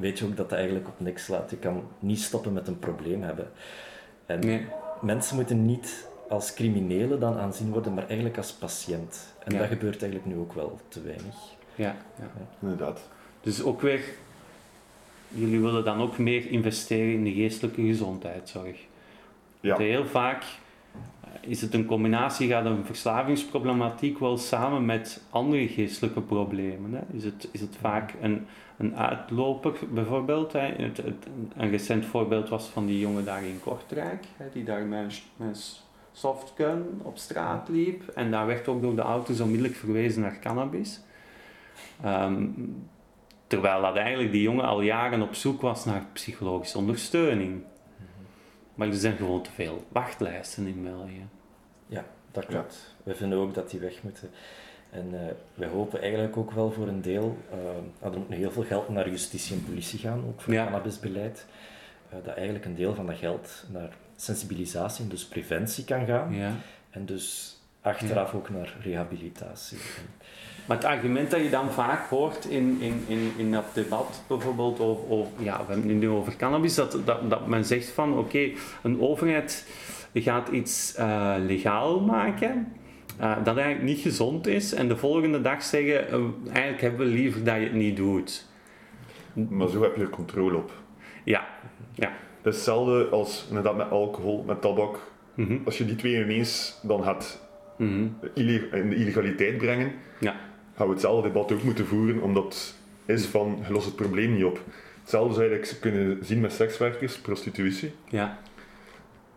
weet 0.00 0.18
je 0.18 0.24
ook 0.24 0.36
dat 0.36 0.48
dat 0.48 0.58
eigenlijk 0.58 0.88
op 0.88 1.00
niks 1.00 1.24
slaat. 1.24 1.50
Je 1.50 1.56
kan 1.56 1.82
niet 1.98 2.20
stoppen 2.20 2.52
met 2.52 2.68
een 2.68 2.78
probleem 2.78 3.22
hebben. 3.22 3.48
En 4.26 4.68
mensen 5.00 5.36
moeten 5.36 5.66
niet 5.66 6.08
als 6.28 6.54
criminelen 6.54 7.20
dan 7.20 7.38
aanzien 7.38 7.70
worden, 7.70 7.94
maar 7.94 8.06
eigenlijk 8.06 8.36
als 8.36 8.52
patiënt. 8.52 9.34
En 9.44 9.58
dat 9.58 9.66
gebeurt 9.66 10.02
eigenlijk 10.02 10.34
nu 10.34 10.40
ook 10.40 10.52
wel 10.52 10.80
te 10.88 11.02
weinig. 11.02 11.34
Ja, 11.74 11.96
ja. 12.18 12.24
ja. 12.38 12.46
inderdaad. 12.60 13.08
Dus 13.40 13.62
ook 13.62 13.80
weer, 13.80 14.04
jullie 15.28 15.60
willen 15.60 15.84
dan 15.84 16.00
ook 16.00 16.18
meer 16.18 16.50
investeren 16.50 17.12
in 17.12 17.24
de 17.24 17.32
geestelijke 17.32 17.82
gezondheidszorg. 17.82 18.76
Ja. 19.60 19.76
heel 19.76 20.06
vaak 20.06 20.44
is 21.40 21.60
het 21.60 21.74
een 21.74 21.86
combinatie, 21.86 22.48
gaat 22.48 22.64
een 22.64 22.84
verslavingsproblematiek 22.84 24.18
wel 24.18 24.38
samen 24.38 24.84
met 24.84 25.22
andere 25.30 25.68
geestelijke 25.68 26.20
problemen? 26.20 26.92
Hè? 26.92 27.16
Is, 27.16 27.24
het, 27.24 27.48
is 27.52 27.60
het 27.60 27.76
vaak 27.80 28.14
een, 28.20 28.46
een 28.76 28.96
uitloper 28.96 29.78
bijvoorbeeld? 29.90 30.52
Hè? 30.52 30.60
Het, 30.60 31.02
een 31.56 31.70
recent 31.70 32.06
voorbeeld 32.06 32.48
was 32.48 32.66
van 32.66 32.86
die 32.86 32.98
jongen 32.98 33.24
daar 33.24 33.44
in 33.44 33.60
Kortrijk, 33.62 34.24
hè, 34.36 34.44
die 34.52 34.64
daar 34.64 34.82
met, 34.82 35.22
met 35.36 35.82
softgun 36.12 37.00
op 37.02 37.18
straat 37.18 37.68
liep 37.68 38.08
en 38.08 38.30
daar 38.30 38.46
werd 38.46 38.68
ook 38.68 38.82
door 38.82 38.96
de 38.96 39.02
auto's 39.02 39.40
onmiddellijk 39.40 39.76
verwezen 39.76 40.22
naar 40.22 40.38
cannabis. 40.38 41.00
Ehm, 42.02 42.46
terwijl 43.46 43.82
dat 43.82 43.96
eigenlijk 43.96 44.32
die 44.32 44.42
jongen 44.42 44.64
al 44.64 44.80
jaren 44.80 45.22
op 45.22 45.34
zoek 45.34 45.60
was 45.60 45.84
naar 45.84 46.06
psychologische 46.12 46.78
ondersteuning. 46.78 47.62
Maar 48.80 48.88
er 48.88 48.94
zijn 48.94 49.16
gewoon 49.16 49.42
te 49.42 49.50
veel 49.50 49.84
wachtlijsten 49.88 50.66
in 50.66 50.82
België. 50.82 51.26
Ja, 51.86 52.04
dat 52.30 52.46
klopt. 52.46 52.94
We 53.02 53.14
vinden 53.14 53.38
ook 53.38 53.54
dat 53.54 53.70
die 53.70 53.80
weg 53.80 54.02
moeten. 54.02 54.30
En 54.90 55.10
uh, 55.12 55.20
wij 55.54 55.68
hopen 55.68 56.00
eigenlijk 56.00 56.36
ook 56.36 56.50
wel 56.50 56.72
voor 56.72 56.88
een 56.88 57.02
deel, 57.02 57.38
uh, 57.52 58.06
er 58.12 58.18
moet 58.18 58.28
nu 58.28 58.36
heel 58.36 58.50
veel 58.50 58.64
geld 58.64 58.88
naar 58.88 59.08
justitie 59.08 59.56
en 59.56 59.64
politie 59.64 59.98
gaan, 59.98 60.24
ook 60.28 60.40
voor 60.40 60.52
ja. 60.52 60.64
cannabisbeleid, 60.64 61.46
uh, 62.08 62.24
dat 62.24 62.34
eigenlijk 62.34 62.64
een 62.64 62.74
deel 62.74 62.94
van 62.94 63.06
dat 63.06 63.16
geld 63.16 63.64
naar 63.72 63.96
sensibilisatie, 64.16 65.06
dus 65.06 65.24
preventie 65.26 65.84
kan 65.84 66.06
gaan. 66.06 66.34
Ja. 66.34 66.52
En 66.90 67.04
dus 67.04 67.56
achteraf 67.82 68.34
ook 68.34 68.50
naar 68.50 68.76
rehabilitatie. 68.82 69.78
Maar 70.66 70.76
het 70.76 70.86
argument 70.86 71.30
dat 71.30 71.42
je 71.42 71.50
dan 71.50 71.70
vaak 71.70 72.08
hoort 72.08 72.44
in, 72.44 72.78
in, 72.80 73.04
in, 73.06 73.32
in 73.36 73.52
dat 73.52 73.64
debat, 73.72 74.22
bijvoorbeeld 74.26 74.80
over, 74.80 75.10
over, 75.10 75.32
ja, 75.38 75.58
we 75.66 75.72
hebben 75.72 75.88
het 75.88 75.98
nu 75.98 76.08
over 76.08 76.36
cannabis, 76.36 76.74
dat, 76.74 76.98
dat, 77.04 77.30
dat 77.30 77.46
men 77.46 77.64
zegt 77.64 77.88
van 77.88 78.18
oké, 78.18 78.50
een 78.82 79.00
overheid 79.00 79.66
gaat 80.14 80.48
iets 80.48 80.94
uh, 80.98 81.34
legaal 81.38 82.00
maken. 82.00 82.72
Uh, 83.20 83.44
dat 83.44 83.56
eigenlijk 83.56 83.86
niet 83.86 84.00
gezond 84.00 84.46
is 84.46 84.72
en 84.72 84.88
de 84.88 84.96
volgende 84.96 85.40
dag 85.40 85.62
zeggen, 85.62 86.20
uh, 86.20 86.52
eigenlijk 86.52 86.80
hebben 86.80 87.06
we 87.06 87.12
liever 87.12 87.44
dat 87.44 87.54
je 87.54 87.62
het 87.62 87.72
niet 87.72 87.96
doet. 87.96 88.48
Maar 89.32 89.68
zo 89.68 89.82
heb 89.82 89.96
je 89.96 90.02
er 90.02 90.08
controle 90.08 90.56
op. 90.56 90.72
Ja, 91.24 91.46
ja. 91.94 92.08
Is 92.42 92.54
hetzelfde 92.54 93.08
als 93.08 93.46
inderdaad 93.48 93.76
met 93.76 93.90
alcohol, 93.90 94.44
met 94.46 94.60
tabak. 94.60 94.98
Mm 95.34 95.46
-hmm. 95.46 95.62
Als 95.64 95.78
je 95.78 95.84
die 95.84 95.96
twee 95.96 96.24
ineens 96.24 96.78
dan 96.82 97.02
gaat 97.02 97.49
mm 97.80 97.88
-hmm. 97.88 98.30
in 98.34 98.90
de 98.90 98.96
illegaliteit 98.96 99.58
brengen, 99.58 99.92
ja. 100.18 100.36
gaan 100.76 100.86
we 100.86 100.92
hetzelfde 100.92 101.28
debat 101.28 101.52
ook 101.52 101.62
moeten 101.62 101.86
voeren, 101.86 102.22
omdat 102.22 102.74
is 103.06 103.26
van, 103.26 103.58
je 103.66 103.72
lost 103.72 103.86
het 103.86 103.96
probleem 103.96 104.34
niet 104.34 104.44
op. 104.44 104.60
Hetzelfde 105.00 105.34
zou 105.34 105.44
je 105.44 105.50
eigenlijk 105.50 105.80
kunnen 105.80 106.18
zien 106.24 106.40
met 106.40 106.52
sekswerkers, 106.52 107.18
prostitutie. 107.18 107.92
Ja. 108.08 108.38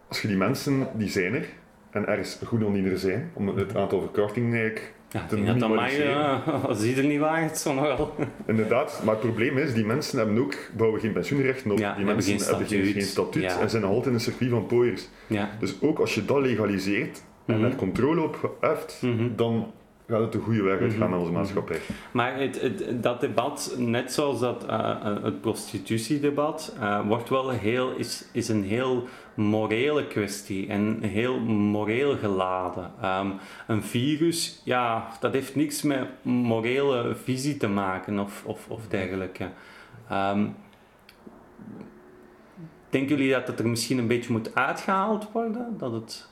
Als 0.08 0.22
je 0.22 0.28
die 0.28 0.38
mensen, 0.38 0.88
die 0.94 1.10
zijn 1.10 1.34
er, 1.34 1.46
en 1.92 2.08
er 2.08 2.20
is 2.20 2.40
goed 2.46 2.64
om 2.64 2.74
die 2.74 2.92
er 2.92 2.98
zijn, 2.98 3.32
om 3.34 3.48
het 3.48 3.76
aantal 3.76 4.02
verkrachtingen 4.02 4.54
eigenlijk 4.54 4.94
ja, 5.10 5.26
te 5.26 5.44
dat 5.58 5.70
mij, 5.70 6.00
uh, 6.00 6.98
er 6.98 7.06
niet 7.06 7.20
waard, 7.20 7.58
zo 7.58 7.74
nogal. 7.74 8.16
Inderdaad, 8.46 9.02
maar 9.04 9.14
het 9.14 9.24
probleem 9.24 9.58
is, 9.58 9.74
die 9.74 9.86
mensen 9.86 10.18
hebben 10.18 10.38
ook, 10.38 10.56
bouwen 10.78 11.00
geen 11.00 11.14
pensioenrechten 11.14 11.72
op. 11.72 11.78
Ja, 11.78 11.96
die 11.96 12.06
mensen 12.06 12.40
geen 12.40 12.48
hebben 12.48 12.68
geen, 12.68 12.86
geen 12.86 13.02
statuut 13.02 13.44
ja. 13.44 13.60
en 13.60 13.70
zijn 13.70 13.82
nog 13.82 13.92
altijd 13.92 14.08
in 14.08 14.14
een 14.14 14.20
circuit 14.20 14.50
van 14.50 14.66
pooiers. 14.66 15.08
Ja. 15.28 15.50
Dus 15.60 15.82
ook 15.82 16.00
als 16.00 16.16
je 16.16 16.26
dat 16.26 16.42
legaliseert 16.42 17.22
en 17.46 17.56
Mhm. 17.56 17.64
er 17.66 17.76
controle 17.76 18.22
op 18.22 18.58
heft, 18.60 19.00
Mhm. 19.02 19.36
dan 19.36 19.72
gaat 20.08 20.20
het 20.22 20.32
de 20.32 20.40
goede 20.40 20.62
weg 20.64 20.80
uitgaan 20.80 21.10
met 21.10 21.20
onze 21.20 21.32
maatschappij. 21.32 21.80
Maar 22.12 22.40
het, 22.40 22.62
het, 22.62 23.04
dat 23.04 23.22
debat, 23.22 23.76
net 23.78 24.14
zoals 24.14 24.40
dat, 24.40 24.66
uh, 24.70 25.24
het 25.24 25.42
prostitutiedebat, 25.42 26.76
uh, 26.80 27.08
wordt 27.08 27.30
wel 27.30 27.50
heel, 27.50 27.96
is, 27.96 28.26
is 28.32 28.48
een 28.50 28.64
heel 28.64 29.08
morele 29.36 30.08
kwestie 30.08 30.68
en 30.68 31.02
heel 31.02 31.40
moreel 31.50 32.18
geladen. 32.18 32.92
Um, 33.04 33.34
een 33.68 33.84
virus, 33.84 34.62
ja, 34.66 35.08
dat 35.20 35.34
heeft 35.34 35.56
niks 35.56 35.82
met 35.82 36.08
morele 36.22 37.16
visie 37.24 37.58
te 37.58 37.68
maken 37.70 38.20
of, 38.20 38.44
of, 38.46 38.66
of 38.70 38.88
dergelijke. 38.88 39.48
Um, 40.12 40.56
denken 42.90 43.16
jullie 43.18 43.32
dat 43.32 43.48
het 43.48 43.60
er 43.60 43.68
misschien 43.68 43.98
een 43.98 44.08
beetje 44.08 44.32
moet 44.32 44.56
uitgehaald 44.56 45.32
worden? 45.32 45.76
Dat 45.78 45.92
het 45.92 46.32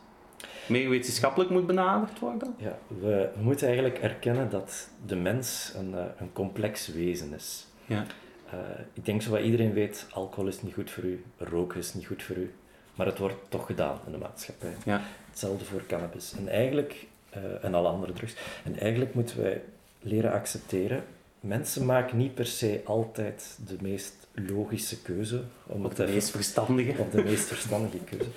meer 0.68 0.90
wetenschappelijk 0.90 1.50
moet 1.50 1.68
benaderd 1.68 2.20
worden? 2.20 2.56
Ja, 2.58 2.78
we, 2.88 3.30
we 3.36 3.42
moeten 3.42 3.68
eigenlijk 3.68 3.98
erkennen 3.98 4.50
dat 4.50 4.90
de 5.06 5.16
mens 5.16 5.74
een, 5.76 5.92
uh, 5.92 6.04
een 6.18 6.34
complex 6.34 6.88
wezen 6.88 7.34
is. 7.34 7.66
Ja. 7.86 8.06
Uh, 8.54 8.60
ik 8.94 9.06
denk 9.06 9.22
zoals 9.22 9.44
iedereen 9.44 9.74
weet, 9.74 10.08
alcohol 10.12 10.48
is 10.48 10.62
niet 10.62 10.74
goed 10.74 10.92
voor 10.92 11.04
u, 11.04 11.24
roken 11.38 11.80
is 11.80 11.94
niet 11.94 12.06
goed 12.06 12.24
voor 12.24 12.36
u, 12.36 12.54
maar 12.96 13.06
het 13.06 13.18
wordt 13.18 13.36
toch 13.50 13.66
gedaan 13.66 14.00
in 14.06 14.12
de 14.12 14.18
maatschappij. 14.18 14.74
Ja. 14.86 15.02
Hetzelfde 15.30 15.66
voor 15.66 15.86
cannabis. 15.88 16.34
En 16.38 16.48
eigenlijk, 16.48 17.08
uh, 17.38 17.64
en 17.64 17.74
alle 17.74 17.88
andere 17.88 18.14
drugs. 18.14 18.36
En 18.64 18.80
eigenlijk 18.80 19.14
moeten 19.14 19.42
wij 19.42 19.62
leren 20.00 20.32
accepteren, 20.32 21.04
mensen 21.40 21.86
maken 21.86 22.18
niet 22.18 22.34
per 22.34 22.46
se 22.46 22.82
altijd 22.86 23.58
de 23.68 23.76
meest 23.82 24.28
logische 24.34 25.02
keuze. 25.02 25.44
Om 25.66 25.86
of 25.86 25.94
de 25.94 26.08
meest 26.08 26.30
verstandige. 26.30 27.02
Of 27.02 27.10
de 27.10 27.24
meest 27.24 27.48
verstandige 27.48 27.98
keuze. 27.98 28.30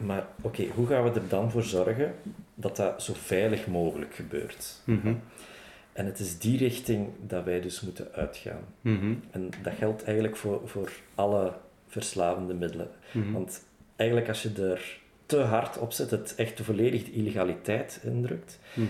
Maar 0.00 0.26
oké, 0.42 0.46
okay, 0.60 0.70
hoe 0.74 0.86
gaan 0.86 1.04
we 1.04 1.10
er 1.20 1.28
dan 1.28 1.50
voor 1.50 1.62
zorgen 1.62 2.14
dat 2.54 2.76
dat 2.76 3.02
zo 3.02 3.12
veilig 3.16 3.66
mogelijk 3.66 4.14
gebeurt? 4.14 4.80
Mm 4.84 5.00
-hmm. 5.02 5.20
En 5.92 6.06
het 6.06 6.18
is 6.18 6.38
die 6.38 6.58
richting 6.58 7.08
dat 7.26 7.44
wij 7.44 7.60
dus 7.60 7.80
moeten 7.80 8.08
uitgaan. 8.12 8.62
Mm 8.80 8.98
-hmm. 8.98 9.20
En 9.30 9.50
dat 9.62 9.72
geldt 9.78 10.04
eigenlijk 10.04 10.36
voor, 10.36 10.60
voor 10.64 10.90
alle 11.14 11.52
verslavende 11.86 12.54
middelen. 12.54 12.88
Mhm. 12.88 13.18
Mm 13.18 13.24
-hmm. 13.24 13.32
Want 13.32 13.64
eigenlijk 13.96 14.28
als 14.28 14.42
je 14.42 14.50
er 14.62 14.98
te 15.26 15.38
hard 15.38 15.78
op 15.78 15.92
zet, 15.92 16.10
het 16.10 16.34
echt 16.34 16.56
de 16.56 16.64
volledige 16.64 17.12
illegaliteit 17.12 18.00
indrukt, 18.04 18.58
Mhm. 18.74 18.86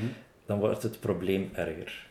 dan 0.47 0.59
wordt 0.59 0.83
het 0.83 1.01
probleem 1.01 1.51
erger. 1.53 2.09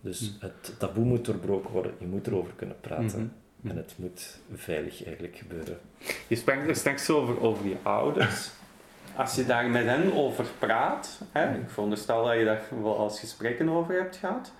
Dus 0.00 0.36
het 0.40 0.74
taboe 0.78 1.04
moet 1.04 1.24
doorbroken 1.24 1.70
worden, 1.70 1.92
je 1.98 2.06
moet 2.06 2.26
erover 2.26 2.52
kunnen 2.56 2.76
praten. 2.80 3.32
En 3.68 3.76
het 3.76 3.94
moet 3.96 4.38
veilig 4.54 5.04
eigenlijk 5.04 5.36
gebeuren. 5.36 5.78
Je 6.26 6.36
sprak 6.36 6.68
er 6.68 6.76
straks 6.76 7.10
over, 7.10 7.40
over 7.40 7.66
je 7.66 7.76
ouders. 7.82 8.50
Als 9.16 9.34
je 9.34 9.46
daar 9.46 9.70
met 9.70 9.84
hen 9.84 10.12
over 10.12 10.46
praat, 10.58 11.20
hè, 11.32 11.54
ik 11.54 11.70
veronderstel 11.70 12.24
dat 12.24 12.38
je 12.38 12.44
daar 12.44 12.62
wel 12.82 12.98
als 12.98 13.20
gesprekken 13.20 13.68
over 13.68 13.94
hebt 13.94 14.16
gehad, 14.16 14.52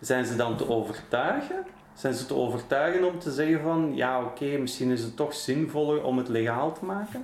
zijn 0.00 0.24
ze 0.24 0.36
dan 0.36 0.56
te 0.56 0.68
overtuigen? 0.68 1.66
Zijn 1.94 2.14
ze 2.14 2.26
te 2.26 2.34
overtuigen 2.34 3.04
om 3.04 3.18
te 3.18 3.32
zeggen 3.32 3.60
van, 3.60 3.92
ja 3.94 4.20
oké, 4.22 4.44
okay, 4.44 4.56
misschien 4.56 4.90
is 4.90 5.02
het 5.02 5.16
toch 5.16 5.34
zinvoller 5.34 6.02
om 6.02 6.18
het 6.18 6.28
legaal 6.28 6.72
te 6.72 6.84
maken? 6.84 7.22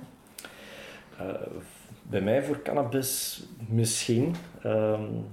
Uh, 1.21 1.33
bij 2.01 2.21
mij 2.21 2.43
voor 2.43 2.61
cannabis 2.61 3.43
misschien. 3.67 4.35
Um, 4.65 5.25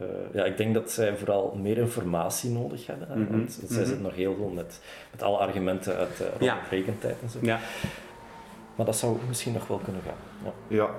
uh, 0.00 0.06
ja, 0.32 0.44
ik 0.44 0.56
denk 0.56 0.74
dat 0.74 0.90
zij 0.90 1.16
vooral 1.16 1.58
meer 1.62 1.78
informatie 1.78 2.50
nodig 2.50 2.86
hebben. 2.86 3.08
Mhm. 3.08 3.18
Mm 3.18 3.26
-hmm. 3.26 3.36
Want 3.36 3.52
zij 3.52 3.62
mm 3.62 3.68
-hmm. 3.68 3.84
zitten 3.84 4.02
nog 4.02 4.14
heel 4.14 4.34
veel 4.34 4.48
met, 4.54 4.80
met 5.10 5.22
alle 5.22 5.36
argumenten 5.36 5.96
uit 5.96 6.20
uh, 6.20 6.26
ja. 6.40 6.58
rekentijd 6.70 7.16
en 7.22 7.30
zo. 7.30 7.38
Ja. 7.42 7.60
Maar 8.74 8.86
dat 8.86 8.96
zou 8.96 9.16
misschien 9.28 9.52
nog 9.52 9.66
wel 9.66 9.80
kunnen 9.84 10.02
gaan. 10.02 10.52
Ja, 10.68 10.76
ja 10.76 10.90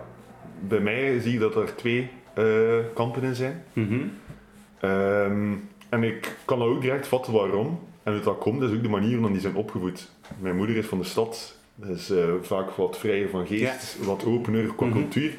bij 0.67 0.79
mij 0.79 1.19
zie 1.19 1.33
ik 1.33 1.39
dat 1.39 1.55
er 1.55 1.75
twee 1.75 2.09
uh, 2.37 2.77
kampen 2.93 3.23
in 3.23 3.35
zijn. 3.35 3.63
Mm 3.73 3.87
-hmm. 3.87 4.89
um, 4.89 5.69
en 5.89 6.03
ik 6.03 6.35
kan 6.45 6.61
ook 6.61 6.81
direct 6.81 7.07
vatten 7.07 7.33
waarom. 7.33 7.79
En 8.03 8.13
hoe 8.13 8.21
dat 8.21 8.37
komt, 8.37 8.61
dat 8.61 8.69
is 8.69 8.75
ook 8.75 8.83
de 8.83 8.89
manier 8.89 9.15
waarop 9.15 9.31
die 9.31 9.41
zijn 9.41 9.55
opgevoed. 9.55 10.11
Mijn 10.39 10.55
moeder 10.55 10.75
is 10.75 10.85
van 10.85 10.97
de 10.97 11.03
stad, 11.03 11.57
is 11.85 12.11
uh, 12.11 12.33
vaak 12.41 12.69
wat 12.69 12.97
vrijer 12.97 13.29
van 13.29 13.47
geest, 13.47 13.97
ja. 13.99 14.05
wat 14.05 14.25
opener 14.25 14.73
qua 14.75 14.85
Mhm. 14.85 14.95
cultuur. 14.95 15.37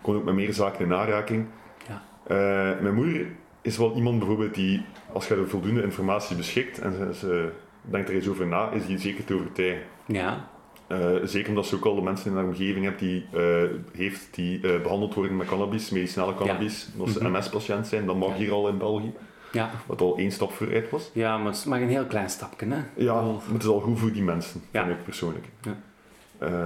Kon 0.00 0.16
ook 0.16 0.24
met 0.24 0.34
meer 0.34 0.52
zaken 0.52 0.84
in 0.84 0.94
aanraking. 0.94 1.46
Uh, 2.30 2.36
mijn 2.80 2.94
moeder 2.94 3.26
is 3.62 3.76
wel 3.78 3.94
iemand 3.96 4.18
bijvoorbeeld 4.18 4.54
die, 4.54 4.82
als 5.12 5.28
je 5.28 5.34
er 5.34 5.48
voldoende 5.48 5.82
informatie 5.82 6.36
beschikt 6.36 6.78
en 6.78 6.92
ze, 6.92 7.14
ze 7.18 7.50
denkt 7.80 8.08
er 8.08 8.14
eens 8.14 8.28
over 8.28 8.46
na, 8.46 8.70
is 8.70 8.86
die 8.86 8.98
zeker 8.98 9.24
te 9.24 9.34
overtuigen. 9.34 9.82
Ja. 10.06 10.48
Uh, 10.88 10.98
zeker 11.24 11.48
omdat 11.48 11.66
ze 11.66 11.74
ook 11.74 11.84
al 11.84 11.94
de 11.94 12.02
mensen 12.02 12.30
in 12.30 12.36
haar 12.36 12.46
omgeving 12.46 12.84
hebt 12.84 12.98
die, 12.98 13.26
uh, 13.34 13.62
heeft 13.92 14.28
die 14.34 14.60
uh, 14.62 14.80
behandeld 14.82 15.14
worden 15.14 15.36
met 15.36 15.46
cannabis, 15.46 15.90
medicinale 15.90 16.34
cannabis. 16.34 16.88
Ja. 16.96 17.00
Als 17.02 17.12
ze 17.12 17.22
Mhm. 17.24 17.32
MS-patiënt 17.32 17.86
zijn, 17.86 18.06
dan 18.06 18.18
mag 18.18 18.28
Ja. 18.28 18.34
hier 18.34 18.52
al 18.52 18.68
in 18.68 18.78
België. 18.78 19.12
Ja. 19.52 19.70
Wat 19.86 20.00
al 20.00 20.16
één 20.16 20.30
stap 20.32 20.52
vooruit 20.52 20.90
was. 20.90 21.10
ja, 21.14 21.36
maar 21.36 21.46
het 21.46 21.56
is 21.56 21.64
maar 21.64 21.80
een 21.80 21.88
heel 21.88 22.04
klein 22.04 22.30
stapje, 22.30 22.66
hè? 22.68 22.78
Ja, 22.96 23.14
Oh. 23.14 23.26
maar 23.44 23.52
het 23.52 23.62
is 23.62 23.68
al 23.68 23.80
goed 23.80 23.98
voor 23.98 24.12
die 24.12 24.22
mensen, 24.22 24.62
Ja. 24.70 24.84
vind 24.86 24.98
ik 24.98 25.04
persoonlijk. 25.04 25.44
Ja. 25.60 25.76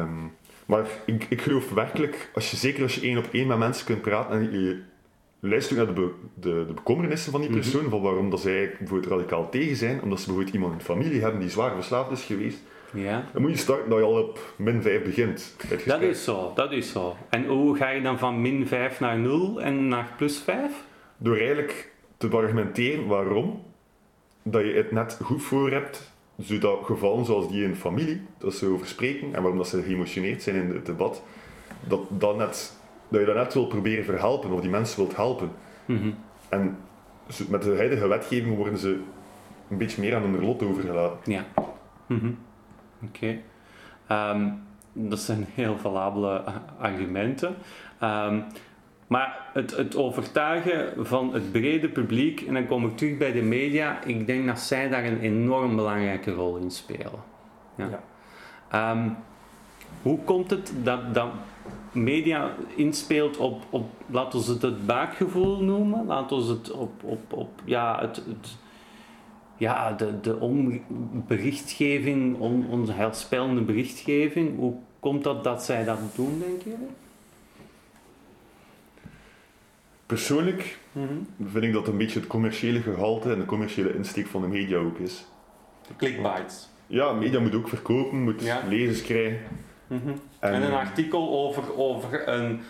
Um, 0.00 0.32
maar 0.66 0.86
ik, 1.06 1.26
ik 1.28 1.40
geloof 1.42 1.70
werkelijk, 1.70 2.30
als 2.34 2.50
je, 2.50 2.56
zeker 2.56 2.82
als 2.82 2.94
je 2.94 3.00
één 3.00 3.18
op 3.18 3.26
één 3.32 3.46
met 3.46 3.58
mensen 3.58 3.86
kunt 3.86 4.00
praten 4.02 4.36
en 4.38 4.60
je 4.60 4.82
luistert 5.40 5.76
naar 5.78 5.86
de, 5.86 5.92
be, 5.92 6.10
de, 6.34 6.64
de 6.66 6.72
bekommernissen 6.72 7.32
van 7.32 7.40
die 7.40 7.50
Mhm. 7.50 7.58
persoon, 7.60 7.90
van 7.90 8.00
waarom 8.02 8.30
dat 8.30 8.40
zij 8.40 8.74
bijvoorbeeld 8.78 9.12
radicaal 9.12 9.48
tegen 9.50 9.76
zijn, 9.76 10.02
omdat 10.02 10.18
ze 10.18 10.24
bijvoorbeeld 10.26 10.54
iemand 10.54 10.72
in 10.72 10.78
de 10.78 10.84
familie 10.84 11.20
hebben 11.22 11.40
die 11.40 11.50
zwaar 11.50 11.74
verslaafd 11.74 12.10
is 12.10 12.22
geweest, 12.24 12.58
Ja. 12.92 13.24
dan 13.32 13.42
moet 13.42 13.50
je 13.50 13.56
starten 13.56 13.88
dat 13.90 13.98
je 13.98 14.04
al 14.04 14.22
op 14.22 14.54
min 14.56 14.82
5 14.82 15.02
begint. 15.04 15.56
Dat 15.86 16.00
is 16.00 16.24
zo, 16.24 16.52
dat 16.54 16.72
is 16.72 16.90
zo. 16.92 17.16
En 17.30 17.46
hoe 17.46 17.76
ga 17.76 17.88
je 17.90 18.02
dan 18.02 18.18
van 18.18 18.40
min 18.40 18.66
5 18.66 19.00
naar 19.00 19.18
0 19.18 19.62
en 19.62 19.88
naar 19.88 20.12
plus 20.16 20.38
5? 20.38 20.72
Door 21.16 21.36
eigenlijk 21.36 21.92
te 22.16 22.28
argumenteren 22.28 23.06
waarom 23.06 23.62
dat 24.42 24.62
je 24.64 24.72
het 24.72 24.92
net 24.92 25.18
goed 25.22 25.42
voor 25.42 25.70
hebt, 25.70 26.12
zodat 26.38 26.78
gevallen 26.84 27.24
zoals 27.24 27.48
die 27.50 27.64
in 27.64 27.76
familie, 27.76 28.20
dat 28.38 28.54
ze 28.54 28.66
over 28.66 28.86
spreken 28.86 29.26
en 29.34 29.40
waarom 29.40 29.56
dat 29.58 29.68
ze 29.68 29.82
geëmotioneerd 29.82 30.42
zijn 30.42 30.56
in 30.56 30.70
het 30.70 30.86
debat, 30.86 31.22
dat, 31.88 32.00
dat, 32.08 32.36
net, 32.36 32.76
dat 33.08 33.20
je 33.20 33.26
dat 33.26 33.34
net 33.34 33.54
wilt 33.54 33.68
proberen 33.68 34.04
verhelpen 34.04 34.50
of 34.50 34.60
die 34.60 34.70
mensen 34.70 34.98
wilt 34.98 35.16
helpen. 35.16 35.50
Mhm. 35.84 36.10
En 36.48 36.76
met 37.48 37.62
de 37.62 37.76
huidige 37.76 38.08
wetgeving 38.08 38.56
worden 38.56 38.78
ze 38.78 39.00
een 39.70 39.78
beetje 39.78 40.00
meer 40.00 40.14
aan 40.14 40.22
hun 40.22 40.44
lot 40.44 40.62
overgelaten. 40.62 41.32
Ja. 41.32 41.44
Mhm. 42.06 42.30
Oké. 43.04 43.38
Ehm, 44.06 44.48
dat 44.92 45.18
zijn 45.18 45.46
heel 45.54 45.78
valabele 45.78 46.42
argumenten. 46.78 47.54
Ehm, 47.98 48.40
maar 49.06 49.50
het, 49.52 49.76
het 49.76 49.96
overtuigen 49.96 51.06
van 51.06 51.34
het 51.34 51.52
brede 51.52 51.88
publiek, 51.88 52.40
en 52.40 52.54
dan 52.54 52.66
kom 52.66 52.86
ik 52.86 52.96
terug 52.96 53.16
bij 53.18 53.32
de 53.32 53.42
media, 53.42 54.04
ik 54.04 54.26
denk 54.26 54.46
dat 54.46 54.60
zij 54.60 54.88
daar 54.88 55.04
een 55.04 55.20
enorm 55.20 55.76
belangrijke 55.76 56.32
rol 56.32 56.56
in 56.56 56.70
spelen. 56.70 57.22
Ja. 57.74 57.88
Ja. 57.90 58.00
Ehm, 58.70 59.08
hoe 60.02 60.18
komt 60.24 60.50
het 60.50 60.72
dat, 60.82 61.14
dat 61.14 61.28
media 61.92 62.54
inspeelt 62.74 63.36
op, 63.36 63.62
op, 63.70 63.90
laten 64.10 64.40
we 64.40 64.52
het 64.52 64.62
het 64.62 64.86
buikgevoel 64.86 65.60
noemen, 65.62 66.06
laten 66.06 66.36
we 66.36 66.52
het 66.52 66.70
op, 66.70 67.02
op, 67.02 67.32
op 67.32 67.50
ja, 67.64 68.00
het, 68.00 68.16
het, 68.16 68.56
ja, 69.56 69.92
de, 69.92 70.20
de 70.20 70.36
on, 70.40 70.82
berichtgeving, 71.26 72.38
on, 72.38 72.66
onze 72.70 72.92
heilspellende 72.92 73.60
berichtgeving, 73.60 74.58
hoe 74.58 74.74
komt 75.00 75.24
dat 75.24 75.44
dat 75.44 75.64
zij 75.64 75.84
dat 75.84 75.98
doen, 76.14 76.38
denk 76.38 76.62
je? 76.62 76.74
Persoonlijk 80.06 80.78
vind 81.44 81.64
ik 81.64 81.72
dat 81.72 81.88
een 81.88 81.96
beetje 81.96 82.18
het 82.18 82.28
commerciële 82.28 82.80
gehalte 82.80 83.32
en 83.32 83.38
de 83.38 83.44
commerciële 83.44 83.94
insteek 83.94 84.26
van 84.26 84.40
de 84.40 84.48
media 84.48 84.78
ook 84.78 84.98
is. 84.98 85.24
Clickbites. 85.96 86.68
Ja, 86.86 87.12
media 87.12 87.40
moet 87.40 87.54
ook 87.54 87.68
verkopen, 87.68 88.22
moet 88.22 88.42
Ja. 88.42 88.62
lezers 88.68 89.02
krijgen. 89.02 89.38
Mhm. 89.86 90.12
En, 90.48 90.54
En 90.54 90.62
een 90.62 90.72
artikel 90.78 91.30
over, 91.30 91.62
over 91.76 92.28
een, 92.28 92.60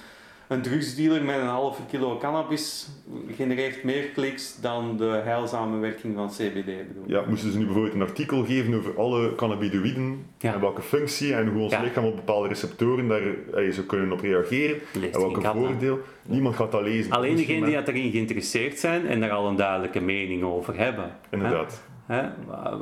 een 0.48 0.62
drugsdealer 0.62 1.24
met 1.24 1.36
een 1.36 1.46
halve 1.46 1.82
kilo 1.90 2.18
cannabis 2.18 2.88
genereert 3.36 3.84
meer 3.84 4.02
kliks 4.02 4.60
dan 4.60 4.96
de 4.96 5.20
heilzame 5.24 5.78
werking 5.78 6.14
van 6.14 6.28
CBD. 6.28 6.64
Bedoel. 6.64 7.04
ja, 7.06 7.22
moesten 7.28 7.52
ze 7.52 7.58
nu 7.58 7.64
bijvoorbeeld 7.64 7.94
een 7.94 8.02
artikel 8.02 8.44
geven 8.44 8.74
over 8.74 8.98
alle 8.98 9.34
cannabinoïden 9.34 10.26
Ja. 10.38 10.54
en 10.54 10.60
welke 10.60 10.82
functie 10.82 11.34
en 11.34 11.48
hoe 11.48 11.62
ons 11.62 11.72
Ja. 11.72 11.82
lichaam 11.82 12.04
op 12.04 12.16
bepaalde 12.16 12.48
receptoren 12.48 13.08
daar 13.08 13.22
eh, 13.54 13.72
zou 13.72 13.86
kunnen 13.86 14.12
op 14.12 14.20
reageren 14.20 14.78
Leest 14.92 15.14
en 15.14 15.20
welke 15.20 15.40
voordeel. 15.40 15.98
Niemand 16.26 16.56
gaat 16.56 16.72
dat 16.72 16.82
lezen. 16.82 17.12
Alleen 17.12 17.36
degenen 17.36 17.64
die 17.64 17.74
dat 17.74 17.88
erin 17.88 18.10
geïnteresseerd 18.10 18.78
zijn 18.78 19.06
en 19.06 19.20
daar 19.20 19.30
al 19.30 19.46
een 19.48 19.56
duidelijke 19.56 20.00
mening 20.00 20.42
over 20.42 20.76
hebben. 20.78 21.10
Inderdaad. 21.30 21.82
Hè? 22.06 22.20
Eh, 22.20 22.72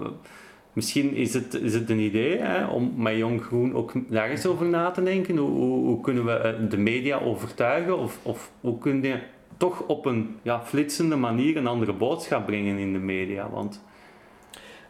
Misschien 0.74 1.14
is 1.14 1.34
het, 1.34 1.54
is 1.54 1.74
het 1.74 1.90
een 1.90 1.98
idee 1.98 2.38
hè, 2.38 2.66
om 2.66 2.92
met 2.96 3.16
Jong 3.16 3.42
Groen 3.42 3.74
ook 3.74 3.92
daar 4.10 4.28
eens 4.30 4.46
over 4.46 4.66
na 4.66 4.90
te 4.90 5.02
denken. 5.02 5.36
Hoe, 5.36 5.50
hoe, 5.50 5.84
hoe 5.86 6.00
kunnen 6.00 6.24
we 6.24 6.32
eh, 6.32 6.70
de 6.70 6.76
media 6.76 7.18
overtuigen? 7.18 7.98
Of, 7.98 8.18
of 8.22 8.50
hoe 8.60 8.78
kun 8.78 9.02
je 9.02 9.18
toch 9.56 9.80
op 9.86 10.06
een 10.06 10.36
ja, 10.42 10.62
flitsende 10.64 11.16
manier 11.16 11.56
een 11.56 11.66
andere 11.66 11.92
boodschap 11.92 12.46
brengen 12.46 12.78
in 12.78 12.92
de 12.92 12.98
media? 12.98 13.50
Want 13.50 13.82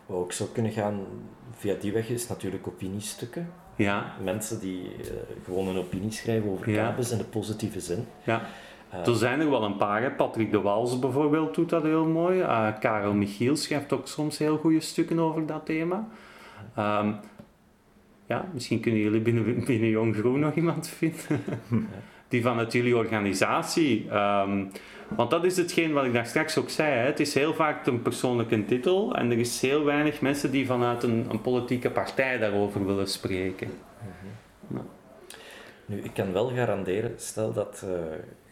Wat 0.06 0.16
ook 0.18 0.32
zou 0.32 0.48
kunnen 0.52 0.72
gaan 0.72 1.00
via 1.52 1.74
die 1.80 1.92
weg 1.92 2.08
is 2.08 2.28
natuurlijk 2.28 2.66
opiniestukken. 2.66 3.50
ja, 3.76 4.14
Mensen 4.22 4.60
die 4.60 4.82
eh, 5.00 5.06
gewoon 5.44 5.68
een 5.68 5.76
opinie 5.76 6.10
schrijven 6.12 6.50
over 6.50 6.70
Ja. 6.70 6.76
cannabis 6.76 7.10
in 7.10 7.18
de 7.18 7.24
positieve 7.24 7.80
zin. 7.80 8.04
ja. 8.24 8.42
Eh, 9.02 9.06
Er 9.08 9.14
zijn 9.14 9.40
er 9.40 9.50
wel 9.50 9.62
een 9.64 9.76
paar. 9.76 10.02
Hè. 10.02 10.10
Patrick 10.10 10.50
de 10.50 10.60
Waals 10.60 10.98
bijvoorbeeld 10.98 11.54
doet 11.54 11.68
dat 11.70 11.82
heel 11.82 12.06
mooi. 12.06 12.40
Eh, 12.40 12.66
Karel 12.80 13.14
Michiel 13.14 13.56
schrijft 13.56 13.92
ook 13.92 14.08
soms 14.08 14.38
heel 14.38 14.56
goede 14.56 14.80
stukken 14.80 15.18
over 15.18 15.46
dat 15.46 15.66
thema. 15.66 16.08
Ehm, 16.76 17.12
ja, 18.26 18.48
misschien 18.52 18.80
kunnen 18.80 19.00
jullie 19.00 19.20
binnen, 19.20 19.44
binnen 19.66 19.88
Jong 19.88 20.16
Groen 20.16 20.40
nog 20.40 20.54
iemand 20.54 20.88
vinden. 20.88 21.42
Die 22.28 22.42
vanuit 22.42 22.72
jullie 22.72 22.96
organisatie. 22.96 24.06
ehm, 24.10 24.64
want 25.08 25.30
dat 25.30 25.44
is 25.44 25.56
hetgeen 25.56 25.92
wat 25.92 26.04
ik 26.04 26.12
daar 26.12 26.26
straks 26.26 26.58
ook 26.58 26.70
zei. 26.70 26.92
Hè. 26.92 27.04
Het 27.06 27.20
is 27.20 27.34
heel 27.34 27.54
vaak 27.54 27.86
een 27.86 28.02
persoonlijke 28.02 28.64
titel. 28.64 29.14
En 29.16 29.30
er 29.30 29.38
is 29.38 29.60
heel 29.60 29.84
weinig 29.84 30.20
mensen 30.20 30.50
die 30.50 30.66
vanuit 30.66 31.02
een, 31.02 31.26
een 31.30 31.40
politieke 31.40 31.90
partij 31.90 32.38
daarover 32.38 32.86
willen 32.86 33.08
spreken. 33.08 33.68
Nu, 35.86 36.00
ik 36.02 36.10
kan 36.14 36.32
wel 36.32 36.48
garanderen, 36.54 37.12
stel 37.16 37.52
dat 37.52 37.82
eh, 37.84 37.90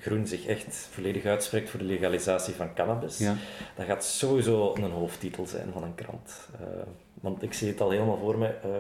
Groen 0.01 0.27
zich 0.27 0.47
echt 0.47 0.89
volledig 0.91 1.25
uitspreekt 1.25 1.71
voor 1.71 1.79
de 1.79 1.85
legalisatie 1.87 2.55
van 2.55 2.75
cannabis, 2.75 3.19
Ja. 3.19 3.35
dat 3.77 3.87
gaat 3.87 4.05
sowieso 4.05 4.75
een 4.75 4.91
hoofdtitel 4.91 5.47
zijn 5.47 5.69
van 5.73 5.83
een 5.83 5.95
krant. 5.95 6.49
Eh, 6.61 6.67
want 7.21 7.43
ik 7.43 7.53
zie 7.53 7.69
het 7.69 7.81
al 7.81 7.91
helemaal 7.91 8.19
voor 8.19 8.39
me. 8.39 8.47
eh, 8.47 8.71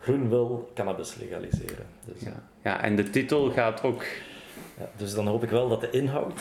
Groen 0.00 0.28
wil 0.28 0.70
cannabis 0.74 1.14
legaliseren. 1.14 1.86
Dus, 2.04 2.20
Ja. 2.22 2.42
ja, 2.62 2.82
en 2.82 2.96
de 2.96 3.10
titel 3.10 3.50
gaat 3.50 3.82
ook 3.82 4.04
ja, 4.78 4.88
dus 4.96 5.14
dan 5.14 5.26
hoop 5.26 5.42
ik 5.42 5.50
wel 5.50 5.68
dat 5.68 5.80
de 5.80 5.90
inhoud... 5.90 6.40